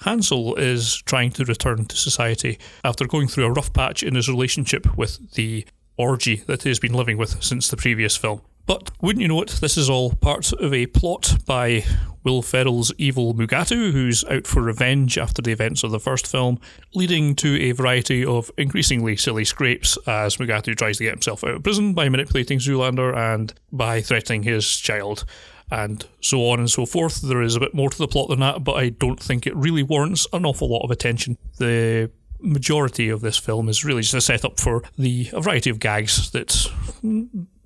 Hansel 0.02 0.56
is 0.56 1.02
trying 1.06 1.32
to 1.32 1.46
return 1.46 1.86
to 1.86 1.96
society 1.96 2.60
after 2.84 3.08
going 3.08 3.28
through 3.28 3.46
a 3.46 3.52
rough 3.52 3.74
patch 3.74 4.04
in 4.04 4.16
his 4.16 4.30
relationship 4.30 4.98
with 4.98 5.34
the 5.34 5.66
orgy 5.98 6.38
that 6.48 6.64
he 6.64 6.70
has 6.70 6.80
been 6.80 6.94
living 6.94 7.18
with 7.18 7.44
since 7.44 7.68
the 7.68 7.78
previous 7.78 8.16
film. 8.18 8.42
But 8.66 8.92
wouldn't 9.02 9.22
you 9.22 9.28
know 9.28 9.42
it, 9.42 9.50
this 9.62 9.78
is 9.78 9.90
all 9.90 10.14
part 10.14 10.54
of 10.54 10.74
a 10.74 10.88
plot 10.88 11.36
by 11.46 11.84
Will 12.24 12.42
Ferrell's 12.42 12.94
evil 12.98 13.34
Mugatu, 13.34 13.92
who's 13.92 14.24
out 14.26 14.48
for 14.48 14.62
revenge 14.62 15.18
after 15.18 15.42
the 15.42 15.52
events 15.52 15.84
of 15.84 15.92
the 15.92 16.00
first 16.00 16.26
film, 16.26 16.60
leading 16.94 17.36
to 17.36 17.62
a 17.62 17.74
variety 17.74 18.24
of 18.24 18.50
increasingly 18.58 19.18
silly 19.18 19.44
scrapes 19.44 19.98
as 20.08 20.38
Mugatu 20.38 20.78
tries 20.78 20.98
to 20.98 21.04
get 21.04 21.14
himself 21.14 21.44
out 21.44 21.56
of 21.56 21.64
prison 21.64 21.94
by 21.94 22.08
manipulating 22.08 22.60
Zoolander 22.60 23.14
and 23.16 23.54
by 23.74 24.02
threatening 24.02 24.44
his 24.44 24.78
child. 24.78 25.26
And 25.72 26.06
so 26.22 26.50
on 26.50 26.60
and 26.60 26.70
so 26.70 26.86
forth. 26.86 27.22
There 27.22 27.42
is 27.42 27.56
a 27.56 27.60
bit 27.60 27.74
more 27.74 27.90
to 27.90 27.98
the 27.98 28.08
plot 28.08 28.30
than 28.30 28.42
that, 28.42 28.64
but 28.64 28.74
I 28.74 28.90
don't 28.90 29.20
think 29.20 29.48
it 29.48 29.56
really 29.56 29.82
warrants 29.82 30.28
an 30.32 30.46
awful 30.46 30.70
lot 30.70 30.84
of 30.84 30.92
attention. 30.92 31.38
The 31.58 32.12
majority 32.44 33.10
of 33.10 33.22
this 33.22 33.38
film 33.38 33.70
is 33.70 33.86
really 33.86 34.02
just 34.02 34.14
a 34.14 34.22
setup 34.22 34.60
for 34.60 34.84
the 34.98 35.30
a 35.34 35.42
variety 35.42 35.70
of 35.70 35.80
gags 35.80 36.32
that 36.32 36.70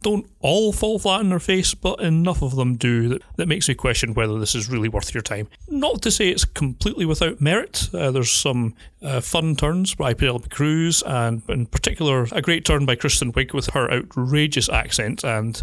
don't 0.01 0.29
all 0.41 0.71
fall 0.71 0.99
flat 0.99 1.19
on 1.19 1.29
their 1.29 1.39
face, 1.39 1.73
but 1.73 1.99
enough 1.99 2.41
of 2.41 2.55
them 2.55 2.75
do 2.75 3.09
that, 3.09 3.21
that 3.35 3.47
makes 3.47 3.67
me 3.67 3.75
question 3.75 4.13
whether 4.13 4.39
this 4.39 4.55
is 4.55 4.69
really 4.69 4.87
worth 4.87 5.13
your 5.13 5.23
time. 5.23 5.47
Not 5.67 6.01
to 6.03 6.11
say 6.11 6.29
it's 6.29 6.45
completely 6.45 7.05
without 7.05 7.41
merit. 7.41 7.89
Uh, 7.93 8.11
there's 8.11 8.31
some 8.31 8.75
uh, 9.01 9.21
fun 9.21 9.55
turns 9.55 9.95
by 9.95 10.13
Penelope 10.13 10.49
Cruz, 10.49 11.03
and 11.05 11.41
in 11.49 11.65
particular, 11.65 12.27
a 12.31 12.41
great 12.41 12.63
turn 12.63 12.85
by 12.85 12.95
Kristen 12.95 13.33
Wiig 13.33 13.53
with 13.53 13.71
her 13.71 13.91
outrageous 13.91 14.69
accent 14.69 15.23
and 15.23 15.61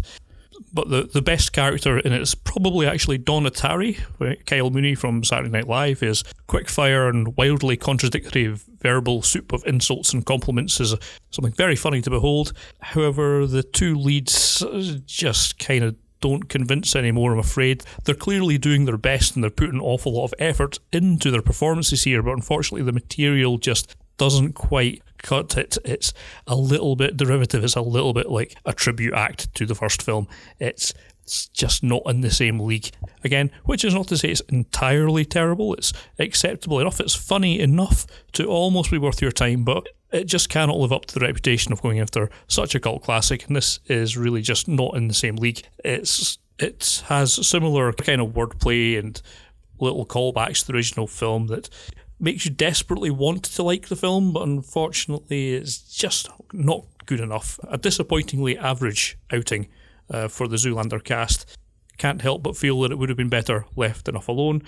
but 0.75 0.89
the, 0.89 1.03
the 1.03 1.21
best 1.21 1.53
character 1.53 1.97
in 1.97 2.11
it 2.11 2.21
is 2.21 2.35
probably 2.35 2.85
actually 2.85 3.17
Don 3.17 3.45
Atari. 3.45 3.97
Kyle 4.45 4.69
Mooney 4.69 4.93
from 4.93 5.23
Saturday 5.23 5.49
Night 5.49 5.67
Live 5.67 6.03
is 6.03 6.23
quickfire 6.47 7.09
and 7.09 7.35
wildly 7.37 7.77
contradictory 7.77 8.55
verbal 8.81 9.21
soup 9.21 9.53
of 9.53 9.65
insults 9.65 10.13
and 10.13 10.25
compliments 10.25 10.79
is 10.79 10.93
something 11.31 11.53
very 11.53 11.75
funny 11.75 12.01
to 12.01 12.09
behold. 12.09 12.51
However, 12.81 13.47
the 13.47 13.63
two 13.63 13.95
leads 13.95 14.63
just 15.05 15.57
kind 15.57 15.83
of 15.83 15.95
don't 16.21 16.49
convince 16.49 16.95
anymore, 16.95 17.33
I'm 17.33 17.39
afraid. 17.39 17.83
They're 18.03 18.15
clearly 18.15 18.57
doing 18.57 18.85
their 18.85 18.97
best 18.97 19.35
and 19.35 19.43
they're 19.43 19.51
putting 19.51 19.75
an 19.75 19.81
awful 19.81 20.13
lot 20.13 20.25
of 20.25 20.33
effort 20.39 20.79
into 20.91 21.31
their 21.31 21.41
performances 21.41 22.03
here, 22.03 22.21
but 22.21 22.33
unfortunately, 22.33 22.83
the 22.83 22.91
material 22.91 23.57
just 23.57 23.95
doesn't 24.17 24.53
quite 24.53 25.01
cut 25.25 25.57
it. 25.57 25.77
It's 25.83 26.13
a 26.47 26.55
little 26.55 26.95
bit 26.95 27.17
derivative. 27.17 27.63
It's 27.63 27.75
a 27.75 27.81
little 27.81 28.13
bit 28.13 28.29
like 28.29 28.55
a 28.65 28.73
tribute 28.73 29.13
act 29.13 29.53
to 29.55 29.65
the 29.65 29.75
first 29.75 30.01
film. 30.01 30.27
It's 30.59 30.93
it's 31.23 31.47
just 31.47 31.81
not 31.81 32.03
in 32.05 32.21
the 32.21 32.29
same 32.29 32.59
league. 32.59 32.91
Again, 33.23 33.49
which 33.63 33.83
is 33.83 33.95
not 33.95 34.07
to 34.09 34.17
say 34.17 34.29
it's 34.29 34.41
entirely 34.41 35.25
terrible. 35.25 35.73
It's 35.73 35.91
acceptable 36.19 36.79
enough. 36.79 36.99
It's 36.99 37.15
funny 37.15 37.59
enough 37.59 38.05
to 38.33 38.45
almost 38.45 38.91
be 38.91 38.99
worth 38.99 39.23
your 39.23 39.31
time, 39.31 39.63
but 39.63 39.87
it 40.11 40.25
just 40.25 40.49
cannot 40.49 40.77
live 40.77 40.91
up 40.91 41.05
to 41.07 41.15
the 41.15 41.25
reputation 41.25 41.73
of 41.73 41.81
going 41.81 41.99
after 41.99 42.29
such 42.47 42.75
a 42.75 42.79
cult 42.79 43.01
classic. 43.01 43.47
And 43.47 43.55
this 43.55 43.79
is 43.87 44.15
really 44.15 44.43
just 44.43 44.67
not 44.67 44.95
in 44.95 45.07
the 45.07 45.15
same 45.15 45.37
league. 45.37 45.63
It's 45.83 46.37
it 46.59 47.03
has 47.07 47.45
similar 47.45 47.91
kind 47.91 48.21
of 48.21 48.29
wordplay 48.29 48.99
and 48.99 49.19
little 49.79 50.05
callbacks 50.05 50.61
to 50.61 50.67
the 50.67 50.73
original 50.73 51.07
film 51.07 51.47
that 51.47 51.69
makes 52.19 52.45
you 52.45 52.51
desperately 52.51 53.09
want 53.09 53.43
to 53.43 53.63
like 53.63 53.87
the 53.87 53.95
film, 53.95 54.31
but 54.33 54.43
unfortunately, 54.43 55.53
it's 55.53 55.77
just 55.77 56.29
not 56.53 56.85
good 57.05 57.19
enough. 57.19 57.59
A 57.67 57.77
disappointingly 57.77 58.57
average 58.57 59.17
outing 59.31 59.67
uh, 60.09 60.27
for 60.27 60.47
the 60.47 60.57
Zoolander 60.57 61.03
cast. 61.03 61.57
Can't 61.97 62.21
help 62.21 62.43
but 62.43 62.57
feel 62.57 62.81
that 62.81 62.91
it 62.91 62.97
would 62.97 63.09
have 63.09 63.17
been 63.17 63.29
better 63.29 63.65
left 63.75 64.07
enough 64.07 64.27
alone. 64.27 64.63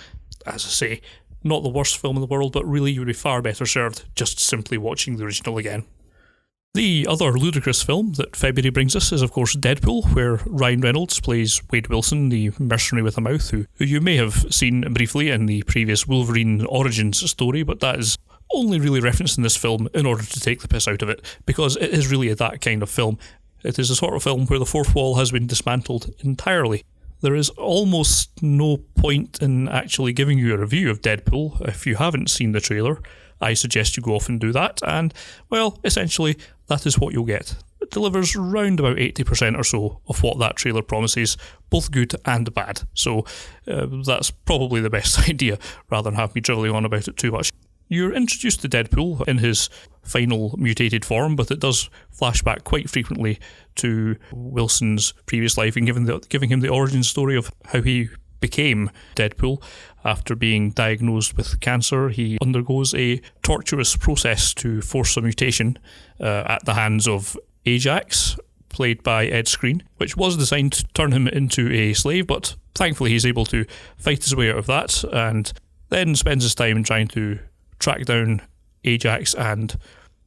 As 0.46 0.66
I 0.66 0.70
say, 0.70 1.02
not 1.44 1.64
the 1.64 1.70
worst 1.70 1.98
film 1.98 2.16
in 2.18 2.22
the 2.22 2.28
world, 2.28 2.54
but 2.54 2.66
really 2.66 2.92
you 2.92 3.02
would 3.02 3.08
be 3.08 3.14
far 3.14 3.42
better 3.42 3.66
served 3.66 4.06
just 4.16 4.40
simply 4.40 4.78
watching 4.78 5.18
the 5.18 5.26
original 5.26 5.58
again. 5.58 5.86
The 6.74 7.08
other 7.10 7.32
ludicrous 7.32 7.82
film 7.82 8.14
that 8.14 8.36
February 8.36 8.70
brings 8.70 8.96
us 8.96 9.12
is, 9.12 9.24
of 9.24 9.32
course, 9.32 9.56
Deadpool, 9.56 10.14
where 10.14 10.42
Ryan 10.46 10.82
Reynolds 10.82 11.20
plays 11.20 11.60
Wade 11.72 11.88
Wilson, 11.88 12.30
the 12.30 12.52
mercenary 12.60 13.02
with 13.02 13.18
a 13.18 13.22
mouth, 13.22 13.50
who, 13.50 13.66
who 13.76 13.86
you 13.86 14.00
may 14.00 14.16
have 14.18 14.46
seen 14.54 14.82
briefly 14.94 15.30
in 15.30 15.48
the 15.48 15.64
previous 15.64 16.08
Wolverine 16.08 16.64
Origins 16.68 17.28
story, 17.30 17.64
but 17.64 17.80
that 17.80 17.98
is 17.98 18.18
only 18.54 18.80
really 18.80 19.00
referenced 19.00 19.38
in 19.38 19.44
this 19.44 19.58
film 19.58 19.90
in 19.94 20.06
order 20.06 20.24
to 20.24 20.40
take 20.40 20.62
the 20.62 20.68
piss 20.68 20.88
out 20.88 21.02
of 21.02 21.10
it, 21.10 21.40
because 21.48 21.78
it 21.78 21.90
is 21.90 22.12
really 22.12 22.32
that 22.34 22.62
kind 22.62 22.84
of 22.84 22.90
film. 22.92 23.18
It 23.64 23.80
is 23.80 23.90
a 23.90 23.96
sort 23.96 24.14
of 24.16 24.22
film 24.22 24.46
where 24.46 24.60
the 24.60 24.66
fourth 24.66 24.94
wall 24.94 25.16
has 25.16 25.32
been 25.32 25.48
dismantled 25.48 26.14
entirely. 26.20 26.84
There 27.22 27.36
is 27.36 27.50
almost 27.50 28.44
no 28.44 28.78
point 28.78 29.42
in 29.42 29.68
actually 29.68 30.14
giving 30.14 30.38
you 30.38 30.54
a 30.54 30.58
review 30.58 30.92
of 30.92 31.02
Deadpool 31.02 31.68
if 31.68 31.88
you 31.88 31.96
haven't 31.96 32.30
seen 32.30 32.52
the 32.52 32.62
trailer. 32.62 33.02
I 33.42 33.54
suggest 33.54 33.98
you 33.98 34.04
go 34.04 34.16
off 34.16 34.30
and 34.30 34.40
do 34.40 34.52
that, 34.52 34.82
and, 34.86 35.14
well, 35.50 35.80
essentially, 35.84 36.38
that 36.68 36.86
is 36.86 37.00
what 37.00 37.14
you'll 37.14 37.26
get. 37.26 37.56
It 37.82 37.92
delivers 37.92 38.36
round 38.36 38.80
about 38.80 38.98
80% 38.98 39.58
or 39.58 39.64
so 39.64 40.02
of 40.08 40.24
what 40.24 40.40
that 40.40 40.56
trailer 40.56 40.82
promises, 40.82 41.38
both 41.70 41.92
good 41.92 42.16
and 42.26 42.54
bad. 42.54 42.82
So 42.94 43.26
uh, 43.68 43.88
that's 44.06 44.32
probably 44.32 44.82
the 44.82 44.90
best 44.90 45.20
idea, 45.30 45.60
rather 45.90 46.10
than 46.10 46.20
have 46.20 46.36
me 46.36 46.42
drivelling 46.42 46.72
on 46.72 46.86
about 46.86 47.08
it 47.08 47.18
too 47.18 47.32
much. 47.32 47.52
You're 47.90 48.14
introduced 48.14 48.62
to 48.62 48.70
Deadpool 48.70 49.28
in 49.28 49.38
his 49.38 49.70
final 50.04 50.56
mutated 50.58 51.06
form, 51.06 51.36
but 51.36 51.52
it 51.52 51.60
does 51.60 51.90
flash 52.12 52.42
back 52.42 52.64
quite 52.64 52.90
frequently 52.90 53.40
to 53.76 54.18
Wilson's 54.34 55.14
previous 55.26 55.58
life 55.58 55.78
and 55.78 55.86
giving, 55.86 56.06
the, 56.06 56.20
giving 56.30 56.50
him 56.50 56.60
the 56.60 56.70
origin 56.70 57.04
story 57.04 57.38
of 57.38 57.52
how 57.66 57.82
he 57.82 58.10
became 58.40 58.90
Deadpool. 59.16 59.62
After 60.04 60.36
being 60.36 60.72
diagnosed 60.72 61.36
with 61.36 61.60
cancer, 61.60 62.10
he 62.10 62.38
undergoes 62.42 62.94
a 62.94 63.22
torturous 63.44 63.96
process 63.96 64.54
to 64.56 64.82
force 64.82 65.18
a 65.18 65.22
mutation 65.22 65.78
uh, 66.20 66.44
at 66.48 66.66
the 66.66 66.76
hands 66.76 67.08
of 67.08 67.38
Ajax, 67.66 68.38
played 68.70 69.04
by 69.04 69.26
Ed 69.26 69.46
Skrein, 69.46 69.82
which 69.98 70.16
was 70.16 70.38
designed 70.38 70.74
to 70.74 70.86
turn 70.94 71.12
him 71.12 71.28
into 71.28 71.72
a 71.72 71.94
slave, 71.94 72.28
but 72.28 72.56
thankfully 72.76 73.12
he's 73.12 73.26
able 73.26 73.46
to 73.46 73.66
fight 73.98 74.24
his 74.24 74.36
way 74.36 74.50
out 74.50 74.58
of 74.58 74.68
that 74.68 75.04
and 75.12 75.52
then 75.90 76.16
spends 76.16 76.44
his 76.44 76.56
time 76.56 76.84
trying 76.84 77.08
to 77.08 77.40
track 77.80 78.06
down 78.06 78.42
Ajax 78.84 79.34
and 79.34 79.78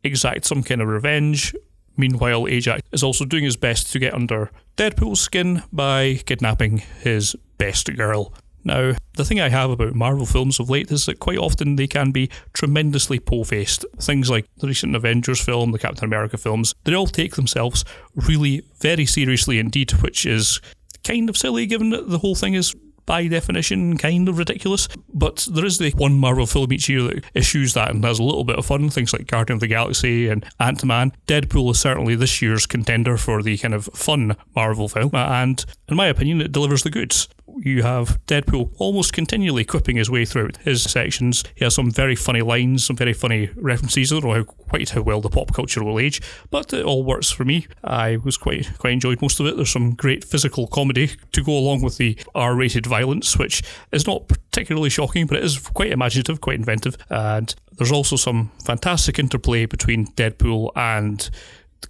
exact 0.02 0.44
some 0.44 0.62
kind 0.62 0.80
of 0.80 0.88
revenge. 0.88 1.54
Meanwhile, 2.00 2.48
Ajax 2.48 2.82
is 2.92 3.02
also 3.02 3.24
doing 3.24 3.44
his 3.44 3.56
best 3.56 3.92
to 3.92 3.98
get 3.98 4.14
under 4.14 4.50
Deadpool's 4.76 5.20
skin 5.20 5.62
by 5.72 6.20
kidnapping 6.24 6.78
his 6.78 7.36
best 7.58 7.94
girl. 7.94 8.32
Now, 8.64 8.94
the 9.16 9.24
thing 9.24 9.40
I 9.40 9.48
have 9.48 9.70
about 9.70 9.94
Marvel 9.94 10.26
films 10.26 10.58
of 10.58 10.70
late 10.70 10.90
is 10.90 11.06
that 11.06 11.18
quite 11.18 11.38
often 11.38 11.76
they 11.76 11.86
can 11.86 12.10
be 12.10 12.30
tremendously 12.52 13.18
po 13.18 13.44
faced. 13.44 13.84
Things 13.98 14.30
like 14.30 14.46
the 14.56 14.66
recent 14.66 14.96
Avengers 14.96 15.40
film, 15.40 15.72
the 15.72 15.78
Captain 15.78 16.04
America 16.04 16.36
films, 16.36 16.74
they 16.84 16.94
all 16.94 17.06
take 17.06 17.36
themselves 17.36 17.84
really 18.14 18.62
very 18.80 19.06
seriously 19.06 19.58
indeed, 19.58 19.90
which 20.02 20.26
is 20.26 20.60
kind 21.04 21.28
of 21.28 21.36
silly 21.36 21.66
given 21.66 21.90
that 21.90 22.08
the 22.08 22.18
whole 22.18 22.34
thing 22.34 22.54
is 22.54 22.74
by 23.06 23.26
definition, 23.26 23.96
kind 23.96 24.28
of 24.28 24.38
ridiculous. 24.38 24.88
But 25.12 25.46
there 25.50 25.64
is 25.64 25.78
the 25.78 25.90
one 25.90 26.18
Marvel 26.18 26.46
film 26.46 26.72
each 26.72 26.88
year 26.88 27.02
that 27.02 27.24
issues 27.34 27.74
that 27.74 27.90
and 27.90 28.04
has 28.04 28.18
a 28.18 28.24
little 28.24 28.44
bit 28.44 28.56
of 28.56 28.66
fun. 28.66 28.90
Things 28.90 29.12
like 29.12 29.26
Guardian 29.26 29.56
of 29.56 29.60
the 29.60 29.66
Galaxy 29.66 30.28
and 30.28 30.44
Ant 30.58 30.84
Man. 30.84 31.12
Deadpool 31.26 31.70
is 31.72 31.80
certainly 31.80 32.14
this 32.14 32.40
year's 32.40 32.66
contender 32.66 33.16
for 33.16 33.42
the 33.42 33.58
kind 33.58 33.74
of 33.74 33.86
fun 33.94 34.36
Marvel 34.54 34.88
film. 34.88 35.10
And 35.14 35.64
in 35.88 35.96
my 35.96 36.06
opinion, 36.06 36.40
it 36.40 36.52
delivers 36.52 36.82
the 36.82 36.90
goods 36.90 37.28
you 37.58 37.82
have 37.82 38.24
Deadpool 38.26 38.72
almost 38.78 39.12
continually 39.12 39.64
quipping 39.64 39.96
his 39.96 40.10
way 40.10 40.24
through 40.24 40.50
his 40.64 40.82
sections. 40.82 41.44
He 41.54 41.64
has 41.64 41.74
some 41.74 41.90
very 41.90 42.16
funny 42.16 42.42
lines, 42.42 42.84
some 42.84 42.96
very 42.96 43.12
funny 43.12 43.50
references. 43.56 44.12
I 44.12 44.16
don't 44.20 44.24
know 44.24 44.34
how, 44.34 44.42
quite 44.44 44.90
how 44.90 45.02
well 45.02 45.20
the 45.20 45.28
pop 45.28 45.52
culture 45.52 45.84
will 45.84 45.98
age, 45.98 46.20
but 46.50 46.72
it 46.72 46.84
all 46.84 47.04
works 47.04 47.30
for 47.30 47.44
me. 47.44 47.66
I 47.84 48.16
was 48.16 48.36
quite 48.36 48.70
quite 48.78 48.92
enjoyed 48.92 49.22
most 49.22 49.40
of 49.40 49.46
it. 49.46 49.56
There's 49.56 49.70
some 49.70 49.92
great 49.92 50.24
physical 50.24 50.66
comedy 50.66 51.10
to 51.32 51.42
go 51.42 51.56
along 51.56 51.82
with 51.82 51.96
the 51.96 52.18
R-rated 52.34 52.86
violence, 52.86 53.36
which 53.36 53.62
is 53.92 54.06
not 54.06 54.28
particularly 54.28 54.90
shocking, 54.90 55.26
but 55.26 55.38
it 55.38 55.44
is 55.44 55.58
quite 55.58 55.92
imaginative, 55.92 56.40
quite 56.40 56.56
inventive, 56.56 56.96
and 57.08 57.54
there's 57.76 57.92
also 57.92 58.16
some 58.16 58.50
fantastic 58.64 59.18
interplay 59.18 59.64
between 59.64 60.06
Deadpool 60.08 60.70
and 60.76 61.30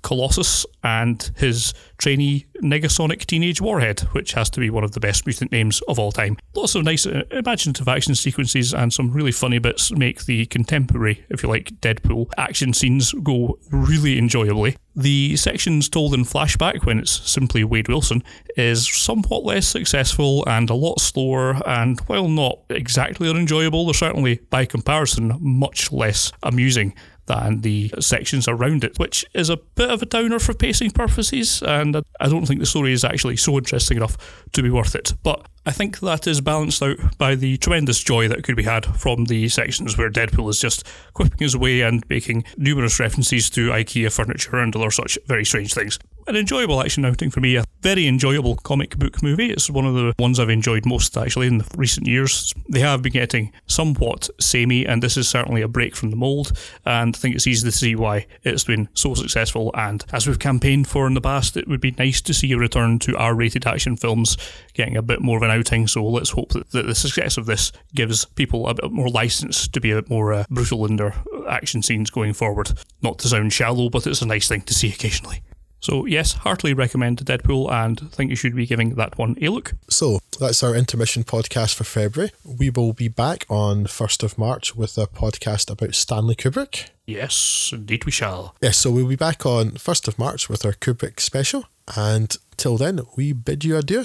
Colossus 0.02 0.66
and 0.82 1.30
his 1.36 1.74
trainee 1.98 2.46
Negasonic 2.62 3.26
Teenage 3.26 3.60
Warhead, 3.60 4.00
which 4.12 4.32
has 4.32 4.50
to 4.50 4.60
be 4.60 4.70
one 4.70 4.84
of 4.84 4.92
the 4.92 5.00
best 5.00 5.26
mutant 5.26 5.52
names 5.52 5.80
of 5.88 5.98
all 5.98 6.12
time. 6.12 6.36
Lots 6.54 6.74
of 6.74 6.84
nice 6.84 7.06
uh, 7.06 7.22
imaginative 7.30 7.88
action 7.88 8.14
sequences 8.14 8.72
and 8.72 8.92
some 8.92 9.10
really 9.10 9.32
funny 9.32 9.58
bits 9.58 9.92
make 9.92 10.24
the 10.24 10.46
contemporary, 10.46 11.24
if 11.28 11.42
you 11.42 11.48
like, 11.48 11.70
Deadpool 11.80 12.30
action 12.36 12.72
scenes 12.72 13.12
go 13.22 13.58
really 13.70 14.18
enjoyably. 14.18 14.76
The 14.96 15.36
sections 15.36 15.88
told 15.88 16.14
in 16.14 16.24
flashback, 16.24 16.84
when 16.84 16.98
it's 16.98 17.30
simply 17.30 17.62
Wade 17.64 17.88
Wilson, 17.88 18.22
is 18.56 18.92
somewhat 18.92 19.44
less 19.44 19.66
successful 19.66 20.44
and 20.46 20.68
a 20.68 20.74
lot 20.74 21.00
slower, 21.00 21.60
and 21.66 22.00
while 22.00 22.28
not 22.28 22.58
exactly 22.68 23.30
unenjoyable, 23.30 23.86
they're 23.86 23.94
certainly, 23.94 24.40
by 24.50 24.64
comparison, 24.64 25.38
much 25.40 25.92
less 25.92 26.32
amusing 26.42 26.94
than 27.30 27.60
the 27.60 27.92
sections 28.00 28.48
around 28.48 28.82
it, 28.82 28.98
which 28.98 29.24
is 29.34 29.50
a 29.50 29.56
bit 29.56 29.88
of 29.88 30.02
a 30.02 30.06
downer 30.06 30.40
for 30.40 30.52
pacing 30.52 30.90
purposes. 30.90 31.62
And 31.62 31.96
I 32.18 32.28
don't 32.28 32.44
think 32.46 32.58
the 32.58 32.66
story 32.66 32.92
is 32.92 33.04
actually 33.04 33.36
so 33.36 33.56
interesting 33.56 33.98
enough 33.98 34.16
to 34.52 34.62
be 34.62 34.70
worth 34.70 34.96
it. 34.96 35.14
But 35.22 35.46
I 35.64 35.70
think 35.70 36.00
that 36.00 36.26
is 36.26 36.40
balanced 36.40 36.82
out 36.82 36.96
by 37.18 37.36
the 37.36 37.56
tremendous 37.58 38.02
joy 38.02 38.26
that 38.28 38.42
could 38.42 38.56
be 38.56 38.64
had 38.64 38.84
from 38.84 39.26
the 39.26 39.48
sections 39.48 39.96
where 39.96 40.10
Deadpool 40.10 40.50
is 40.50 40.60
just 40.60 40.84
quipping 41.14 41.38
his 41.38 41.56
way 41.56 41.82
and 41.82 42.02
making 42.10 42.44
numerous 42.56 42.98
references 42.98 43.48
to 43.50 43.70
IKEA 43.70 44.12
furniture 44.12 44.56
and 44.56 44.74
other 44.74 44.90
such 44.90 45.16
very 45.26 45.44
strange 45.44 45.72
things. 45.72 45.98
An 46.26 46.36
enjoyable 46.36 46.80
action 46.80 47.04
outing 47.04 47.30
for 47.30 47.40
me, 47.40 47.56
a 47.56 47.64
very 47.82 48.06
enjoyable 48.06 48.54
comic 48.56 48.96
book 48.98 49.22
movie. 49.22 49.50
It's 49.50 49.68
one 49.68 49.84
of 49.84 49.94
the 49.94 50.14
ones 50.18 50.38
I've 50.38 50.50
enjoyed 50.50 50.86
most 50.86 51.16
actually 51.16 51.48
in 51.48 51.58
the 51.58 51.66
recent 51.76 52.06
years. 52.06 52.54
They 52.68 52.80
have 52.80 53.02
been 53.02 53.12
getting 53.12 53.52
somewhat 53.66 54.28
samey, 54.38 54.86
and 54.86 55.02
this 55.02 55.16
is 55.16 55.28
certainly 55.28 55.62
a 55.62 55.68
break 55.68 55.96
from 55.96 56.10
the 56.10 56.16
mould. 56.16 56.52
And 56.84 57.16
I 57.16 57.18
think 57.18 57.34
it's 57.34 57.46
easy 57.46 57.66
to 57.66 57.76
see 57.76 57.96
why 57.96 58.26
it's 58.44 58.64
been 58.64 58.88
so 58.94 59.14
successful. 59.14 59.72
And 59.74 60.04
as 60.12 60.26
we've 60.26 60.38
campaigned 60.38 60.86
for 60.86 61.06
in 61.06 61.14
the 61.14 61.20
past, 61.20 61.56
it 61.56 61.66
would 61.66 61.80
be 61.80 61.94
nice 61.98 62.20
to 62.22 62.34
see 62.34 62.52
a 62.52 62.58
return 62.58 62.98
to 63.00 63.16
R 63.16 63.34
rated 63.34 63.66
action 63.66 63.96
films 63.96 64.36
getting 64.74 64.96
a 64.96 65.02
bit 65.02 65.20
more 65.20 65.38
of 65.38 65.42
an 65.42 65.50
outing. 65.50 65.88
So 65.88 66.04
let's 66.04 66.30
hope 66.30 66.50
that, 66.50 66.70
that 66.70 66.86
the 66.86 66.94
success 66.94 67.38
of 67.38 67.46
this 67.46 67.72
gives 67.94 68.24
people 68.24 68.68
a 68.68 68.74
bit 68.74 68.92
more 68.92 69.08
license 69.08 69.66
to 69.68 69.80
be 69.80 69.90
a 69.90 69.96
bit 69.96 70.10
more 70.10 70.32
uh, 70.32 70.44
brutal 70.50 70.86
in 70.86 70.96
their 70.96 71.14
action 71.48 71.82
scenes 71.82 72.10
going 72.10 72.34
forward. 72.34 72.72
Not 73.02 73.18
to 73.20 73.28
sound 73.28 73.52
shallow, 73.52 73.88
but 73.88 74.06
it's 74.06 74.22
a 74.22 74.26
nice 74.26 74.46
thing 74.46 74.60
to 74.62 74.74
see 74.74 74.90
occasionally. 74.90 75.42
So, 75.80 76.04
yes, 76.04 76.34
heartily 76.34 76.74
recommend 76.74 77.18
Deadpool 77.18 77.72
and 77.72 78.12
think 78.12 78.30
you 78.30 78.36
should 78.36 78.54
be 78.54 78.66
giving 78.66 78.96
that 78.96 79.16
one 79.16 79.36
a 79.40 79.48
look. 79.48 79.72
So, 79.88 80.20
that's 80.38 80.62
our 80.62 80.74
intermission 80.74 81.24
podcast 81.24 81.74
for 81.74 81.84
February. 81.84 82.32
We 82.44 82.68
will 82.70 82.92
be 82.92 83.08
back 83.08 83.46
on 83.48 83.84
1st 83.84 84.22
of 84.22 84.38
March 84.38 84.76
with 84.76 84.98
a 84.98 85.06
podcast 85.06 85.70
about 85.70 85.94
Stanley 85.94 86.34
Kubrick. 86.34 86.90
Yes, 87.06 87.70
indeed 87.72 88.04
we 88.04 88.12
shall. 88.12 88.54
Yes, 88.60 88.76
so 88.76 88.90
we'll 88.90 89.08
be 89.08 89.16
back 89.16 89.46
on 89.46 89.72
1st 89.72 90.08
of 90.08 90.18
March 90.18 90.48
with 90.48 90.64
our 90.64 90.74
Kubrick 90.74 91.18
special. 91.18 91.64
And 91.96 92.36
till 92.56 92.76
then, 92.76 93.00
we 93.16 93.32
bid 93.32 93.64
you 93.64 93.76
adieu. 93.76 94.04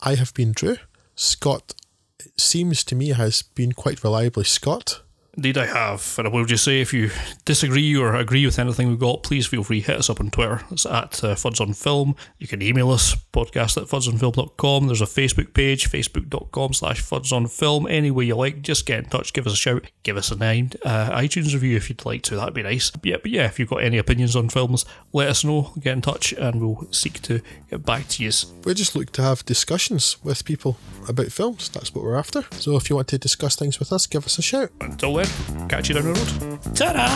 I 0.00 0.16
have 0.16 0.34
been 0.34 0.52
Drew. 0.52 0.76
Scott, 1.14 1.74
it 2.18 2.40
seems 2.40 2.82
to 2.84 2.96
me, 2.96 3.10
has 3.10 3.42
been 3.42 3.72
quite 3.72 4.02
reliably 4.02 4.44
Scott. 4.44 5.02
Indeed, 5.34 5.56
I 5.56 5.66
have. 5.66 6.14
And 6.18 6.28
I 6.28 6.30
will 6.30 6.44
just 6.44 6.62
say 6.62 6.82
if 6.82 6.92
you 6.92 7.10
disagree 7.46 7.96
or 7.96 8.14
agree 8.14 8.44
with 8.44 8.58
anything 8.58 8.88
we've 8.88 8.98
got, 8.98 9.22
please 9.22 9.46
feel 9.46 9.64
free 9.64 9.80
hit 9.80 9.96
us 9.96 10.10
up 10.10 10.20
on 10.20 10.30
Twitter. 10.30 10.60
It's 10.70 10.84
at 10.84 11.24
uh, 11.24 11.34
Fuds 11.34 11.58
on 11.60 11.72
Film. 11.72 12.14
You 12.38 12.46
can 12.46 12.60
email 12.60 12.90
us, 12.90 13.14
podcast 13.32 13.80
at 13.80 13.88
fudsonfilm.com. 13.88 14.86
There's 14.88 15.00
a 15.00 15.06
Facebook 15.06 15.54
page, 15.54 15.90
facebook.com 15.90 16.74
slash 16.74 17.02
fuds 17.02 17.32
on 17.32 17.46
film. 17.46 17.86
Any 17.86 18.10
way 18.10 18.26
you 18.26 18.36
like, 18.36 18.60
just 18.60 18.84
get 18.84 18.98
in 18.98 19.04
touch, 19.06 19.32
give 19.32 19.46
us 19.46 19.54
a 19.54 19.56
shout, 19.56 19.86
give 20.02 20.18
us 20.18 20.30
a 20.30 20.36
name, 20.36 20.70
uh, 20.84 21.10
iTunes 21.18 21.54
review 21.54 21.76
if 21.76 21.88
you'd 21.88 22.04
like 22.04 22.22
to. 22.24 22.36
That'd 22.36 22.52
be 22.52 22.62
nice. 22.62 22.92
Yeah, 23.02 23.16
but 23.22 23.30
yeah, 23.30 23.46
if 23.46 23.58
you've 23.58 23.70
got 23.70 23.82
any 23.82 23.96
opinions 23.96 24.36
on 24.36 24.50
films, 24.50 24.84
let 25.14 25.28
us 25.28 25.44
know, 25.44 25.72
get 25.80 25.94
in 25.94 26.02
touch, 26.02 26.32
and 26.34 26.60
we'll 26.60 26.86
seek 26.92 27.22
to 27.22 27.40
get 27.70 27.86
back 27.86 28.08
to 28.08 28.24
you. 28.24 28.32
We 28.64 28.74
just 28.74 28.94
look 28.94 29.12
to 29.12 29.22
have 29.22 29.46
discussions 29.46 30.22
with 30.22 30.44
people 30.44 30.76
about 31.08 31.32
films. 31.32 31.70
That's 31.70 31.94
what 31.94 32.04
we're 32.04 32.18
after. 32.18 32.44
So 32.52 32.76
if 32.76 32.90
you 32.90 32.96
want 32.96 33.08
to 33.08 33.18
discuss 33.18 33.56
things 33.56 33.78
with 33.78 33.92
us, 33.92 34.06
give 34.06 34.26
us 34.26 34.38
a 34.38 34.42
shout. 34.42 34.70
Until 34.80 35.14
then, 35.14 35.21
Catch 35.68 35.88
you 35.88 35.94
down 35.94 36.04
the 36.04 36.12
road. 36.12 36.28
Ta 36.74 36.92
da! 36.92 37.06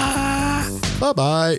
Bye 1.00 1.12
bye. 1.12 1.58